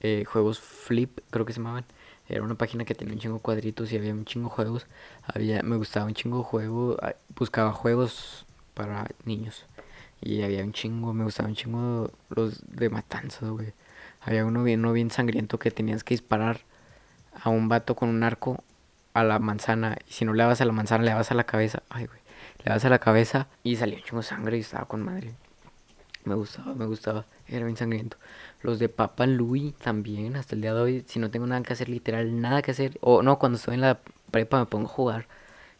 Eh, 0.01 0.23
juegos 0.25 0.59
flip, 0.59 1.19
creo 1.31 1.45
que 1.45 1.53
se 1.53 1.59
llamaban. 1.59 1.85
Era 2.27 2.43
una 2.43 2.55
página 2.55 2.85
que 2.85 2.95
tenía 2.95 3.13
un 3.13 3.19
chingo 3.19 3.39
cuadritos 3.39 3.91
y 3.91 3.97
había 3.97 4.13
un 4.13 4.25
chingo 4.25 4.49
juegos. 4.49 4.85
Había, 5.23 5.61
me 5.63 5.75
gustaba 5.75 6.05
un 6.05 6.13
chingo 6.13 6.43
juego. 6.43 6.97
ah, 7.01 7.13
Buscaba 7.35 7.71
juegos 7.71 8.45
para 8.73 9.09
niños. 9.25 9.65
Y 10.25 10.41
había 10.41 10.63
un 10.63 10.73
chingo, 10.73 11.13
me 11.13 11.23
gustaba 11.23 11.47
un 11.47 11.55
chingo 11.55 12.09
los 12.29 12.59
de 12.67 12.89
matanzas, 12.89 13.47
güey. 13.47 13.73
Había 14.21 14.43
uno 14.43 14.63
bien, 14.63 14.79
uno 14.79 14.91
bien 14.91 15.11
sangriento 15.11 15.59
que 15.59 15.69
tenías 15.69 16.03
que 16.03 16.15
disparar 16.15 16.61
a 17.43 17.49
un 17.49 17.69
vato 17.69 17.95
con 17.95 18.09
un 18.09 18.23
arco 18.23 18.63
a 19.13 19.23
la 19.23 19.37
manzana. 19.37 19.99
Y 20.09 20.13
si 20.13 20.25
no 20.25 20.33
le 20.33 20.41
dabas 20.41 20.61
a 20.61 20.65
la 20.65 20.71
manzana, 20.71 21.03
le 21.03 21.11
dabas 21.11 21.29
a 21.29 21.35
la 21.35 21.43
cabeza. 21.43 21.83
Ay, 21.89 22.07
güey. 22.07 22.19
Le 22.57 22.65
dabas 22.69 22.83
a 22.85 22.89
la 22.89 22.97
cabeza 22.97 23.47
y 23.61 23.75
salía 23.75 23.97
un 23.97 24.03
chingo 24.03 24.17
de 24.17 24.23
sangre 24.23 24.57
y 24.57 24.61
estaba 24.61 24.85
con 24.85 25.03
madre. 25.03 25.35
Me 26.23 26.33
gustaba, 26.33 26.73
me 26.73 26.87
gustaba. 26.87 27.25
Era 27.47 27.65
bien 27.65 27.77
sangriento. 27.77 28.17
Los 28.63 28.79
de 28.79 28.89
Papa 28.89 29.27
Louis 29.27 29.75
también, 29.75 30.37
hasta 30.37 30.55
el 30.55 30.61
día 30.61 30.73
de 30.73 30.81
hoy. 30.81 31.05
Si 31.07 31.19
no 31.19 31.29
tengo 31.29 31.45
nada 31.45 31.61
que 31.61 31.73
hacer, 31.73 31.87
literal, 31.87 32.41
nada 32.41 32.63
que 32.63 32.71
hacer. 32.71 32.97
O 33.01 33.21
no, 33.21 33.37
cuando 33.37 33.57
estoy 33.57 33.75
en 33.75 33.81
la 33.81 33.99
prepa 34.31 34.57
me 34.57 34.65
pongo 34.65 34.87
a 34.87 34.91
jugar 34.91 35.27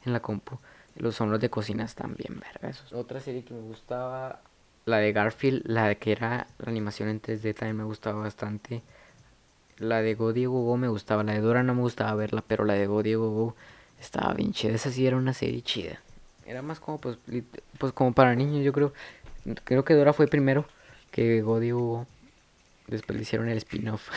en 0.06 0.14
la 0.14 0.20
compu. 0.20 0.60
Los 0.96 1.20
los 1.20 1.40
de 1.40 1.50
cocinas 1.50 1.96
también, 1.96 2.40
verga. 2.40 2.70
esos. 2.70 2.94
Otra 2.94 3.20
serie 3.20 3.44
que 3.44 3.54
me 3.54 3.62
gustaba, 3.62 4.40
la 4.86 4.98
de 4.98 5.12
Garfield, 5.12 5.64
la 5.66 5.88
de 5.88 5.98
que 5.98 6.12
era 6.12 6.48
la 6.60 6.70
animación 6.70 7.10
en 7.10 7.22
3D 7.22 7.56
también 7.56 7.78
me 7.78 7.84
gustaba 7.84 8.22
bastante. 8.22 8.84
La 9.78 10.02
de 10.02 10.14
Go 10.14 10.32
Diego 10.32 10.64
Go 10.64 10.78
me 10.78 10.88
gustaba, 10.88 11.24
la 11.24 11.34
de 11.34 11.42
Dora 11.42 11.64
no 11.64 11.74
me 11.74 11.82
gustaba 11.82 12.14
verla, 12.16 12.44
pero 12.48 12.66
la 12.66 12.74
de 12.76 12.86
Go 12.86 13.02
Diego 13.02 13.32
Go 13.32 13.56
estaba 14.00 14.34
bien 14.34 14.54
chida. 14.54 14.74
Esa 14.74 14.92
sí 14.92 15.06
era 15.06 15.18
una 15.18 15.34
serie 15.34 15.62
chida. 15.64 16.00
Era 16.46 16.62
más 16.62 16.80
como 16.80 17.00
pues, 17.00 17.18
pues 17.80 17.92
como 17.94 18.14
para 18.14 18.36
niños, 18.36 18.64
yo 18.64 18.72
creo. 18.72 18.94
Creo 19.64 19.84
que 19.84 19.96
Dora 19.96 20.14
fue 20.14 20.28
primero 20.28 20.66
que 21.12 21.42
Go 21.42 21.60
Diego 21.60 21.80
Go. 21.80 22.08
Después 22.88 23.18
le 23.18 23.24
hicieron 23.24 23.50
el 23.50 23.58
spin-off. 23.58 24.10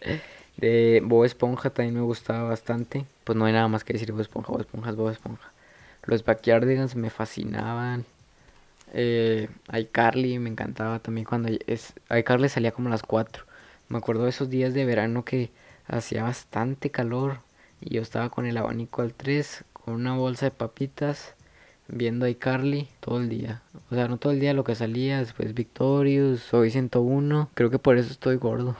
De 0.56 1.02
Bob 1.04 1.24
Esponja 1.24 1.68
también 1.68 1.94
me 1.94 2.00
gustaba 2.00 2.48
bastante. 2.48 3.04
Pues 3.24 3.36
no 3.36 3.44
hay 3.44 3.52
nada 3.52 3.68
más 3.68 3.84
que 3.84 3.92
decir 3.92 4.12
Bob 4.12 4.22
Esponja, 4.22 4.52
Bob 4.52 4.62
Esponja 4.62 4.90
es 4.90 4.96
Bob 4.96 5.10
Esponja. 5.10 5.52
Los 6.06 6.24
Backyardigans 6.24 6.96
me 6.96 7.10
fascinaban. 7.10 8.04
Eh, 8.92 9.48
iCarly 9.72 10.38
me 10.38 10.48
encantaba 10.48 11.00
también 11.00 11.26
cuando 11.26 11.50
es 11.66 11.92
iCarly 12.08 12.48
salía 12.48 12.72
como 12.72 12.88
a 12.88 12.92
las 12.92 13.02
4. 13.02 13.44
Me 13.88 13.98
acuerdo 13.98 14.24
de 14.24 14.30
esos 14.30 14.48
días 14.48 14.74
de 14.74 14.84
verano 14.84 15.24
que 15.24 15.50
hacía 15.86 16.22
bastante 16.22 16.90
calor 16.90 17.38
y 17.80 17.94
yo 17.94 18.02
estaba 18.02 18.30
con 18.30 18.46
el 18.46 18.56
abanico 18.56 19.02
al 19.02 19.14
3 19.14 19.64
con 19.72 19.94
una 19.94 20.14
bolsa 20.16 20.46
de 20.46 20.50
papitas 20.52 21.34
viendo 21.88 22.26
a 22.26 22.30
iCarly 22.30 22.88
todo 23.00 23.18
el 23.18 23.28
día. 23.28 23.62
O 23.90 23.94
sea, 23.94 24.08
no 24.08 24.16
todo 24.18 24.32
el 24.32 24.40
día 24.40 24.54
lo 24.54 24.64
que 24.64 24.74
salía, 24.74 25.18
después 25.18 25.54
Victorious, 25.54 26.40
Soy 26.40 26.70
101. 26.70 27.50
Creo 27.54 27.70
que 27.70 27.78
por 27.78 27.98
eso 27.98 28.10
estoy 28.10 28.36
gordo. 28.36 28.76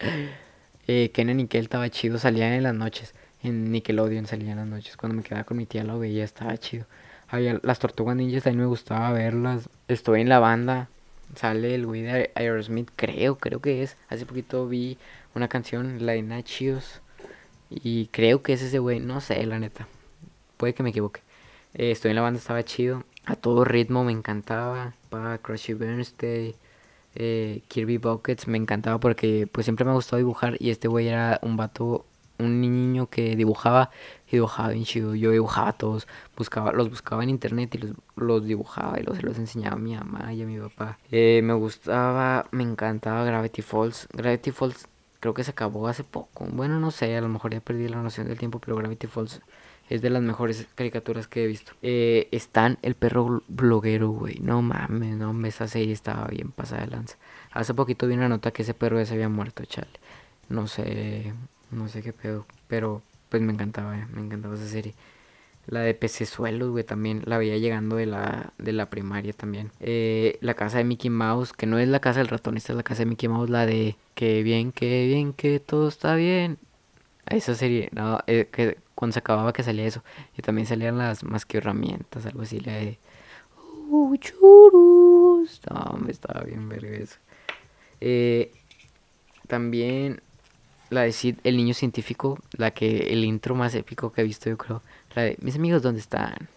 eh, 0.86 1.10
Kenan 1.12 1.40
y 1.40 1.46
Kel 1.46 1.64
estaba 1.64 1.88
chido, 1.88 2.18
salían 2.18 2.52
en 2.52 2.62
las 2.62 2.74
noches. 2.74 3.14
En 3.42 3.72
Nickelodeon 3.72 4.26
salían 4.26 4.50
en 4.52 4.56
las 4.58 4.66
noches. 4.66 4.96
Cuando 4.96 5.16
me 5.16 5.22
quedaba 5.22 5.44
con 5.44 5.56
mi 5.56 5.66
tía 5.66 5.84
lo 5.84 5.98
veía, 5.98 6.24
estaba 6.24 6.56
chido. 6.58 6.84
Había 7.28 7.58
las 7.62 7.78
tortugas 7.78 8.16
ninjas 8.16 8.42
también 8.42 8.62
me 8.62 8.66
gustaba 8.66 9.12
verlas. 9.12 9.68
Estoy 9.88 10.20
en 10.20 10.28
la 10.28 10.38
banda. 10.40 10.88
Sale 11.36 11.74
el 11.74 11.86
güey 11.86 12.02
de 12.02 12.32
Aerosmith, 12.34 12.90
creo, 12.96 13.36
creo 13.38 13.60
que 13.60 13.82
es. 13.82 13.96
Hace 14.08 14.26
poquito 14.26 14.66
vi 14.66 14.98
una 15.34 15.46
canción, 15.48 16.04
la 16.04 16.12
de 16.12 16.22
Nachios. 16.22 17.00
Y 17.70 18.06
creo 18.08 18.42
que 18.42 18.52
es 18.54 18.62
ese 18.62 18.80
güey, 18.80 18.98
no 18.98 19.20
sé, 19.20 19.44
la 19.46 19.58
neta. 19.60 19.86
Puede 20.56 20.74
que 20.74 20.82
me 20.82 20.90
equivoque. 20.90 21.20
Eh, 21.74 21.92
estoy 21.92 22.10
en 22.10 22.16
la 22.16 22.22
banda, 22.22 22.38
estaba 22.38 22.64
chido. 22.64 23.04
A 23.26 23.36
todo 23.36 23.64
ritmo 23.64 24.02
me 24.04 24.12
encantaba. 24.12 24.94
Pa 25.08 25.38
Crushy 25.38 25.74
Bernstein. 25.74 26.54
eh, 27.14 27.62
Kirby 27.68 27.98
Buckets 27.98 28.46
me 28.48 28.56
encantaba 28.58 28.98
porque 28.98 29.48
pues 29.50 29.66
siempre 29.66 29.84
me 29.84 29.92
ha 29.92 29.94
gustado 29.94 30.18
dibujar. 30.18 30.56
Y 30.58 30.70
este 30.70 30.88
güey 30.88 31.08
era 31.08 31.38
un 31.42 31.56
vato, 31.56 32.06
un 32.40 32.60
niño 32.60 33.08
que 33.08 33.36
dibujaba 33.36 33.90
y 34.28 34.32
dibujaba 34.32 34.70
bien 34.70 34.84
chido. 34.84 35.14
Yo 35.14 35.30
dibujaba 35.30 35.72
todos, 35.72 36.06
buscaba, 36.36 36.72
los 36.72 36.90
buscaba 36.90 37.22
en 37.22 37.30
internet 37.30 37.74
y 37.74 37.78
los, 37.78 37.92
los 38.16 38.44
dibujaba 38.44 38.98
y 39.00 39.02
los, 39.02 39.22
los 39.22 39.38
enseñaba 39.38 39.76
a 39.76 39.78
mi 39.78 39.94
mamá 39.94 40.32
y 40.32 40.42
a 40.42 40.46
mi 40.46 40.58
papá. 40.58 40.98
Eh, 41.10 41.40
me 41.44 41.54
gustaba, 41.54 42.46
me 42.50 42.62
encantaba 42.62 43.24
Gravity 43.24 43.62
Falls. 43.62 44.08
Gravity 44.12 44.50
Falls 44.52 44.86
creo 45.20 45.34
que 45.34 45.44
se 45.44 45.50
acabó 45.52 45.88
hace 45.88 46.04
poco. 46.04 46.46
Bueno, 46.50 46.80
no 46.80 46.90
sé, 46.90 47.16
a 47.16 47.20
lo 47.20 47.28
mejor 47.28 47.52
ya 47.52 47.60
perdí 47.60 47.88
la 47.88 48.02
noción 48.02 48.26
del 48.28 48.38
tiempo, 48.38 48.58
pero 48.58 48.76
Gravity 48.76 49.06
Falls 49.06 49.40
es 49.88 50.02
de 50.02 50.10
las 50.10 50.22
mejores 50.22 50.66
caricaturas 50.76 51.26
que 51.26 51.44
he 51.44 51.46
visto. 51.48 51.72
Eh, 51.82 52.28
Stan, 52.32 52.78
el 52.82 52.94
perro 52.94 53.26
bl- 53.26 53.42
bloguero, 53.48 54.10
güey. 54.10 54.38
No 54.40 54.62
mames, 54.62 55.16
no 55.16 55.32
mames, 55.32 55.56
esa 55.56 55.66
serie 55.68 55.92
estaba 55.92 56.26
bien 56.28 56.52
pasada 56.52 56.82
de 56.82 56.88
lanza. 56.92 57.16
Hace 57.50 57.74
poquito 57.74 58.06
vi 58.06 58.14
una 58.14 58.28
nota 58.28 58.52
que 58.52 58.62
ese 58.62 58.72
perro 58.74 58.98
ya 58.98 59.06
se 59.06 59.14
había 59.14 59.28
muerto, 59.28 59.64
chale. 59.64 59.88
No 60.48 60.66
sé, 60.68 61.32
no 61.70 61.88
sé 61.88 62.02
qué 62.02 62.12
pedo, 62.12 62.46
pero 62.68 63.02
pues 63.28 63.42
me 63.42 63.52
encantaba, 63.52 63.96
eh, 63.98 64.06
me 64.12 64.20
encantaba 64.20 64.54
esa 64.54 64.66
serie. 64.66 64.94
La 65.66 65.80
de 65.80 65.94
Pecesuelos, 65.94 66.70
güey, 66.70 66.82
también 66.84 67.22
la 67.26 67.38
veía 67.38 67.56
llegando 67.58 67.96
de 67.96 68.06
la, 68.06 68.52
de 68.58 68.72
la 68.72 68.90
primaria 68.90 69.32
también. 69.32 69.70
Eh, 69.80 70.38
la 70.40 70.54
casa 70.54 70.78
de 70.78 70.84
Mickey 70.84 71.10
Mouse, 71.10 71.52
que 71.52 71.66
no 71.66 71.78
es 71.78 71.86
la 71.88 72.00
casa 72.00 72.18
del 72.20 72.28
ratón, 72.28 72.56
esta 72.56 72.72
es 72.72 72.76
la 72.76 72.82
casa 72.82 73.00
de 73.00 73.06
Mickey 73.06 73.28
Mouse, 73.28 73.50
la 73.50 73.66
de 73.66 73.96
que 74.14 74.42
bien, 74.42 74.72
que 74.72 75.06
bien, 75.06 75.32
que 75.32 75.60
todo 75.60 75.86
está 75.88 76.14
bien. 76.16 76.58
Esa 77.26 77.54
serie, 77.54 77.88
no, 77.92 78.20
eh, 78.26 78.48
que 78.50 78.78
cuando 78.96 79.12
se 79.12 79.20
acababa 79.20 79.52
que 79.52 79.62
salía 79.62 79.86
eso. 79.86 80.02
Y 80.36 80.42
también 80.42 80.66
salían 80.66 80.98
las 80.98 81.22
más 81.22 81.44
que 81.46 81.58
herramientas, 81.58 82.26
algo 82.26 82.42
así, 82.42 82.58
la 82.60 82.72
de... 82.72 82.98
"Oh, 83.92 84.14
churus". 84.16 85.60
No, 85.70 85.98
me 86.04 86.10
estaba 86.10 86.40
bien 86.42 86.68
verga 86.68 86.96
eso. 86.96 87.16
Eh, 88.00 88.50
también 89.46 90.20
la 90.90 91.02
de 91.02 91.12
Sid, 91.12 91.36
el 91.44 91.56
niño 91.56 91.72
científico, 91.72 92.38
la 92.52 92.72
que 92.72 93.12
el 93.12 93.24
intro 93.24 93.54
más 93.54 93.74
épico 93.74 94.12
que 94.12 94.20
he 94.20 94.24
visto 94.24 94.50
yo 94.50 94.58
creo. 94.58 94.82
La 95.14 95.22
de 95.22 95.36
mis 95.40 95.56
amigos 95.56 95.82
dónde 95.82 96.00
están. 96.00 96.48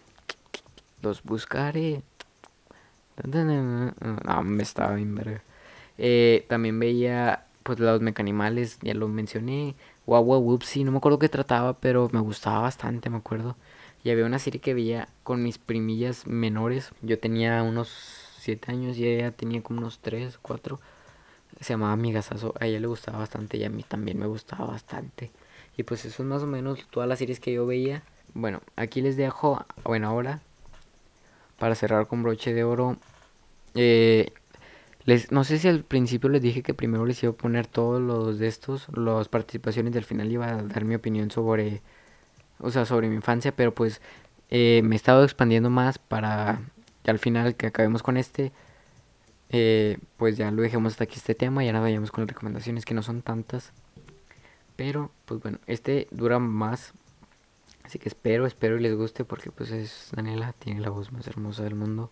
Los 1.02 1.22
buscaré. 1.22 2.02
No, 3.22 4.42
me 4.42 4.62
estaba 4.62 4.94
bien 4.96 5.14
verga. 5.14 5.42
Eh, 5.98 6.44
también 6.48 6.78
veía 6.80 7.44
pues 7.62 7.78
los 7.78 8.00
mecanimales, 8.00 8.78
ya 8.82 8.94
lo 8.94 9.08
mencioné. 9.08 9.74
Wawa 10.06 10.38
Whoopsie, 10.38 10.84
no 10.84 10.90
me 10.90 10.98
acuerdo 10.98 11.18
qué 11.18 11.28
trataba, 11.28 11.74
pero 11.74 12.10
me 12.12 12.20
gustaba 12.20 12.60
bastante, 12.60 13.08
me 13.10 13.18
acuerdo. 13.18 13.56
Y 14.02 14.10
había 14.10 14.26
una 14.26 14.38
serie 14.38 14.60
que 14.60 14.74
veía 14.74 15.08
con 15.22 15.42
mis 15.42 15.58
primillas 15.58 16.26
menores. 16.26 16.90
Yo 17.02 17.18
tenía 17.18 17.62
unos 17.62 17.88
7 18.40 18.72
años 18.72 18.98
y 18.98 19.06
ella 19.06 19.30
tenía 19.30 19.62
como 19.62 19.78
unos 19.78 20.00
3, 20.00 20.38
4 20.42 20.80
se 21.60 21.72
llamaba 21.72 21.92
Amigasazo, 21.92 22.54
a 22.60 22.66
ella 22.66 22.80
le 22.80 22.86
gustaba 22.86 23.18
bastante 23.18 23.56
y 23.56 23.64
a 23.64 23.70
mí 23.70 23.82
también 23.82 24.18
me 24.18 24.26
gustaba 24.26 24.66
bastante. 24.66 25.30
Y 25.76 25.82
pues 25.82 26.04
eso 26.04 26.22
es 26.22 26.28
más 26.28 26.42
o 26.42 26.46
menos 26.46 26.86
todas 26.90 27.08
las 27.08 27.18
series 27.18 27.40
que 27.40 27.52
yo 27.52 27.66
veía. 27.66 28.02
Bueno, 28.32 28.60
aquí 28.76 29.00
les 29.00 29.16
dejo, 29.16 29.64
bueno, 29.84 30.08
ahora, 30.08 30.40
para 31.58 31.74
cerrar 31.74 32.06
con 32.06 32.22
broche 32.22 32.52
de 32.52 32.64
oro, 32.64 32.96
eh, 33.74 34.32
les, 35.04 35.30
no 35.32 35.44
sé 35.44 35.58
si 35.58 35.68
al 35.68 35.84
principio 35.84 36.30
les 36.30 36.42
dije 36.42 36.62
que 36.62 36.74
primero 36.74 37.04
les 37.06 37.22
iba 37.22 37.32
a 37.32 37.36
poner 37.36 37.66
todos 37.66 38.00
los 38.00 38.38
de 38.38 38.46
estos, 38.46 38.86
las 38.96 39.28
participaciones 39.28 39.92
del 39.92 40.04
final 40.04 40.32
iba 40.32 40.48
a 40.48 40.62
dar 40.62 40.84
mi 40.84 40.94
opinión 40.94 41.30
sobre, 41.30 41.82
o 42.58 42.70
sea, 42.70 42.86
sobre 42.86 43.08
mi 43.08 43.16
infancia, 43.16 43.54
pero 43.54 43.74
pues 43.74 44.00
eh, 44.50 44.80
me 44.84 44.94
he 44.94 44.96
estado 44.96 45.24
expandiendo 45.24 45.70
más 45.70 45.98
para 45.98 46.60
al 47.06 47.18
final 47.18 47.54
que 47.54 47.66
acabemos 47.66 48.02
con 48.02 48.16
este, 48.16 48.52
eh, 49.56 49.98
pues 50.16 50.36
ya 50.36 50.50
lo 50.50 50.62
dejemos 50.62 50.94
hasta 50.94 51.04
aquí 51.04 51.14
este 51.14 51.36
tema 51.36 51.62
y 51.62 51.68
ahora 51.68 51.78
vayamos 51.78 52.10
con 52.10 52.22
las 52.22 52.28
recomendaciones 52.28 52.84
que 52.84 52.92
no 52.92 53.04
son 53.04 53.22
tantas. 53.22 53.70
Pero, 54.74 55.12
pues 55.26 55.40
bueno, 55.40 55.60
este 55.68 56.08
dura 56.10 56.40
más. 56.40 56.92
Así 57.84 58.00
que 58.00 58.08
espero, 58.08 58.46
espero 58.46 58.76
y 58.78 58.80
les 58.80 58.96
guste 58.96 59.24
porque 59.24 59.52
pues 59.52 59.70
es 59.70 60.08
Daniela, 60.10 60.54
tiene 60.58 60.80
la 60.80 60.90
voz 60.90 61.12
más 61.12 61.28
hermosa 61.28 61.62
del 61.62 61.76
mundo. 61.76 62.10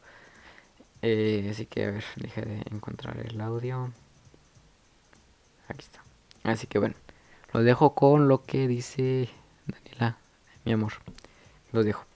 Eh, 1.01 1.49
así 1.51 1.67
que 1.67 1.85
a 1.85 1.91
ver, 1.91 2.05
deje 2.15 2.43
de 2.43 2.63
encontrar 2.71 3.19
el 3.19 3.41
audio. 3.41 3.91
Aquí 5.67 5.81
está. 5.81 6.01
Así 6.45 6.69
que 6.69 6.79
bueno, 6.79 6.95
los 7.53 7.65
dejo 7.65 7.97
con 7.97 8.29
lo 8.29 8.45
que 8.45 8.69
dice 8.69 9.29
Daniela, 9.67 10.17
mi 10.65 10.75
amor. 10.75 10.93
Los 11.73 11.85
dejo. 11.85 12.12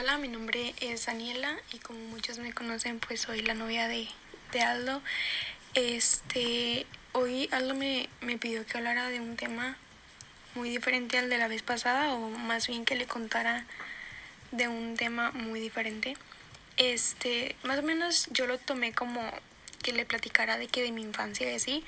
Hola, 0.00 0.16
mi 0.16 0.28
nombre 0.28 0.76
es 0.80 1.06
Daniela 1.06 1.58
y 1.72 1.78
como 1.78 1.98
muchos 1.98 2.38
me 2.38 2.52
conocen, 2.52 3.00
pues 3.00 3.22
soy 3.22 3.42
la 3.42 3.54
novia 3.54 3.88
de, 3.88 4.06
de 4.52 4.60
Aldo. 4.60 5.02
Este, 5.74 6.86
hoy 7.10 7.48
Aldo 7.50 7.74
me, 7.74 8.08
me 8.20 8.38
pidió 8.38 8.64
que 8.64 8.78
hablara 8.78 9.08
de 9.08 9.18
un 9.18 9.36
tema 9.36 9.76
muy 10.54 10.70
diferente 10.70 11.18
al 11.18 11.28
de 11.28 11.38
la 11.38 11.48
vez 11.48 11.62
pasada, 11.62 12.14
o 12.14 12.30
más 12.30 12.68
bien 12.68 12.84
que 12.84 12.94
le 12.94 13.06
contara 13.06 13.66
de 14.52 14.68
un 14.68 14.96
tema 14.96 15.32
muy 15.32 15.58
diferente. 15.58 16.16
Este, 16.76 17.56
más 17.64 17.80
o 17.80 17.82
menos 17.82 18.28
yo 18.30 18.46
lo 18.46 18.56
tomé 18.56 18.92
como 18.92 19.28
que 19.82 19.92
le 19.92 20.06
platicara 20.06 20.58
de 20.58 20.68
que 20.68 20.84
de 20.84 20.92
mi 20.92 21.02
infancia 21.02 21.50
y 21.50 21.56
así, 21.56 21.84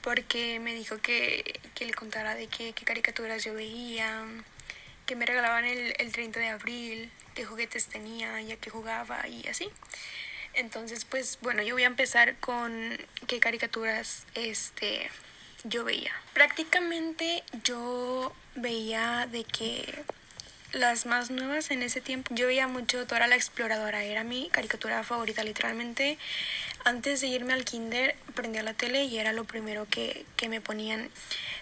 porque 0.00 0.58
me 0.58 0.74
dijo 0.74 0.98
que, 0.98 1.60
que 1.76 1.86
le 1.86 1.94
contara 1.94 2.34
de 2.34 2.48
qué, 2.48 2.72
caricaturas 2.72 3.44
yo 3.44 3.54
veía, 3.54 4.24
que 5.06 5.16
me 5.16 5.26
regalaban 5.26 5.64
el, 5.64 5.94
el 5.98 6.12
30 6.12 6.40
de 6.40 6.48
abril, 6.48 7.10
qué 7.34 7.44
juguetes 7.44 7.86
tenía, 7.86 8.40
ya 8.42 8.56
que 8.56 8.70
jugaba 8.70 9.26
y 9.28 9.46
así. 9.48 9.68
Entonces, 10.54 11.04
pues 11.04 11.38
bueno, 11.42 11.62
yo 11.62 11.74
voy 11.74 11.82
a 11.82 11.88
empezar 11.88 12.36
con 12.36 12.96
qué 13.26 13.40
caricaturas 13.40 14.24
este 14.34 15.10
yo 15.64 15.84
veía. 15.84 16.12
Prácticamente 16.32 17.42
yo 17.64 18.32
veía 18.54 19.26
de 19.30 19.44
que 19.44 20.04
las 20.72 21.06
más 21.06 21.30
nuevas 21.30 21.70
en 21.70 21.82
ese 21.82 22.00
tiempo, 22.00 22.34
yo 22.34 22.46
veía 22.46 22.66
mucho 22.68 23.06
Dora 23.06 23.26
la 23.26 23.36
Exploradora, 23.36 24.04
era 24.04 24.24
mi 24.24 24.48
caricatura 24.50 25.02
favorita 25.02 25.42
literalmente. 25.42 26.18
Antes 26.84 27.20
de 27.20 27.28
irme 27.28 27.52
al 27.52 27.64
kinder 27.64 28.14
prendía 28.34 28.62
la 28.62 28.74
tele 28.74 29.04
y 29.04 29.18
era 29.18 29.32
lo 29.32 29.44
primero 29.44 29.86
que, 29.88 30.26
que 30.36 30.48
me 30.48 30.60
ponían. 30.60 31.10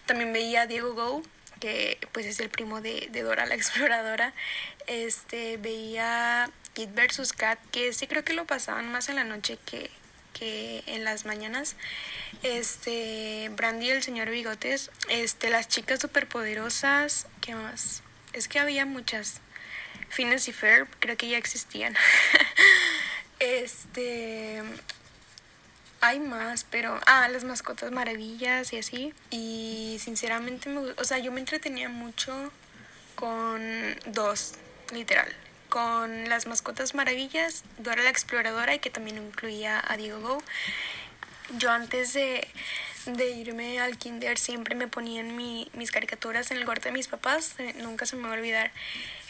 También 0.07 0.32
veía 0.32 0.66
Diego 0.66 0.95
Go, 0.95 1.22
que 1.62 1.96
pues 2.10 2.26
es 2.26 2.40
el 2.40 2.50
primo 2.50 2.80
de, 2.80 3.08
Dora 3.22 3.46
la 3.46 3.54
Exploradora. 3.60 4.34
Este, 4.88 5.58
veía 5.58 6.50
Kid 6.74 6.88
vs. 6.88 7.32
Cat, 7.32 7.60
que 7.70 7.92
sí 7.92 8.08
creo 8.08 8.24
que 8.24 8.32
lo 8.32 8.46
pasaban 8.46 8.90
más 8.90 9.08
en 9.08 9.14
la 9.14 9.22
noche 9.22 9.58
que, 9.64 9.88
que 10.32 10.82
en 10.86 11.04
las 11.04 11.24
mañanas. 11.24 11.76
Este, 12.42 13.48
Brandy 13.54 13.90
el 13.90 14.02
señor 14.02 14.28
Bigotes, 14.30 14.90
este, 15.08 15.50
las 15.50 15.68
chicas 15.68 16.00
superpoderosas, 16.00 17.28
¿qué 17.40 17.54
más? 17.54 18.02
Es 18.32 18.48
que 18.48 18.58
había 18.58 18.84
muchas. 18.84 19.40
Phineas 20.08 20.48
y 20.48 20.52
Ferb, 20.52 20.88
creo 20.98 21.16
que 21.16 21.28
ya 21.28 21.38
existían. 21.38 21.94
este, 23.38 24.62
hay 26.03 26.20
más, 26.20 26.64
pero 26.64 27.00
ah, 27.07 27.28
las 27.28 27.44
mascotas 27.44 27.90
maravillas 27.90 28.72
y 28.74 28.78
así. 28.78 29.14
Y 29.30 29.98
sinceramente 30.00 30.68
me, 30.68 30.80
o 30.80 31.05
sea, 31.05 31.18
yo 31.18 31.32
me 31.32 31.40
entretenía 31.40 31.88
mucho 31.88 32.53
con 33.14 33.62
dos, 34.07 34.55
literal 34.92 35.34
con 35.72 36.28
las 36.28 36.46
mascotas 36.46 36.94
maravillas, 36.94 37.64
Dora 37.78 38.03
la 38.03 38.11
exploradora 38.11 38.74
y 38.74 38.78
que 38.78 38.90
también 38.90 39.16
incluía 39.16 39.82
a 39.88 39.96
Diego 39.96 40.20
Go. 40.20 40.42
Yo 41.57 41.70
antes 41.70 42.12
de, 42.12 42.46
de 43.07 43.30
irme 43.30 43.80
al 43.80 43.96
kinder 43.96 44.36
siempre 44.36 44.74
me 44.74 44.86
ponían 44.86 45.34
mi, 45.34 45.70
mis 45.72 45.90
caricaturas 45.90 46.50
en 46.50 46.59
el 46.59 46.66
cuarto 46.66 46.90
de 46.90 46.92
mis 46.92 47.09
papás, 47.09 47.55
eh, 47.57 47.72
nunca 47.78 48.05
se 48.05 48.16
me 48.16 48.24
va 48.24 48.34
a 48.34 48.36
olvidar. 48.36 48.70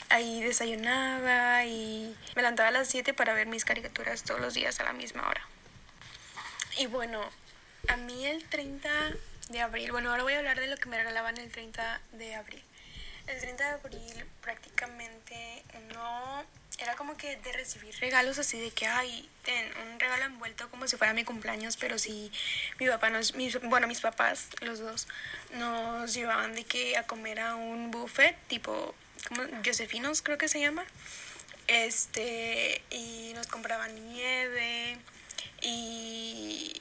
Ahí 0.08 0.42
desayunaba 0.42 1.64
y 1.64 2.12
me 2.34 2.42
levantaba 2.42 2.70
a 2.70 2.72
las 2.72 2.88
7 2.88 3.14
para 3.14 3.34
ver 3.34 3.46
mis 3.46 3.64
caricaturas 3.64 4.24
todos 4.24 4.40
los 4.40 4.54
días 4.54 4.80
a 4.80 4.82
la 4.82 4.92
misma 4.92 5.28
hora. 5.28 5.51
Y 6.78 6.86
bueno, 6.86 7.20
a 7.88 7.96
mí 7.96 8.26
el 8.26 8.44
30 8.44 8.88
de 9.50 9.60
abril, 9.60 9.92
bueno, 9.92 10.10
ahora 10.10 10.22
voy 10.22 10.32
a 10.32 10.38
hablar 10.38 10.58
de 10.58 10.68
lo 10.68 10.76
que 10.76 10.88
me 10.88 10.96
regalaban 10.96 11.36
el 11.38 11.50
30 11.50 12.00
de 12.12 12.34
abril. 12.34 12.62
El 13.26 13.38
30 13.38 13.64
de 13.64 13.70
abril 13.70 14.24
prácticamente 14.40 15.62
no 15.92 16.44
era 16.78 16.96
como 16.96 17.16
que 17.16 17.36
de 17.36 17.52
recibir 17.52 17.94
regalos 18.00 18.38
así 18.38 18.58
de 18.58 18.70
que 18.70 18.86
ay 18.86 19.28
ten 19.44 19.70
un 19.86 20.00
regalo 20.00 20.24
envuelto 20.24 20.68
como 20.70 20.88
si 20.88 20.96
fuera 20.96 21.12
mi 21.12 21.22
cumpleaños 21.22 21.76
pero 21.76 21.98
sí 21.98 22.32
mi 22.80 22.88
papá 22.88 23.10
nos 23.10 23.34
mis, 23.34 23.60
bueno 23.62 23.86
mis 23.86 24.00
papás 24.00 24.48
los 24.62 24.80
dos 24.80 25.06
nos 25.52 26.14
llevaban 26.14 26.54
de 26.54 26.64
que 26.64 26.96
a 26.96 27.06
comer 27.06 27.40
a 27.40 27.54
un 27.54 27.90
buffet 27.90 28.36
tipo 28.48 28.94
como 29.28 29.42
Josefinos 29.64 30.22
creo 30.22 30.38
que 30.38 30.48
se 30.48 30.60
llama 30.60 30.84
este 31.68 32.82
y 32.90 33.32
nos 33.34 33.46
compraban 33.46 33.94
nieve 34.08 34.98
y 35.62 36.72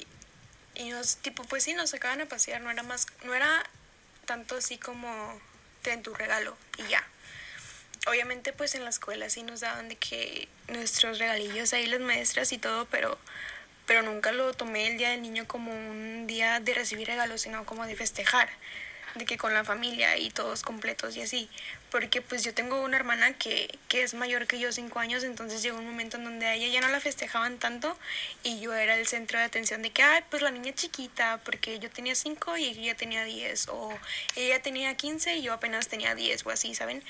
y 0.76 0.90
nos 0.90 1.18
tipo 1.18 1.44
pues 1.44 1.64
sí 1.64 1.74
nos 1.74 1.92
sacaban 1.92 2.22
a 2.22 2.26
pasear 2.26 2.62
no 2.62 2.72
era 2.72 2.84
más 2.84 3.06
no 3.24 3.34
era 3.34 3.64
tanto 4.26 4.58
así 4.58 4.78
como 4.78 5.40
ten 5.82 6.04
tu 6.04 6.14
regalo 6.14 6.58
y 6.78 6.90
ya. 6.90 7.04
Obviamente 8.08 8.54
pues 8.54 8.74
en 8.76 8.84
la 8.84 8.90
escuela 8.90 9.30
sí 9.30 9.44
nos 9.44 9.60
daban 9.60 9.90
de 9.90 9.96
que 9.96 10.48
nuestros 10.68 11.20
regalillos 11.20 11.74
ahí 11.74 11.86
las 11.86 12.00
maestras 12.00 12.52
y 12.52 12.58
todo, 12.58 12.86
pero 12.86 13.18
pero 13.86 14.04
nunca 14.04 14.32
lo 14.32 14.54
tomé 14.54 14.88
el 14.88 14.98
día 14.98 15.10
del 15.10 15.22
niño 15.22 15.48
como 15.48 15.72
un 15.72 16.26
día 16.28 16.60
de 16.60 16.74
recibir 16.74 17.08
regalos, 17.08 17.42
sino 17.42 17.66
como 17.66 17.86
de 17.86 17.96
festejar 17.96 18.50
de 19.16 19.26
que 19.26 19.38
con 19.38 19.54
la 19.54 19.64
familia 19.64 20.18
y 20.18 20.30
todos 20.30 20.64
completos 20.64 21.18
y 21.18 21.22
así. 21.22 21.50
Porque 21.92 22.22
pues 22.22 22.44
yo 22.44 22.54
tengo 22.54 22.82
una 22.82 22.98
hermana 22.98 23.34
que, 23.34 23.78
que 23.88 24.02
es 24.02 24.14
mayor 24.14 24.48
que 24.48 24.60
yo 24.60 24.72
cinco 24.72 25.00
años, 25.00 25.24
entonces 25.24 25.62
llegó 25.62 25.78
un 25.78 25.86
momento 25.86 26.18
en 26.18 26.24
donde 26.24 26.46
a 26.46 26.56
ella 26.56 26.68
ya 26.68 26.82
no 26.82 26.88
la 26.88 27.00
festejaban 27.00 27.60
tanto 27.60 27.98
y 28.44 28.60
yo 28.62 28.74
era 28.74 28.96
el 28.96 29.06
centro 29.08 29.38
de 29.38 29.46
atención 29.46 29.82
de 29.82 29.92
que, 29.92 30.02
ay, 30.02 30.24
pues 30.30 30.42
la 30.42 30.52
niña 30.52 30.74
chiquita, 30.74 31.42
porque 31.44 31.80
yo 31.80 31.90
tenía 31.90 32.16
cinco 32.16 32.58
y 32.58 32.66
ella 32.66 32.96
tenía 32.96 33.24
diez, 33.26 33.68
o 33.68 33.94
ella 34.36 34.62
tenía 34.62 34.96
quince 34.96 35.36
y 35.36 35.42
yo 35.42 35.54
apenas 35.54 35.90
tenía 35.90 36.16
diez 36.16 36.46
o 36.46 36.50
así, 36.50 36.74
¿saben? 36.74 37.04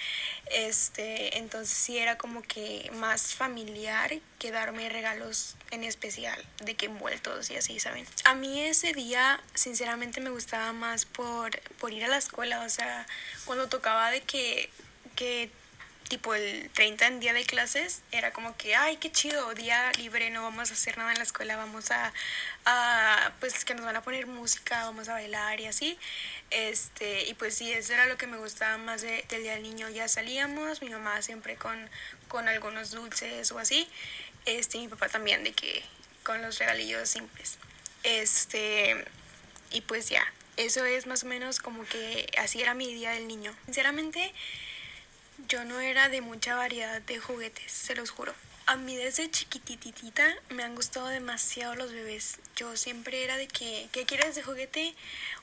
Este, 0.47 1.37
entonces 1.37 1.77
sí 1.77 1.97
era 1.97 2.17
como 2.17 2.41
que 2.41 2.89
más 2.95 3.35
familiar 3.35 4.11
que 4.39 4.51
darme 4.51 4.89
regalos 4.89 5.55
en 5.71 5.83
especial, 5.83 6.43
de 6.63 6.75
que 6.75 6.87
envueltos 6.87 7.49
y 7.49 7.55
así, 7.55 7.79
¿saben? 7.79 8.05
A 8.25 8.35
mí 8.35 8.61
ese 8.61 8.93
día, 8.93 9.39
sinceramente, 9.53 10.19
me 10.21 10.29
gustaba 10.29 10.73
más 10.73 11.05
por, 11.05 11.59
por 11.79 11.93
ir 11.93 12.03
a 12.03 12.07
la 12.09 12.17
escuela, 12.17 12.61
o 12.61 12.69
sea, 12.69 13.07
cuando 13.45 13.67
tocaba 13.67 14.11
de 14.11 14.21
que, 14.21 14.69
que 15.15 15.49
tipo 16.11 16.35
el 16.35 16.69
30 16.71 17.07
en 17.07 17.19
día 17.21 17.33
de 17.33 17.45
clases, 17.45 18.01
era 18.11 18.33
como 18.33 18.57
que, 18.57 18.75
ay, 18.75 18.97
qué 18.97 19.09
chido, 19.13 19.53
día 19.53 19.93
libre, 19.97 20.29
no 20.29 20.43
vamos 20.43 20.69
a 20.69 20.73
hacer 20.73 20.97
nada 20.97 21.13
en 21.13 21.17
la 21.17 21.23
escuela, 21.23 21.55
vamos 21.55 21.89
a, 21.89 22.11
a 22.65 23.31
pues 23.39 23.63
que 23.63 23.73
nos 23.73 23.85
van 23.85 23.95
a 23.95 24.01
poner 24.01 24.27
música, 24.27 24.83
vamos 24.83 25.07
a 25.07 25.13
bailar 25.13 25.61
y 25.61 25.67
así. 25.67 25.97
Este, 26.49 27.29
y 27.29 27.33
pues 27.35 27.55
sí, 27.55 27.71
eso 27.71 27.93
era 27.93 28.07
lo 28.07 28.17
que 28.17 28.27
me 28.27 28.37
gustaba 28.37 28.77
más 28.77 29.01
de, 29.01 29.23
del 29.29 29.43
día 29.43 29.53
del 29.53 29.63
niño. 29.63 29.87
Ya 29.87 30.09
salíamos, 30.09 30.81
mi 30.81 30.89
mamá 30.89 31.21
siempre 31.21 31.55
con, 31.55 31.89
con 32.27 32.49
algunos 32.49 32.91
dulces 32.91 33.49
o 33.53 33.59
así 33.59 33.87
este, 34.45 34.77
mi 34.77 34.87
papá 34.87 35.09
también, 35.09 35.43
de 35.43 35.53
que 35.53 35.83
con 36.23 36.41
los 36.41 36.59
regalillos 36.59 37.09
simples. 37.09 37.57
Este, 38.03 39.05
y 39.71 39.81
pues 39.81 40.09
ya, 40.09 40.25
eso 40.57 40.83
es 40.85 41.07
más 41.07 41.23
o 41.23 41.27
menos 41.27 41.59
como 41.59 41.85
que 41.85 42.29
así 42.37 42.61
era 42.61 42.73
mi 42.73 42.93
día 42.93 43.11
del 43.11 43.27
niño. 43.27 43.55
Sinceramente, 43.65 44.33
yo 45.47 45.65
no 45.65 45.79
era 45.79 46.09
de 46.09 46.21
mucha 46.21 46.55
variedad 46.55 47.01
de 47.01 47.19
juguetes, 47.19 47.71
se 47.71 47.95
los 47.95 48.09
juro. 48.09 48.33
A 48.67 48.75
mí 48.75 48.95
desde 48.95 49.29
chiquititita 49.29 50.35
me 50.49 50.63
han 50.63 50.75
gustado 50.75 51.07
demasiado 51.07 51.75
los 51.75 51.91
bebés. 51.91 52.37
Yo 52.55 52.77
siempre 52.77 53.23
era 53.23 53.35
de 53.37 53.47
que, 53.47 53.89
¿qué 53.91 54.05
quieres 54.05 54.35
de 54.35 54.43
juguete? 54.43 54.95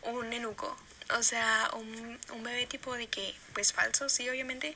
Un 0.02 0.30
nenuco. 0.30 0.76
O 1.16 1.22
sea, 1.22 1.70
un, 1.74 2.18
un 2.32 2.42
bebé 2.42 2.66
tipo 2.66 2.94
de 2.94 3.08
que, 3.08 3.34
pues 3.54 3.72
falso, 3.72 4.08
sí, 4.08 4.28
obviamente. 4.28 4.74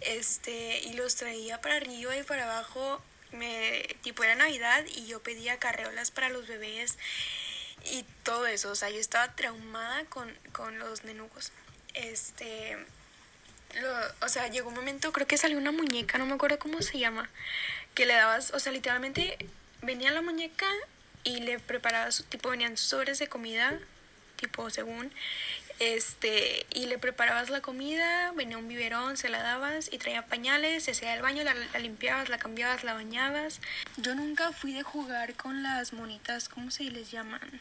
Este, 0.00 0.80
y 0.80 0.94
los 0.94 1.14
traía 1.14 1.60
para 1.60 1.76
arriba 1.76 2.16
y 2.16 2.22
para 2.22 2.44
abajo 2.44 3.02
me 3.36 3.96
tipo 4.02 4.24
era 4.24 4.34
Navidad 4.34 4.84
y 4.94 5.06
yo 5.06 5.22
pedía 5.22 5.58
carreolas 5.58 6.10
para 6.10 6.28
los 6.28 6.46
bebés 6.46 6.98
y 7.92 8.04
todo 8.22 8.46
eso, 8.46 8.70
o 8.70 8.74
sea, 8.74 8.90
yo 8.90 8.98
estaba 8.98 9.34
traumada 9.34 10.04
con, 10.06 10.32
con 10.52 10.78
los 10.78 11.04
nenucos. 11.04 11.52
Este 11.94 12.76
lo, 13.80 14.26
o 14.26 14.28
sea, 14.28 14.48
llegó 14.48 14.68
un 14.68 14.74
momento, 14.74 15.12
creo 15.12 15.26
que 15.26 15.36
salió 15.36 15.58
una 15.58 15.72
muñeca, 15.72 16.18
no 16.18 16.26
me 16.26 16.34
acuerdo 16.34 16.58
cómo 16.58 16.80
se 16.82 16.98
llama, 16.98 17.28
que 17.94 18.06
le 18.06 18.14
dabas, 18.14 18.52
o 18.52 18.58
sea, 18.58 18.72
literalmente 18.72 19.36
venía 19.82 20.10
la 20.10 20.22
muñeca 20.22 20.66
y 21.24 21.40
le 21.40 21.58
preparabas, 21.58 22.24
tipo, 22.28 22.50
venían 22.50 22.76
sobres 22.76 23.18
de 23.18 23.28
comida, 23.28 23.78
tipo, 24.36 24.70
según, 24.70 25.12
este, 25.78 26.66
y 26.72 26.86
le 26.86 26.98
preparabas 26.98 27.50
la 27.50 27.60
comida, 27.60 28.32
venía 28.32 28.56
un 28.56 28.68
biberón, 28.68 29.16
se 29.16 29.28
la 29.28 29.42
dabas 29.42 29.92
y 29.92 29.98
traía 29.98 30.26
pañales, 30.26 30.84
se 30.84 30.92
hacía 30.92 31.14
el 31.14 31.22
baño, 31.22 31.42
la, 31.44 31.54
limpiabas, 31.78 32.28
la 32.28 32.38
cambiabas, 32.38 32.82
la 32.82 32.94
bañabas. 32.94 33.60
Yo 33.96 34.14
nunca 34.14 34.52
fui 34.52 34.72
de 34.72 34.82
jugar 34.82 35.34
con 35.34 35.62
las 35.62 35.92
monitas, 35.92 36.48
¿cómo 36.48 36.70
se 36.70 36.84
les 36.84 37.10
llaman? 37.10 37.60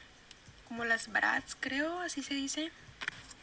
Como 0.68 0.86
las 0.86 1.12
brats, 1.12 1.58
creo, 1.60 2.00
así 2.00 2.24
se 2.24 2.34
dice. 2.34 2.72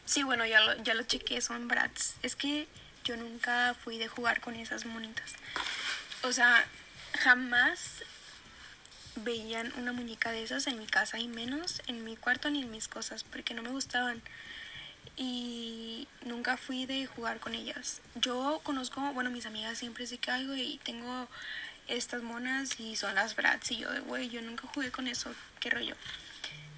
Sí, 0.05 0.23
bueno, 0.23 0.45
ya 0.45 0.59
lo, 0.59 0.81
ya 0.83 0.95
lo 0.95 1.03
chequé, 1.03 1.39
son 1.41 1.67
brats. 1.67 2.15
Es 2.23 2.35
que 2.35 2.67
yo 3.03 3.15
nunca 3.15 3.75
fui 3.75 3.97
de 3.97 4.07
jugar 4.07 4.41
con 4.41 4.55
esas 4.55 4.85
monitas. 4.85 5.33
O 6.23 6.33
sea, 6.33 6.65
jamás 7.19 8.03
veían 9.17 9.71
una 9.77 9.93
muñeca 9.93 10.31
de 10.31 10.43
esas 10.43 10.65
en 10.67 10.79
mi 10.79 10.87
casa 10.87 11.19
y 11.19 11.27
menos 11.27 11.81
en 11.85 12.03
mi 12.03 12.15
cuarto 12.17 12.49
ni 12.49 12.63
en 12.63 12.71
mis 12.71 12.87
cosas 12.87 13.23
porque 13.23 13.53
no 13.53 13.61
me 13.61 13.69
gustaban. 13.69 14.21
Y 15.15 16.07
nunca 16.25 16.57
fui 16.57 16.85
de 16.85 17.05
jugar 17.05 17.39
con 17.39 17.53
ellas. 17.53 18.01
Yo 18.15 18.61
conozco, 18.63 19.01
bueno, 19.13 19.29
mis 19.29 19.45
amigas 19.45 19.77
siempre 19.77 20.05
hay, 20.27 20.47
güey, 20.47 20.73
y 20.73 20.77
tengo 20.79 21.27
estas 21.87 22.23
monas 22.23 22.79
y 22.79 22.95
son 22.95 23.15
las 23.15 23.35
brats 23.35 23.71
y 23.71 23.77
yo 23.77 23.91
de, 23.91 23.99
güey, 23.99 24.29
yo 24.29 24.41
nunca 24.41 24.67
jugué 24.73 24.91
con 24.91 25.07
eso, 25.07 25.33
qué 25.59 25.69
rollo. 25.69 25.95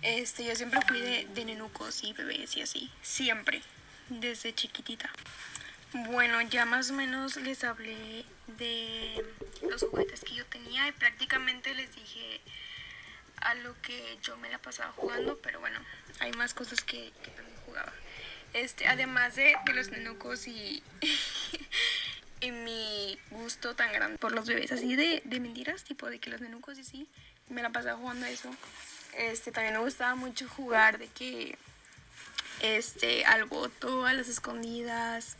Este, 0.02 0.46
yo 0.46 0.56
siempre 0.56 0.80
fui 0.88 1.00
de, 1.00 1.28
de 1.34 1.46
nenucos 1.46 2.04
y 2.04 2.14
bebés 2.14 2.56
y 2.58 2.62
así, 2.62 2.92
siempre, 3.02 3.62
desde 4.10 4.54
chiquitita. 4.54 5.10
Bueno, 5.94 6.42
ya 6.42 6.66
más 6.66 6.92
o 6.92 6.94
menos 6.94 7.38
les 7.38 7.64
hablé 7.64 8.26
de 8.58 9.26
los 9.62 9.82
juguetes 9.84 10.22
que 10.22 10.36
yo 10.36 10.46
tenía 10.46 10.88
y 10.88 10.92
prácticamente 10.92 11.74
les 11.74 11.96
dije 11.96 12.42
a 13.38 13.56
lo 13.56 13.80
que 13.82 14.18
yo 14.22 14.36
me 14.38 14.50
la 14.50 14.58
pasaba 14.58 14.92
jugando, 14.94 15.40
pero 15.42 15.60
bueno, 15.60 15.80
hay 16.20 16.32
más 16.34 16.54
cosas 16.54 16.82
que, 16.82 17.12
que 17.24 17.32
también 17.32 17.58
jugaba. 17.66 17.94
Este, 18.56 18.88
además 18.88 19.36
de, 19.36 19.54
de 19.66 19.74
los 19.74 19.92
nenucos 19.92 20.48
y, 20.48 20.82
y 22.40 22.52
mi 22.52 23.20
gusto 23.32 23.76
tan 23.76 23.92
grande 23.92 24.18
por 24.18 24.32
los 24.32 24.48
bebés, 24.48 24.72
así 24.72 24.96
de, 24.96 25.22
de 25.26 25.40
mentiras, 25.42 25.84
tipo 25.84 26.10
de 26.10 26.20
que 26.20 26.30
los 26.30 26.40
nenucos 26.40 26.80
y 26.80 26.86
sí, 26.86 27.10
me 27.50 27.62
la 27.62 27.72
pasaba 27.72 27.98
jugando 27.98 28.26
a 28.26 28.30
eso. 28.30 28.50
Este, 29.18 29.52
también 29.52 29.74
me 29.74 29.82
gustaba 29.82 30.16
mucho 30.16 30.48
jugar 30.48 31.00
de 31.00 31.10
que, 31.10 31.58
este, 32.62 33.26
al 33.26 33.44
voto, 33.44 34.06
a 34.06 34.14
las 34.14 34.30
escondidas 34.30 35.36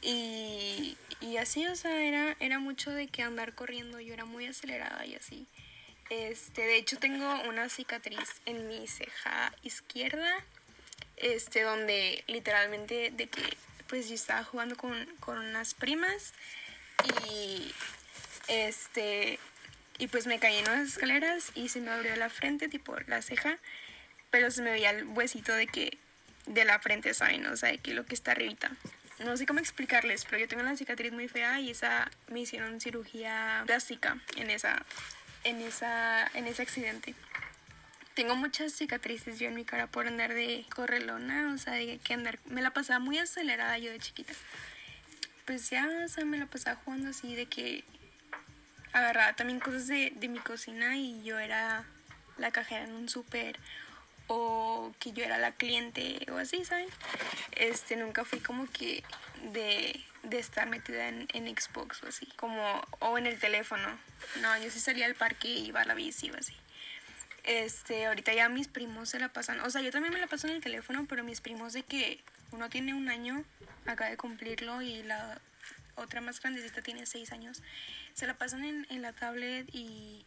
y, 0.00 0.96
y 1.20 1.36
así, 1.36 1.66
o 1.66 1.76
sea, 1.76 2.02
era, 2.02 2.38
era 2.40 2.58
mucho 2.58 2.90
de 2.90 3.08
que 3.08 3.22
andar 3.22 3.54
corriendo, 3.54 4.00
yo 4.00 4.14
era 4.14 4.24
muy 4.24 4.46
acelerada 4.46 5.04
y 5.04 5.14
así. 5.14 5.46
Este, 6.08 6.62
de 6.62 6.76
hecho 6.76 6.98
tengo 6.98 7.38
una 7.50 7.68
cicatriz 7.68 8.40
en 8.46 8.66
mi 8.66 8.88
ceja 8.88 9.52
izquierda, 9.62 10.32
este, 11.16 11.62
donde 11.62 12.24
literalmente 12.26 13.10
de 13.10 13.26
que 13.28 13.56
pues 13.88 14.08
yo 14.08 14.14
estaba 14.14 14.44
jugando 14.44 14.76
con, 14.76 15.06
con 15.20 15.38
unas 15.38 15.74
primas 15.74 16.32
y 17.28 17.72
este 18.48 19.38
y 19.98 20.08
pues 20.08 20.26
me 20.26 20.38
caí 20.38 20.56
en 20.56 20.68
unas 20.68 20.88
escaleras 20.88 21.52
y 21.54 21.68
se 21.68 21.80
me 21.80 21.90
abrió 21.90 22.14
la 22.16 22.28
frente, 22.28 22.68
tipo 22.68 22.94
la 23.06 23.22
ceja, 23.22 23.58
pero 24.30 24.50
se 24.50 24.62
me 24.62 24.70
veía 24.70 24.90
el 24.90 25.06
huesito 25.06 25.52
de 25.54 25.66
que 25.66 25.98
de 26.46 26.64
la 26.64 26.78
frente, 26.78 27.14
¿saben? 27.14 27.46
O 27.46 27.56
sea, 27.56 27.70
de 27.70 27.78
que 27.78 27.94
lo 27.94 28.04
que 28.04 28.14
está 28.14 28.32
arribita. 28.32 28.70
No 29.18 29.36
sé 29.36 29.46
cómo 29.46 29.60
explicarles, 29.60 30.24
pero 30.26 30.38
yo 30.38 30.48
tengo 30.48 30.62
una 30.62 30.76
cicatriz 30.76 31.12
muy 31.12 31.28
fea 31.28 31.58
y 31.60 31.70
esa 31.70 32.10
me 32.28 32.40
hicieron 32.40 32.80
cirugía 32.80 33.62
plástica 33.66 34.18
en 34.36 34.50
esa 34.50 34.84
en 35.44 35.62
esa 35.62 36.30
en 36.34 36.46
ese 36.46 36.62
accidente. 36.62 37.14
Tengo 38.16 38.34
muchas 38.34 38.72
cicatrices 38.72 39.38
yo 39.38 39.48
en 39.48 39.54
mi 39.54 39.66
cara 39.66 39.88
por 39.88 40.06
andar 40.06 40.32
de 40.32 40.64
correlona, 40.74 41.52
o 41.54 41.58
sea, 41.58 41.74
de 41.74 41.98
que 41.98 42.14
andar 42.14 42.38
me 42.46 42.62
la 42.62 42.70
pasaba 42.70 42.98
muy 42.98 43.18
acelerada 43.18 43.76
yo 43.76 43.92
de 43.92 43.98
chiquita. 43.98 44.32
Pues 45.44 45.68
ya, 45.68 45.86
o 45.86 46.24
me 46.24 46.38
la 46.38 46.46
pasaba 46.46 46.80
jugando 46.82 47.10
así 47.10 47.36
de 47.36 47.44
que 47.44 47.84
agarraba 48.94 49.36
también 49.36 49.60
cosas 49.60 49.86
de, 49.86 50.14
de 50.16 50.28
mi 50.28 50.38
cocina 50.38 50.96
y 50.96 51.22
yo 51.24 51.38
era 51.38 51.84
la 52.38 52.50
cajera 52.52 52.84
en 52.84 52.94
un 52.94 53.10
súper 53.10 53.58
o 54.28 54.94
que 54.98 55.12
yo 55.12 55.22
era 55.22 55.36
la 55.36 55.52
cliente 55.52 56.26
o 56.32 56.38
así, 56.38 56.64
¿saben? 56.64 56.88
Este, 57.52 57.96
nunca 57.96 58.24
fui 58.24 58.40
como 58.40 58.66
que 58.72 59.04
de, 59.52 60.02
de 60.22 60.38
estar 60.38 60.66
metida 60.70 61.08
en, 61.08 61.28
en 61.34 61.54
Xbox 61.54 62.02
o 62.02 62.08
así, 62.08 62.24
como, 62.36 62.82
o 63.00 63.18
en 63.18 63.26
el 63.26 63.38
teléfono. 63.38 63.86
No, 64.40 64.56
yo 64.56 64.70
sí 64.70 64.80
salía 64.80 65.04
al 65.04 65.16
parque 65.16 65.48
y 65.48 65.66
iba 65.66 65.82
a 65.82 65.84
la 65.84 65.92
bici 65.92 66.30
o 66.30 66.38
así. 66.38 66.56
Este, 67.46 68.06
ahorita 68.06 68.34
ya 68.34 68.48
mis 68.48 68.66
primos 68.66 69.08
se 69.10 69.20
la 69.20 69.28
pasan, 69.28 69.60
o 69.60 69.70
sea, 69.70 69.80
yo 69.80 69.92
también 69.92 70.12
me 70.12 70.18
la 70.20 70.26
paso 70.26 70.48
en 70.48 70.54
el 70.54 70.60
teléfono, 70.62 71.06
pero 71.08 71.22
mis 71.22 71.40
primos 71.40 71.72
de 71.72 71.84
que 71.84 72.20
uno 72.50 72.68
tiene 72.68 72.92
un 72.92 73.08
año, 73.08 73.44
acaba 73.86 74.10
de 74.10 74.16
cumplirlo 74.16 74.82
y 74.82 75.04
la 75.04 75.40
otra 75.94 76.20
más 76.20 76.40
grandecita 76.40 76.82
tiene 76.82 77.06
seis 77.06 77.30
años, 77.30 77.62
se 78.14 78.26
la 78.26 78.34
pasan 78.34 78.64
en, 78.64 78.84
en 78.90 79.00
la 79.00 79.12
tablet 79.12 79.68
y, 79.72 80.24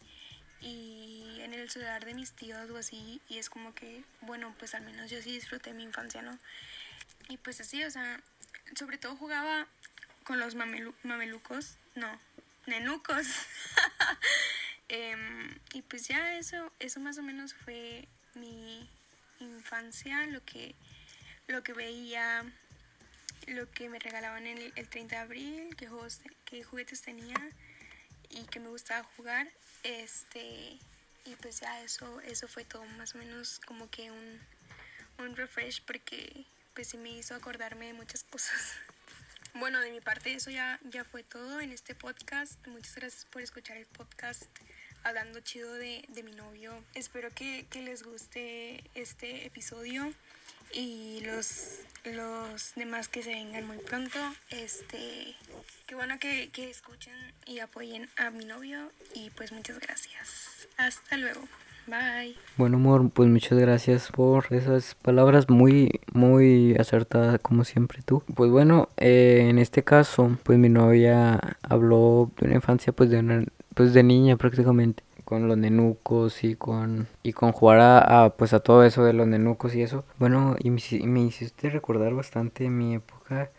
y 0.61 1.39
en 1.41 1.53
el 1.53 1.70
celular 1.70 2.05
de 2.05 2.13
mis 2.13 2.32
tíos 2.32 2.70
o 2.72 2.78
así, 2.78 3.20
y 3.28 3.38
es 3.38 3.49
como 3.49 3.76
que, 3.76 4.01
bueno, 4.22 4.55
pues 4.57 4.74
al 4.74 4.84
menos 4.84 5.11
yo 5.11 5.22
sí 5.22 5.34
disfruté 5.34 5.74
mi 5.74 5.84
infancia, 5.84 6.22
¿no? 6.22 6.39
Y 7.28 7.36
pues 7.38 7.59
así, 7.59 7.84
o 7.84 7.91
sea, 7.91 8.22
sobre 8.76 8.97
todo 8.97 9.17
jugaba 9.17 9.67
con 10.24 10.39
los 10.39 10.55
mamelu- 10.55 10.95
mamelucos, 11.03 11.76
no, 11.95 12.17
nenucos. 12.65 13.28
Em, 14.90 15.60
y 15.74 15.84
pues 15.84 16.08
ya 16.08 16.38
eso, 16.38 16.72
eso 16.80 17.00
más 17.00 17.18
o 17.20 17.22
menos 17.22 17.54
fue 17.54 18.08
mi 18.34 18.90
infancia, 19.40 20.26
lo 20.26 20.44
que, 20.44 20.76
lo 21.48 21.62
que 21.64 21.74
veía, 21.74 22.44
lo 23.48 23.70
que 23.72 23.88
me 23.88 24.00
regalaban 24.00 24.48
el, 24.48 24.74
el 24.76 24.90
30 24.90 25.16
de 25.16 25.22
abril, 25.22 25.76
qué, 25.76 25.88
qué 26.46 26.64
juguetes 26.64 27.02
tenía 27.02 27.38
y 28.30 28.44
que 28.46 28.60
me 28.60 28.70
gustaba 28.70 29.04
jugar. 29.16 29.48
Este, 29.84 30.80
y 31.26 31.36
pues 31.42 31.60
ya 31.60 31.82
eso, 31.82 32.20
eso 32.22 32.48
fue 32.48 32.66
todo 32.66 32.84
más 32.98 33.14
o 33.14 33.20
menos 33.20 33.60
como 33.66 33.90
que 33.90 34.10
un, 34.10 34.40
un 35.20 35.36
refresh 35.36 35.84
porque 35.86 36.46
pues 36.74 36.88
sí 36.90 36.98
me 36.98 37.12
hizo 37.12 37.36
acordarme 37.36 37.88
de 37.88 37.94
muchas 37.94 38.24
cosas. 38.24 38.74
Bueno, 39.56 39.80
de 39.82 39.90
mi 39.90 40.00
parte 40.00 40.32
eso 40.32 40.52
ya, 40.52 40.80
ya 40.84 41.04
fue 41.04 41.24
todo 41.24 41.60
en 41.60 41.72
este 41.72 41.96
podcast. 41.96 42.66
Muchas 42.68 42.94
gracias 42.94 43.26
por 43.26 43.42
escuchar 43.42 43.78
el 43.78 43.88
podcast 43.88 44.46
hablando 45.04 45.39
chido 45.41 45.74
de, 45.74 46.06
de 46.10 46.24
mi 46.24 46.32
novio. 46.32 46.74
Espero 46.93 47.30
que, 47.34 47.66
que 47.70 47.82
les 47.82 48.04
guste 48.04 48.84
este 48.95 49.45
episodio 49.45 50.12
y 50.74 51.22
los, 51.26 51.80
los 52.06 52.74
demás 52.76 53.08
que 53.08 53.24
se 53.24 53.32
vengan 53.32 53.66
muy 53.66 53.78
pronto. 53.78 54.20
Este, 54.50 55.36
qué 55.88 55.95
bueno 55.95 56.20
que, 56.20 56.50
que 56.52 56.70
escuchen 56.70 57.16
y 57.45 57.60
apoyen 57.60 58.10
a 58.18 58.30
mi 58.30 58.45
novio 58.45 58.91
y 59.14 59.30
pues 59.32 59.52
muchas 59.52 59.80
gracias. 59.80 60.68
Hasta 60.78 61.18
luego. 61.18 61.41
Bye. 61.88 62.36
Bueno, 62.56 62.78
amor, 62.78 63.10
pues 63.10 63.30
muchas 63.30 63.58
gracias 63.58 64.12
por 64.12 64.54
esas 64.54 64.93
palabras 64.93 65.50
muy, 65.50 66.02
muy 66.14 66.76
acertadas 66.76 67.39
como 67.41 67.64
siempre 67.64 68.04
tú. 68.06 68.24
Pues 68.36 68.52
bueno, 68.52 68.89
eh, 68.97 69.47
en 69.50 69.58
este 69.58 69.84
caso, 69.84 70.38
pues 70.43 70.60
mi 70.60 70.70
novia 70.70 71.58
habló 71.64 72.32
de 72.38 72.45
una 72.45 72.56
infancia 72.56 72.93
pues 72.93 73.10
de 73.10 73.18
una, 73.18 73.43
pues 73.80 73.94
de 73.94 74.04
niña 74.04 74.36
prácticamente 74.36 75.04
con 75.24 75.48
los 75.48 75.58
nenucos 75.58 76.44
y 76.44 76.56
con 76.56 77.08
y 77.24 77.32
con 77.32 77.54
jugar 77.54 77.80
a, 77.80 78.30
pues 78.32 78.52
a 78.52 78.60
todo 78.60 78.84
eso 78.84 79.06
de 79.06 79.14
los 79.14 79.26
nenucos 79.26 79.74
y 79.74 79.82
eso. 79.82 80.04
Bueno, 80.18 80.58
y 80.60 80.70
me, 80.70 80.82
me 81.06 81.22
hiciste 81.22 81.70
recordar 81.70 82.14
bastante 82.14 82.70
mi 82.70 82.96
época 82.96 83.50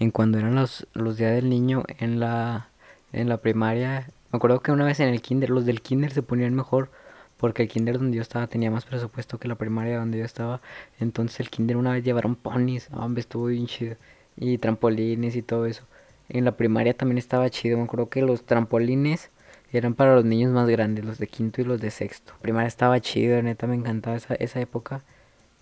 en 0.00 0.10
cuando 0.10 0.36
eran 0.38 0.56
los 0.56 0.88
los 0.94 1.16
días 1.16 1.32
del 1.32 1.48
niño 1.48 1.84
en 2.00 2.18
la 2.18 2.70
en 3.12 3.28
la 3.28 3.36
primaria. 3.36 4.08
Me 4.32 4.38
acuerdo 4.38 4.58
que 4.62 4.72
una 4.72 4.84
vez 4.84 4.98
en 4.98 5.10
el 5.10 5.22
kinder, 5.22 5.50
los 5.50 5.64
del 5.64 5.80
kinder 5.80 6.10
se 6.10 6.22
ponían 6.22 6.54
mejor 6.54 6.90
porque 7.36 7.62
el 7.62 7.68
kinder 7.68 7.98
donde 8.00 8.16
yo 8.16 8.22
estaba 8.22 8.48
tenía 8.48 8.72
más 8.72 8.84
presupuesto 8.84 9.38
que 9.38 9.46
la 9.46 9.54
primaria 9.54 10.00
donde 10.00 10.18
yo 10.18 10.24
estaba. 10.24 10.60
Entonces 10.98 11.38
el 11.38 11.50
kinder 11.50 11.76
una 11.76 11.92
vez 11.92 12.02
llevaron 12.02 12.34
ponis, 12.34 12.88
hombre, 12.92 13.20
estuvo 13.20 13.46
bien 13.46 13.68
chido. 13.68 13.94
Y 14.36 14.58
trampolines 14.58 15.36
y 15.36 15.42
todo 15.42 15.66
eso. 15.66 15.84
En 16.28 16.44
la 16.44 16.56
primaria 16.56 16.94
también 16.94 17.18
estaba 17.18 17.48
chido. 17.48 17.78
Me 17.78 17.84
acuerdo 17.84 18.08
que 18.08 18.22
los 18.22 18.42
trampolines 18.42 19.30
eran 19.72 19.94
para 19.94 20.14
los 20.14 20.24
niños 20.24 20.52
más 20.52 20.68
grandes, 20.68 21.04
los 21.04 21.18
de 21.18 21.26
quinto 21.26 21.60
y 21.60 21.64
los 21.64 21.80
de 21.80 21.90
sexto. 21.90 22.32
Primaria 22.40 22.68
estaba 22.68 23.00
chido, 23.00 23.40
neta, 23.42 23.66
me 23.66 23.74
encantaba 23.74 24.16
esa, 24.16 24.34
esa 24.34 24.60
época. 24.60 25.02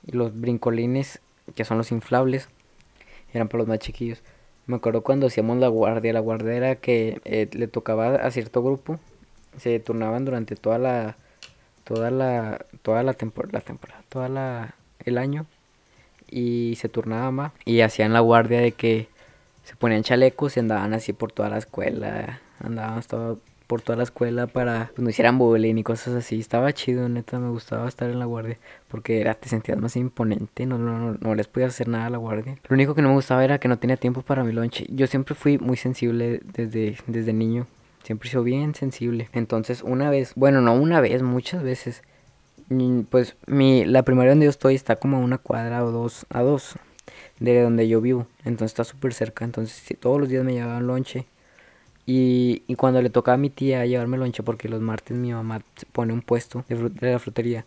Y 0.06 0.12
los 0.12 0.38
brincolines, 0.40 1.20
que 1.54 1.64
son 1.64 1.78
los 1.78 1.90
inflables, 1.90 2.48
eran 3.32 3.48
para 3.48 3.58
los 3.58 3.68
más 3.68 3.78
chiquillos. 3.78 4.22
Me 4.66 4.76
acuerdo 4.76 5.02
cuando 5.02 5.28
hacíamos 5.28 5.58
la 5.58 5.68
guardia. 5.68 6.12
La 6.12 6.20
guardia 6.20 6.54
era 6.54 6.76
que 6.76 7.20
eh, 7.24 7.48
le 7.52 7.68
tocaba 7.68 8.16
a 8.16 8.30
cierto 8.30 8.62
grupo. 8.62 8.98
Se 9.58 9.78
turnaban 9.80 10.24
durante 10.24 10.56
toda 10.56 10.78
la 10.78 11.16
toda 11.84 12.10
la 12.10 12.66
toda 12.82 13.02
la, 13.04 13.14
tempor 13.14 13.52
la 13.52 13.60
temporada, 13.60 14.02
toda 14.08 14.28
la 14.28 14.74
el 15.04 15.18
año 15.18 15.46
y 16.28 16.74
se 16.80 16.88
turnaban 16.88 17.38
va, 17.38 17.52
y 17.64 17.80
hacían 17.80 18.12
la 18.12 18.18
guardia 18.20 18.60
de 18.60 18.72
que 18.72 19.08
se 19.62 19.76
ponían 19.76 20.02
chalecos 20.02 20.56
y 20.56 20.60
andaban 20.60 20.94
así 20.94 21.12
por 21.12 21.30
toda 21.30 21.48
la 21.48 21.58
escuela, 21.58 22.40
andaban 22.58 23.02
todo 23.04 23.38
por 23.66 23.82
toda 23.82 23.96
la 23.96 24.04
escuela 24.04 24.46
para 24.46 24.90
pues 24.94 25.02
no 25.02 25.10
hicieran 25.10 25.38
bullying 25.38 25.76
y 25.76 25.82
cosas 25.82 26.14
así. 26.14 26.38
Estaba 26.38 26.72
chido, 26.72 27.08
neta, 27.08 27.38
me 27.38 27.50
gustaba 27.50 27.88
estar 27.88 28.10
en 28.10 28.18
la 28.18 28.24
guardia 28.24 28.58
porque 28.88 29.20
era, 29.20 29.34
te 29.34 29.48
sentías 29.48 29.78
más 29.78 29.96
imponente, 29.96 30.66
no, 30.66 30.78
no, 30.78 30.98
no, 30.98 31.18
no 31.20 31.34
les 31.34 31.48
podías 31.48 31.74
hacer 31.74 31.88
nada 31.88 32.06
a 32.06 32.10
la 32.10 32.18
guardia. 32.18 32.58
Lo 32.68 32.74
único 32.74 32.94
que 32.94 33.02
no 33.02 33.08
me 33.08 33.14
gustaba 33.14 33.44
era 33.44 33.58
que 33.58 33.68
no 33.68 33.78
tenía 33.78 33.96
tiempo 33.96 34.22
para 34.22 34.44
mi 34.44 34.52
lonche. 34.52 34.86
Yo 34.88 35.06
siempre 35.06 35.34
fui 35.34 35.58
muy 35.58 35.76
sensible 35.76 36.40
desde, 36.44 36.96
desde 37.06 37.32
niño. 37.32 37.66
Siempre 38.06 38.30
he 38.32 38.38
bien 38.38 38.76
sensible. 38.76 39.28
Entonces, 39.32 39.82
una 39.82 40.10
vez, 40.10 40.32
bueno, 40.36 40.60
no 40.60 40.74
una 40.74 41.00
vez, 41.00 41.22
muchas 41.22 41.64
veces. 41.64 42.02
mm, 42.68 43.00
Pues 43.10 43.34
mi, 43.48 43.84
la 43.84 44.04
primaria 44.04 44.30
donde 44.30 44.44
yo 44.44 44.50
estoy 44.50 44.76
está 44.76 44.94
como 44.94 45.16
a 45.16 45.20
una 45.20 45.38
cuadra 45.38 45.84
o 45.84 45.90
dos, 45.90 46.24
a 46.30 46.42
dos 46.42 46.76
de 47.40 47.60
donde 47.60 47.88
yo 47.88 48.00
vivo. 48.00 48.28
Entonces 48.44 48.66
está 48.72 48.84
súper 48.84 49.12
cerca. 49.12 49.44
Entonces 49.44 49.82
todos 49.98 50.20
los 50.20 50.28
días 50.28 50.44
me 50.44 50.52
llevaban 50.52 50.86
lonche. 50.86 51.26
Y, 52.06 52.62
y 52.68 52.76
cuando 52.76 53.02
le 53.02 53.10
tocaba 53.10 53.34
a 53.34 53.38
mi 53.38 53.50
tía 53.50 53.84
llevarme 53.86 54.16
lonche, 54.16 54.42
porque 54.42 54.68
los 54.68 54.80
martes 54.80 55.16
mi 55.16 55.32
mamá 55.32 55.62
pone 55.92 56.12
un 56.12 56.22
puesto 56.22 56.64
de, 56.68 56.90
la 57.12 57.18
frutería. 57.18 57.64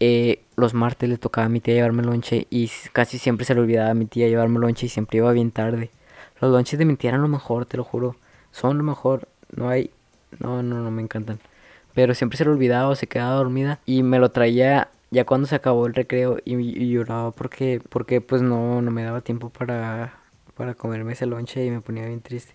eh, 0.00 0.42
los 0.56 0.74
martes 0.74 1.08
le 1.08 1.18
tocaba 1.18 1.46
a 1.46 1.48
mi 1.48 1.60
tía 1.60 1.74
llevarme 1.74 2.02
lonche 2.02 2.46
y 2.50 2.70
casi 2.92 3.18
siempre 3.18 3.46
se 3.46 3.54
le 3.54 3.60
olvidaba 3.60 3.90
a 3.90 3.94
mi 3.94 4.06
tía 4.06 4.28
llevarme 4.28 4.58
lonche 4.60 4.86
y 4.86 4.88
siempre 4.88 5.18
iba 5.18 5.32
bien 5.32 5.50
tarde. 5.52 5.90
Los 6.40 6.52
lonches 6.52 6.78
de 6.78 6.84
mi 6.84 6.96
tía 6.96 7.10
eran 7.10 7.22
lo 7.22 7.28
mejor, 7.28 7.66
te 7.66 7.76
lo 7.76 7.84
juro. 7.84 8.16
Son 8.52 8.78
lo 8.78 8.84
mejor. 8.84 9.28
No 9.56 9.68
hay... 9.68 9.90
No, 10.40 10.62
no, 10.62 10.80
no, 10.80 10.90
me 10.90 11.02
encantan. 11.02 11.40
Pero 11.94 12.14
siempre 12.14 12.38
se 12.38 12.44
le 12.44 12.50
olvidaba 12.50 12.88
o 12.88 12.94
se 12.96 13.06
quedaba 13.06 13.34
dormida 13.36 13.80
y 13.86 14.02
me 14.02 14.18
lo 14.18 14.30
traía 14.30 14.88
ya 15.10 15.24
cuando 15.26 15.46
se 15.46 15.54
acabó 15.56 15.86
el 15.86 15.94
recreo 15.94 16.38
y, 16.44 16.54
y 16.56 16.90
lloraba 16.90 17.32
porque, 17.32 17.82
porque 17.90 18.20
pues 18.20 18.42
no, 18.42 18.80
no 18.82 18.90
me 18.90 19.04
daba 19.04 19.20
tiempo 19.20 19.50
para, 19.50 20.14
para 20.56 20.74
comerme 20.74 21.12
ese 21.12 21.26
lonche 21.26 21.64
y 21.66 21.70
me 21.70 21.80
ponía 21.82 22.06
bien 22.06 22.22
triste. 22.22 22.54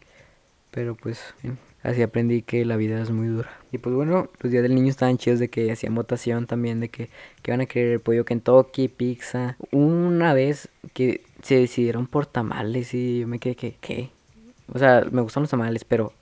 Pero 0.77 0.93
pues 0.93 1.33
así 1.81 2.03
aprendí 2.03 2.43
que 2.43 2.63
la 2.63 2.75
vida 2.75 3.01
es 3.01 3.09
muy 3.09 3.25
dura. 3.25 3.49
Y 3.71 3.79
pues 3.79 3.95
bueno, 3.95 4.29
los 4.39 4.51
días 4.51 4.61
del 4.61 4.75
niño 4.75 4.89
estaban 4.89 5.17
chidos 5.17 5.39
de 5.39 5.49
que 5.49 5.71
hacían 5.71 5.95
votación 5.95 6.45
también, 6.45 6.79
de 6.79 6.89
que, 6.89 7.09
que 7.41 7.49
iban 7.49 7.61
a 7.61 7.65
querer 7.65 7.93
el 7.93 7.99
pollo 7.99 8.25
Kentucky, 8.25 8.87
pizza. 8.87 9.57
Una 9.71 10.35
vez 10.35 10.69
que 10.93 11.23
se 11.41 11.55
decidieron 11.55 12.05
por 12.05 12.27
tamales 12.27 12.93
y 12.93 13.21
yo 13.21 13.27
me 13.27 13.39
quedé 13.39 13.55
que, 13.55 13.75
¿qué? 13.81 14.11
O 14.71 14.77
sea, 14.77 15.03
me 15.09 15.23
gustan 15.23 15.41
los 15.41 15.49
tamales, 15.49 15.83
pero 15.83 16.13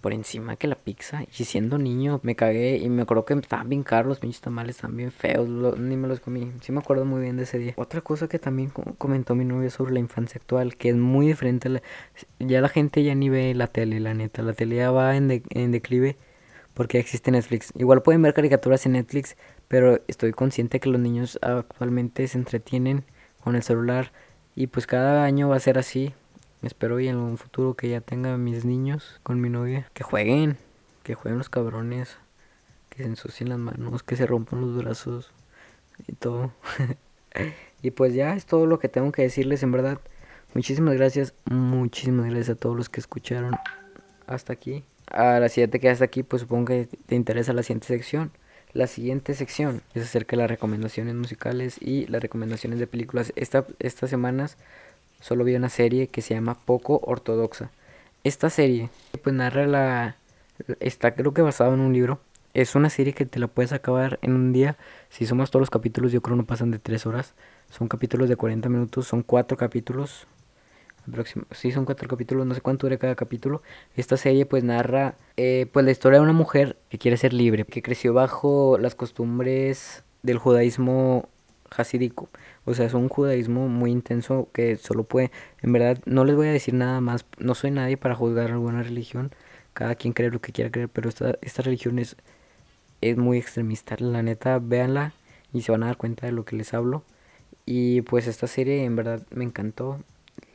por 0.00 0.12
encima 0.12 0.56
que 0.56 0.68
la 0.68 0.76
pizza. 0.76 1.22
Y 1.38 1.44
siendo 1.44 1.76
niño 1.78 2.20
me 2.22 2.36
cagué 2.36 2.76
y 2.78 2.88
me 2.88 3.02
acuerdo 3.02 3.24
que 3.24 3.34
estaban 3.34 3.68
bien 3.68 3.82
caros 3.82 4.08
los 4.08 4.18
pinches 4.20 4.40
tamales, 4.40 4.76
estaban 4.76 4.96
bien 4.96 5.10
feos, 5.10 5.48
lo- 5.48 5.76
ni 5.76 5.96
me 5.96 6.06
los 6.08 6.20
comí. 6.20 6.52
Sí 6.60 6.70
me 6.72 6.78
acuerdo 6.80 7.04
muy 7.04 7.20
bien 7.22 7.36
de 7.36 7.42
ese 7.44 7.58
día. 7.58 7.74
Otra 7.76 8.00
cosa 8.00 8.28
que 8.28 8.38
también 8.38 8.70
co- 8.70 8.94
comentó 8.96 9.34
mi 9.34 9.44
novia 9.44 9.70
sobre 9.70 9.92
la 9.92 10.00
infancia 10.00 10.38
actual, 10.40 10.76
que 10.76 10.90
es 10.90 10.96
muy 10.96 11.26
diferente. 11.26 11.68
a 11.68 11.70
la- 11.72 11.82
ya 12.38 12.60
la 12.60 12.68
gente 12.68 13.02
ya 13.02 13.14
ni 13.14 13.28
ve 13.28 13.54
la 13.54 13.66
tele, 13.66 14.00
la 14.00 14.14
neta. 14.14 14.42
La 14.42 14.52
tele 14.52 14.76
ya 14.76 14.90
va 14.90 15.16
en, 15.16 15.28
de- 15.28 15.42
en 15.50 15.72
declive 15.72 16.16
porque 16.74 16.98
existe 17.00 17.30
Netflix. 17.30 17.72
Igual 17.76 18.02
pueden 18.02 18.22
ver 18.22 18.34
caricaturas 18.34 18.86
en 18.86 18.92
Netflix, 18.92 19.36
pero 19.66 20.00
estoy 20.06 20.32
consciente 20.32 20.78
que 20.80 20.88
los 20.88 21.00
niños 21.00 21.38
actualmente 21.42 22.26
se 22.28 22.38
entretienen 22.38 23.04
con 23.42 23.56
el 23.56 23.62
celular 23.62 24.12
y 24.54 24.68
pues 24.68 24.86
cada 24.86 25.24
año 25.24 25.48
va 25.48 25.56
a 25.56 25.60
ser 25.60 25.78
así. 25.78 26.14
Espero 26.62 26.98
y 26.98 27.06
en 27.06 27.16
un 27.16 27.38
futuro 27.38 27.74
que 27.74 27.88
ya 27.88 28.00
tenga 28.00 28.36
mis 28.36 28.64
niños 28.64 29.20
con 29.22 29.40
mi 29.40 29.48
novia, 29.48 29.88
que 29.94 30.02
jueguen, 30.02 30.56
que 31.04 31.14
jueguen 31.14 31.38
los 31.38 31.48
cabrones, 31.48 32.16
que 32.90 33.04
se 33.04 33.08
ensucien 33.08 33.48
las 33.48 33.58
manos, 33.58 34.02
que 34.02 34.16
se 34.16 34.26
rompan 34.26 34.60
los 34.60 34.76
brazos 34.76 35.30
y 36.08 36.14
todo. 36.14 36.52
y 37.82 37.92
pues 37.92 38.14
ya 38.14 38.34
es 38.34 38.44
todo 38.44 38.66
lo 38.66 38.80
que 38.80 38.88
tengo 38.88 39.12
que 39.12 39.22
decirles 39.22 39.62
en 39.62 39.70
verdad. 39.70 40.00
Muchísimas 40.54 40.94
gracias, 40.94 41.32
muchísimas 41.44 42.26
gracias 42.26 42.56
a 42.56 42.60
todos 42.60 42.76
los 42.76 42.88
que 42.88 43.00
escucharon 43.00 43.54
hasta 44.26 44.52
aquí. 44.52 44.84
A 45.06 45.38
la 45.38 45.48
siguiente 45.48 45.78
que 45.78 45.88
hasta 45.88 46.04
aquí, 46.04 46.24
pues 46.24 46.42
supongo 46.42 46.66
que 46.66 46.88
te 47.06 47.14
interesa 47.14 47.52
la 47.52 47.62
siguiente 47.62 47.86
sección. 47.86 48.32
La 48.72 48.86
siguiente 48.86 49.34
sección 49.34 49.82
es 49.94 50.02
acerca 50.02 50.36
de 50.36 50.42
las 50.42 50.50
recomendaciones 50.50 51.14
musicales 51.14 51.76
y 51.80 52.06
las 52.06 52.20
recomendaciones 52.20 52.78
de 52.78 52.86
películas. 52.86 53.32
Esta, 53.36 53.64
estas 53.78 54.10
semanas 54.10 54.58
solo 55.20 55.44
vi 55.44 55.54
una 55.54 55.68
serie 55.68 56.08
que 56.08 56.22
se 56.22 56.34
llama 56.34 56.56
Poco 56.64 57.00
Ortodoxa. 57.04 57.70
Esta 58.24 58.50
serie, 58.50 58.90
pues 59.22 59.34
narra 59.34 59.66
la... 59.66 60.16
Está 60.80 61.14
creo 61.14 61.32
que 61.34 61.42
basado 61.42 61.74
en 61.74 61.80
un 61.80 61.92
libro. 61.92 62.20
Es 62.54 62.74
una 62.74 62.90
serie 62.90 63.12
que 63.12 63.26
te 63.26 63.38
la 63.38 63.46
puedes 63.46 63.72
acabar 63.72 64.18
en 64.22 64.34
un 64.34 64.52
día. 64.52 64.76
Si 65.10 65.26
sumas 65.26 65.50
todos 65.50 65.60
los 65.62 65.70
capítulos, 65.70 66.10
yo 66.12 66.20
creo 66.20 66.36
no 66.36 66.44
pasan 66.44 66.70
de 66.70 66.78
3 66.78 67.06
horas. 67.06 67.34
Son 67.70 67.86
capítulos 67.88 68.28
de 68.28 68.36
40 68.36 68.68
minutos, 68.68 69.06
son 69.06 69.22
4 69.22 69.56
capítulos. 69.56 70.26
Aproxim- 71.08 71.44
Sí, 71.52 71.70
son 71.72 71.84
cuatro 71.84 72.08
capítulos, 72.08 72.46
no 72.46 72.54
sé 72.54 72.60
cuánto 72.60 72.86
dura 72.86 72.98
cada 72.98 73.14
capítulo. 73.14 73.62
Esta 73.96 74.16
serie 74.16 74.44
pues 74.46 74.62
narra 74.64 75.14
eh, 75.36 75.66
pues 75.72 75.84
la 75.84 75.90
historia 75.92 76.18
de 76.18 76.24
una 76.24 76.32
mujer 76.32 76.76
que 76.90 76.98
quiere 76.98 77.16
ser 77.16 77.32
libre, 77.32 77.64
que 77.64 77.82
creció 77.82 78.12
bajo 78.12 78.76
las 78.78 78.94
costumbres 78.94 80.02
del 80.22 80.38
judaísmo 80.38 81.28
hasídico. 81.70 82.28
O 82.68 82.74
sea, 82.74 82.86
es 82.86 82.94
un 82.94 83.08
judaísmo 83.08 83.68
muy 83.68 83.90
intenso 83.90 84.48
que 84.52 84.76
solo 84.76 85.04
puede, 85.04 85.30
en 85.62 85.72
verdad, 85.72 85.98
no 86.04 86.24
les 86.26 86.36
voy 86.36 86.48
a 86.48 86.52
decir 86.52 86.74
nada 86.74 87.00
más, 87.00 87.24
no 87.38 87.54
soy 87.54 87.70
nadie 87.70 87.96
para 87.96 88.14
juzgar 88.14 88.50
alguna 88.50 88.82
religión, 88.82 89.32
cada 89.72 89.94
quien 89.94 90.12
cree 90.12 90.30
lo 90.30 90.40
que 90.40 90.52
quiera 90.52 90.70
creer, 90.70 90.90
pero 90.90 91.08
esta, 91.08 91.38
esta 91.40 91.62
religión 91.62 91.98
es, 91.98 92.16
es 93.00 93.16
muy 93.16 93.38
extremista, 93.38 93.96
la 94.00 94.22
neta, 94.22 94.58
véanla 94.58 95.14
y 95.52 95.62
se 95.62 95.72
van 95.72 95.82
a 95.82 95.86
dar 95.86 95.96
cuenta 95.96 96.26
de 96.26 96.32
lo 96.32 96.44
que 96.44 96.56
les 96.56 96.74
hablo. 96.74 97.04
Y 97.66 98.02
pues 98.02 98.26
esta 98.26 98.46
serie 98.46 98.84
en 98.84 98.96
verdad 98.96 99.22
me 99.30 99.44
encantó, 99.44 99.98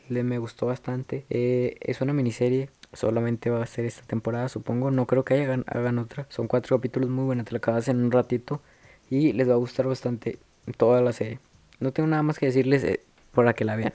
le 0.10 0.24
me 0.24 0.38
gustó 0.40 0.68
bastante. 0.68 1.26
Eh, 1.30 1.78
es 1.82 2.02
una 2.02 2.14
miniserie, 2.14 2.70
solamente 2.94 3.50
va 3.50 3.64
a 3.64 3.66
ser 3.68 3.86
esta 3.86 4.04
temporada, 4.04 4.50
supongo. 4.50 4.92
No 4.92 5.08
creo 5.08 5.24
que 5.26 5.42
hagan, 5.42 5.64
hagan 5.68 6.00
otra. 6.00 6.28
Son 6.30 6.48
cuatro 6.48 6.78
capítulos 6.78 7.10
muy 7.10 7.26
buenos, 7.26 7.46
te 7.46 7.54
la 7.54 7.58
acabas 7.58 7.88
en 7.88 8.04
un 8.04 8.12
ratito 8.12 8.62
y 9.10 9.34
les 9.34 9.50
va 9.50 9.54
a 9.54 9.58
gustar 9.58 9.88
bastante 9.88 10.40
toda 10.78 11.02
la 11.02 11.14
serie. 11.14 11.40
No 11.84 11.92
tengo 11.92 12.08
nada 12.08 12.24
más 12.24 12.40
que 12.40 12.46
decirles 12.46 12.82
eh, 12.86 13.02
para 13.34 13.54
que 13.54 13.66
la 13.66 13.76
vean. 13.76 13.92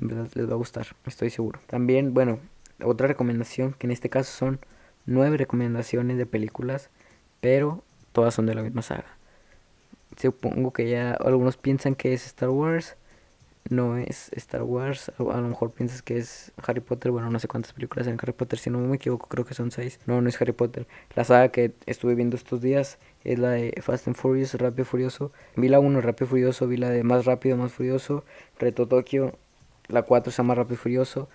En 0.00 0.08
verdad 0.08 0.26
les 0.32 0.48
va 0.48 0.54
a 0.54 0.56
gustar, 0.56 0.86
estoy 1.04 1.28
seguro. 1.28 1.60
También, 1.66 2.14
bueno, 2.14 2.38
otra 2.82 3.08
recomendación, 3.08 3.74
que 3.74 3.86
en 3.86 3.90
este 3.90 4.08
caso 4.08 4.32
son 4.32 4.58
nueve 5.04 5.36
recomendaciones 5.36 6.16
de 6.16 6.24
películas, 6.24 6.88
pero 7.42 7.84
todas 8.12 8.32
son 8.32 8.46
de 8.46 8.54
la 8.54 8.62
misma 8.62 8.80
saga. 8.80 9.04
Supongo 10.16 10.72
que 10.72 10.88
ya 10.88 11.12
algunos 11.12 11.58
piensan 11.58 11.94
que 11.94 12.14
es 12.14 12.24
Star 12.24 12.48
Wars. 12.48 12.96
No 13.68 13.96
es 13.98 14.30
Star 14.32 14.62
Wars. 14.62 15.12
A 15.18 15.22
lo 15.22 15.48
mejor 15.48 15.70
piensas 15.72 16.02
que 16.02 16.18
es 16.18 16.52
Harry 16.66 16.80
Potter. 16.80 17.12
Bueno, 17.12 17.30
no 17.30 17.38
sé 17.38 17.46
cuántas 17.46 17.72
películas 17.72 18.06
en 18.06 18.14
Harry 18.20 18.32
Potter. 18.32 18.58
Si 18.58 18.70
no 18.70 18.78
me 18.78 18.96
equivoco, 18.96 19.28
creo 19.28 19.44
que 19.44 19.54
son 19.54 19.70
seis. 19.70 20.00
No, 20.06 20.20
no 20.20 20.28
es 20.28 20.40
Harry 20.40 20.52
Potter. 20.52 20.86
La 21.14 21.24
saga 21.24 21.50
que 21.50 21.72
estuve 21.86 22.14
viendo 22.14 22.36
estos 22.36 22.60
días 22.60 22.98
es 23.22 23.38
la 23.38 23.50
de 23.50 23.80
Fast 23.82 24.08
and 24.08 24.16
Furious, 24.16 24.54
Rápido 24.54 24.84
Furioso. 24.84 25.30
Vi 25.56 25.68
la 25.68 25.78
1, 25.78 26.00
Rápido 26.00 26.28
Furioso. 26.28 26.66
Vi 26.66 26.78
la 26.78 26.90
de 26.90 27.04
Más 27.04 27.26
Rápido, 27.26 27.56
Más 27.56 27.72
Furioso. 27.72 28.24
Reto 28.58 28.88
Tokio. 28.88 29.36
La 29.88 30.02
4 30.02 30.32
se 30.32 30.38
llama 30.38 30.54
Rápido 30.54 30.76
Furioso. 30.76 31.28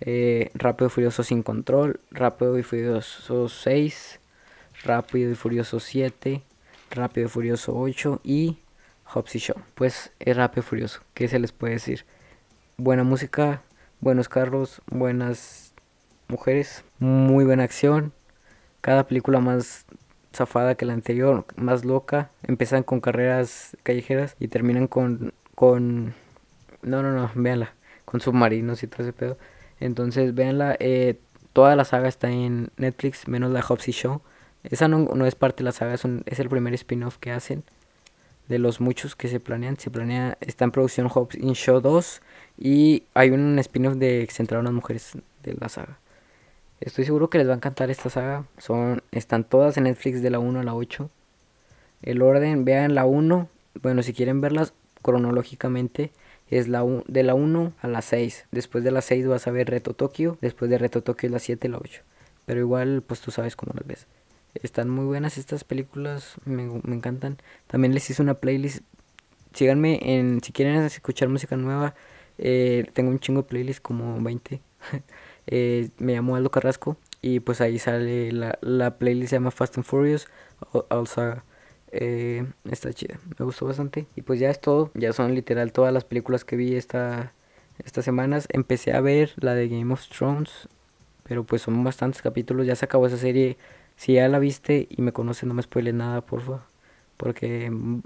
Eh, 0.00 0.50
Rápido 0.54 0.88
y 0.88 0.90
Furioso 0.90 1.22
sin 1.22 1.42
control. 1.42 2.00
Rápido 2.10 2.58
y 2.58 2.62
Furioso 2.62 3.48
6. 3.48 4.20
Rápido 4.84 5.30
y 5.30 5.34
Furioso 5.34 5.80
7. 5.80 6.42
Rápido 6.90 7.26
y 7.26 7.30
Furioso 7.30 7.76
8. 7.76 8.20
Y 8.22 8.58
Hobbs 9.12 9.34
y 9.36 9.38
Shaw. 9.38 9.56
Pues 9.74 10.12
es 10.20 10.36
Rápido 10.36 10.62
Furioso. 10.62 11.00
¿Qué 11.14 11.28
se 11.28 11.38
les 11.38 11.52
puede 11.52 11.74
decir? 11.74 12.04
Buena 12.76 13.04
música, 13.04 13.62
buenos 14.00 14.28
carros, 14.28 14.80
buenas 14.86 15.72
mujeres, 16.28 16.84
muy 16.98 17.44
buena 17.44 17.64
acción. 17.64 18.12
Cada 18.80 19.06
película 19.06 19.40
más 19.40 19.84
zafada 20.32 20.74
que 20.74 20.86
la 20.86 20.94
anterior, 20.94 21.44
más 21.56 21.84
loca. 21.84 22.30
Empiezan 22.42 22.82
con 22.82 23.00
carreras 23.00 23.76
callejeras 23.82 24.36
y 24.38 24.48
terminan 24.48 24.86
con. 24.86 25.34
con 25.54 26.14
no, 26.82 27.02
no, 27.02 27.12
no, 27.12 27.30
véanla. 27.34 27.74
Con 28.04 28.20
submarinos 28.20 28.82
y 28.82 28.86
todo 28.86 29.02
ese 29.02 29.12
pedo. 29.12 29.38
Entonces, 29.80 30.34
véanla. 30.34 30.76
Eh, 30.80 31.18
toda 31.52 31.76
la 31.76 31.84
saga 31.84 32.08
está 32.08 32.30
en 32.30 32.70
Netflix, 32.76 33.28
menos 33.28 33.50
la 33.50 33.62
Hobbs 33.62 33.88
y 33.88 33.92
Shaw. 33.92 34.22
Esa 34.62 34.88
no, 34.88 34.98
no 35.14 35.26
es 35.26 35.34
parte 35.34 35.58
de 35.58 35.64
la 35.64 35.72
saga, 35.72 35.94
es, 35.94 36.02
es 36.26 36.38
el 36.38 36.48
primer 36.48 36.74
spin-off 36.74 37.18
que 37.18 37.32
hacen. 37.32 37.64
De 38.50 38.58
los 38.58 38.80
muchos 38.80 39.16
que 39.16 39.28
se 39.28 39.40
planean. 39.40 39.78
Se 39.78 39.90
planea, 39.90 40.36
está 40.40 40.64
en 40.66 40.72
producción 40.72 41.08
Hobbs 41.08 41.36
y 41.36 41.52
Shaw 41.54 41.80
2. 41.80 42.20
Y 42.58 43.04
hay 43.14 43.30
un 43.30 43.58
spin-off 43.58 43.94
de 43.96 44.26
centrado 44.30 44.60
en 44.60 44.64
las 44.66 44.74
mujeres 44.74 45.12
de 45.42 45.54
la 45.54 45.68
saga. 45.70 45.98
Estoy 46.80 47.04
seguro 47.04 47.30
que 47.30 47.38
les 47.38 47.46
va 47.48 47.52
a 47.52 47.56
encantar 47.56 47.90
esta 47.90 48.10
saga. 48.10 48.44
Son, 48.58 49.02
están 49.12 49.44
todas 49.44 49.76
en 49.76 49.84
Netflix 49.84 50.20
de 50.22 50.30
la 50.30 50.38
1 50.38 50.60
a 50.60 50.64
la 50.64 50.74
8. 50.74 51.08
El 52.02 52.22
orden, 52.22 52.64
vean 52.64 52.94
la 52.94 53.04
1. 53.06 53.48
Bueno, 53.82 54.02
si 54.02 54.12
quieren 54.14 54.40
verlas 54.40 54.72
cronológicamente, 55.02 56.10
es 56.50 56.66
la 56.68 56.82
u- 56.84 57.04
de 57.06 57.22
la 57.22 57.34
1 57.34 57.72
a 57.82 57.88
la 57.88 58.02
6. 58.02 58.46
Después 58.50 58.82
de 58.82 58.90
la 58.90 59.02
6 59.02 59.26
vas 59.26 59.46
a 59.46 59.50
ver 59.52 59.70
Reto 59.70 59.94
Tokio. 59.94 60.38
Después 60.40 60.70
de 60.70 60.78
Reto 60.78 61.02
Tokio 61.02 61.28
es 61.28 61.32
la 61.32 61.38
7 61.38 61.68
y 61.68 61.70
la 61.70 61.78
8. 61.78 62.02
Pero 62.46 62.60
igual, 62.60 63.02
pues 63.06 63.20
tú 63.20 63.30
sabes 63.30 63.54
cómo 63.56 63.72
las 63.76 63.86
ves. 63.86 64.06
Están 64.54 64.88
muy 64.90 65.04
buenas 65.04 65.38
estas 65.38 65.64
películas, 65.64 66.34
me, 66.44 66.66
me 66.82 66.96
encantan. 66.96 67.38
También 67.66 67.94
les 67.94 68.08
hice 68.10 68.22
una 68.22 68.34
playlist. 68.34 68.82
Síganme 69.54 69.98
en, 70.02 70.42
si 70.42 70.52
quieren 70.52 70.76
escuchar 70.82 71.28
música 71.28 71.56
nueva, 71.56 71.94
eh, 72.38 72.86
tengo 72.94 73.10
un 73.10 73.20
chingo 73.20 73.42
de 73.42 73.48
playlists, 73.48 73.80
como 73.80 74.20
20. 74.22 74.60
Eh, 75.52 75.88
me 75.98 76.12
llamo 76.12 76.36
Aldo 76.36 76.50
Carrasco 76.50 76.96
y 77.22 77.40
pues 77.40 77.60
ahí 77.60 77.80
sale 77.80 78.30
la, 78.30 78.56
la 78.60 78.98
playlist 78.98 79.30
se 79.30 79.36
llama 79.36 79.50
Fast 79.50 79.78
and 79.78 79.84
Furious 79.86 80.28
All-. 80.72 81.42
Eh, 81.92 82.46
está 82.70 82.92
chida, 82.92 83.18
me 83.38 83.44
gustó 83.44 83.66
bastante. 83.66 84.06
Y 84.16 84.22
pues 84.22 84.38
ya 84.38 84.50
es 84.50 84.60
todo, 84.60 84.90
ya 84.94 85.12
son 85.12 85.34
literal 85.34 85.72
todas 85.72 85.92
las 85.92 86.04
películas 86.04 86.44
que 86.44 86.56
vi 86.56 86.76
esta, 86.76 87.32
estas 87.84 88.04
semanas. 88.04 88.46
Empecé 88.50 88.92
a 88.92 89.00
ver 89.00 89.32
la 89.36 89.54
de 89.54 89.68
Game 89.68 89.92
of 89.92 90.06
Thrones, 90.08 90.68
pero 91.24 91.44
pues 91.44 91.62
son 91.62 91.82
bastantes 91.84 92.22
capítulos, 92.22 92.66
ya 92.66 92.76
se 92.76 92.84
acabó 92.84 93.06
esa 93.06 93.16
serie. 93.16 93.56
Si 94.00 94.14
ya 94.14 94.26
la 94.28 94.38
viste 94.38 94.86
y 94.88 95.02
me 95.02 95.12
conoces, 95.12 95.44
no 95.44 95.52
me 95.52 95.60
spoiles 95.60 95.92
nada, 95.92 96.22
porfa. 96.22 96.64
Porque 97.18 97.70
mm, 97.70 98.00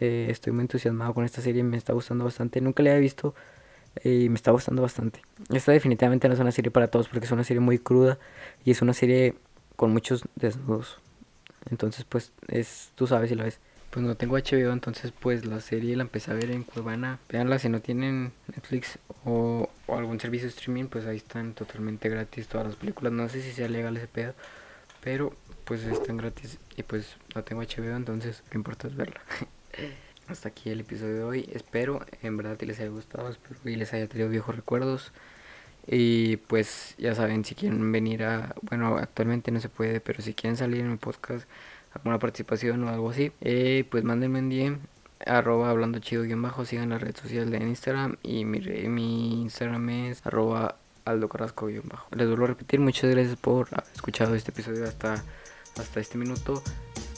eh, 0.00 0.26
estoy 0.28 0.52
muy 0.52 0.62
entusiasmado 0.62 1.14
con 1.14 1.24
esta 1.24 1.40
serie, 1.40 1.62
me 1.62 1.76
está 1.76 1.92
gustando 1.92 2.24
bastante. 2.24 2.60
Nunca 2.60 2.82
la 2.82 2.90
había 2.90 3.00
visto 3.00 3.32
y 4.02 4.28
me 4.28 4.34
está 4.34 4.50
gustando 4.50 4.82
bastante. 4.82 5.22
Esta 5.54 5.70
definitivamente 5.70 6.26
no 6.26 6.34
es 6.34 6.40
una 6.40 6.50
serie 6.50 6.72
para 6.72 6.88
todos 6.88 7.06
porque 7.06 7.26
es 7.26 7.30
una 7.30 7.44
serie 7.44 7.60
muy 7.60 7.78
cruda 7.78 8.18
y 8.64 8.72
es 8.72 8.82
una 8.82 8.92
serie 8.92 9.36
con 9.76 9.92
muchos 9.92 10.24
desnudos. 10.34 10.98
Entonces, 11.70 12.04
pues, 12.08 12.32
es, 12.48 12.90
tú 12.96 13.06
sabes 13.06 13.28
si 13.28 13.36
la 13.36 13.44
ves. 13.44 13.60
pues 13.90 14.04
no 14.04 14.16
tengo 14.16 14.36
HBO, 14.36 14.72
entonces 14.72 15.12
pues 15.12 15.46
la 15.46 15.60
serie 15.60 15.94
la 15.94 16.02
empecé 16.02 16.32
a 16.32 16.34
ver 16.34 16.50
en 16.50 16.64
Cuevana. 16.64 17.20
Veanla 17.28 17.60
si 17.60 17.68
no 17.68 17.80
tienen 17.80 18.32
Netflix 18.48 18.98
o, 19.24 19.70
o 19.86 19.96
algún 19.96 20.18
servicio 20.18 20.48
de 20.48 20.54
streaming, 20.54 20.86
pues 20.86 21.06
ahí 21.06 21.18
están 21.18 21.54
totalmente 21.54 22.08
gratis 22.08 22.48
todas 22.48 22.66
las 22.66 22.74
películas. 22.74 23.12
No 23.12 23.28
sé 23.28 23.42
si 23.42 23.52
sea 23.52 23.68
legal 23.68 23.96
ese 23.96 24.08
pedo, 24.08 24.34
pero 25.06 25.32
pues 25.64 25.84
están 25.84 26.16
gratis 26.16 26.58
y 26.76 26.82
pues 26.82 27.16
no 27.36 27.44
tengo 27.44 27.62
HBO, 27.62 27.94
entonces 27.94 28.42
lo 28.50 28.56
importa 28.56 28.88
es 28.88 28.96
verla. 28.96 29.20
Hasta 30.26 30.48
aquí 30.48 30.68
el 30.68 30.80
episodio 30.80 31.14
de 31.14 31.22
hoy. 31.22 31.50
Espero 31.52 32.04
en 32.22 32.36
verdad 32.36 32.56
que 32.56 32.66
les 32.66 32.80
haya 32.80 32.88
gustado, 32.88 33.28
espero 33.28 33.54
les 33.62 33.92
haya 33.94 34.08
traído 34.08 34.28
viejos 34.28 34.56
recuerdos. 34.56 35.12
Y 35.86 36.38
pues 36.48 36.96
ya 36.98 37.14
saben, 37.14 37.44
si 37.44 37.54
quieren 37.54 37.92
venir 37.92 38.24
a, 38.24 38.56
bueno, 38.62 38.96
actualmente 38.96 39.52
no 39.52 39.60
se 39.60 39.68
puede, 39.68 40.00
pero 40.00 40.22
si 40.22 40.34
quieren 40.34 40.56
salir 40.56 40.80
en 40.80 40.90
mi 40.90 40.96
podcast, 40.96 41.48
alguna 41.94 42.18
participación 42.18 42.82
o 42.82 42.88
algo 42.88 43.10
así, 43.10 43.30
eh, 43.42 43.84
pues 43.88 44.02
mándenme 44.02 44.40
un 44.40 44.48
DM, 44.50 44.78
arroba 45.24 45.70
hablando 45.70 46.00
chido 46.00 46.24
guion 46.24 46.42
bajo, 46.42 46.64
sigan 46.64 46.88
la 46.88 46.98
red 46.98 47.14
social 47.14 47.48
de 47.48 47.58
Instagram 47.58 48.16
y 48.24 48.44
mi, 48.44 48.58
mi 48.88 49.42
Instagram 49.42 49.88
es 49.88 50.26
arroba 50.26 50.74
Aldo 51.06 51.28
Carrasco 51.28 51.66
guion 51.66 51.88
bajo. 51.88 52.08
Les 52.14 52.26
vuelvo 52.26 52.44
a 52.44 52.48
repetir, 52.48 52.80
muchas 52.80 53.10
gracias 53.10 53.36
por 53.36 53.68
haber 53.72 53.90
escuchado 53.94 54.34
este 54.34 54.50
episodio 54.50 54.84
hasta, 54.84 55.22
hasta 55.78 56.00
este 56.00 56.18
minuto. 56.18 56.62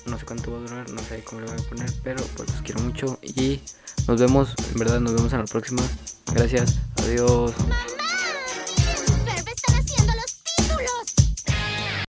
No 0.07 0.18
sé 0.18 0.24
cuánto 0.24 0.53
va 0.53 0.59
a 0.59 0.61
durar, 0.61 0.91
no 0.91 1.01
sé 1.03 1.22
cómo 1.24 1.41
lo 1.41 1.49
voy 1.49 1.61
a 1.61 1.68
poner, 1.68 1.91
pero 2.03 2.22
pues 2.36 2.51
los 2.51 2.62
quiero 2.62 2.80
mucho 2.80 3.18
y 3.22 3.61
nos 4.07 4.20
vemos, 4.20 4.55
en 4.72 4.78
verdad 4.78 5.01
nos 5.01 5.14
vemos 5.14 5.32
en 5.32 5.41
la 5.41 5.45
próxima. 5.45 5.82
Gracias, 6.32 6.78
adiós. 6.99 7.53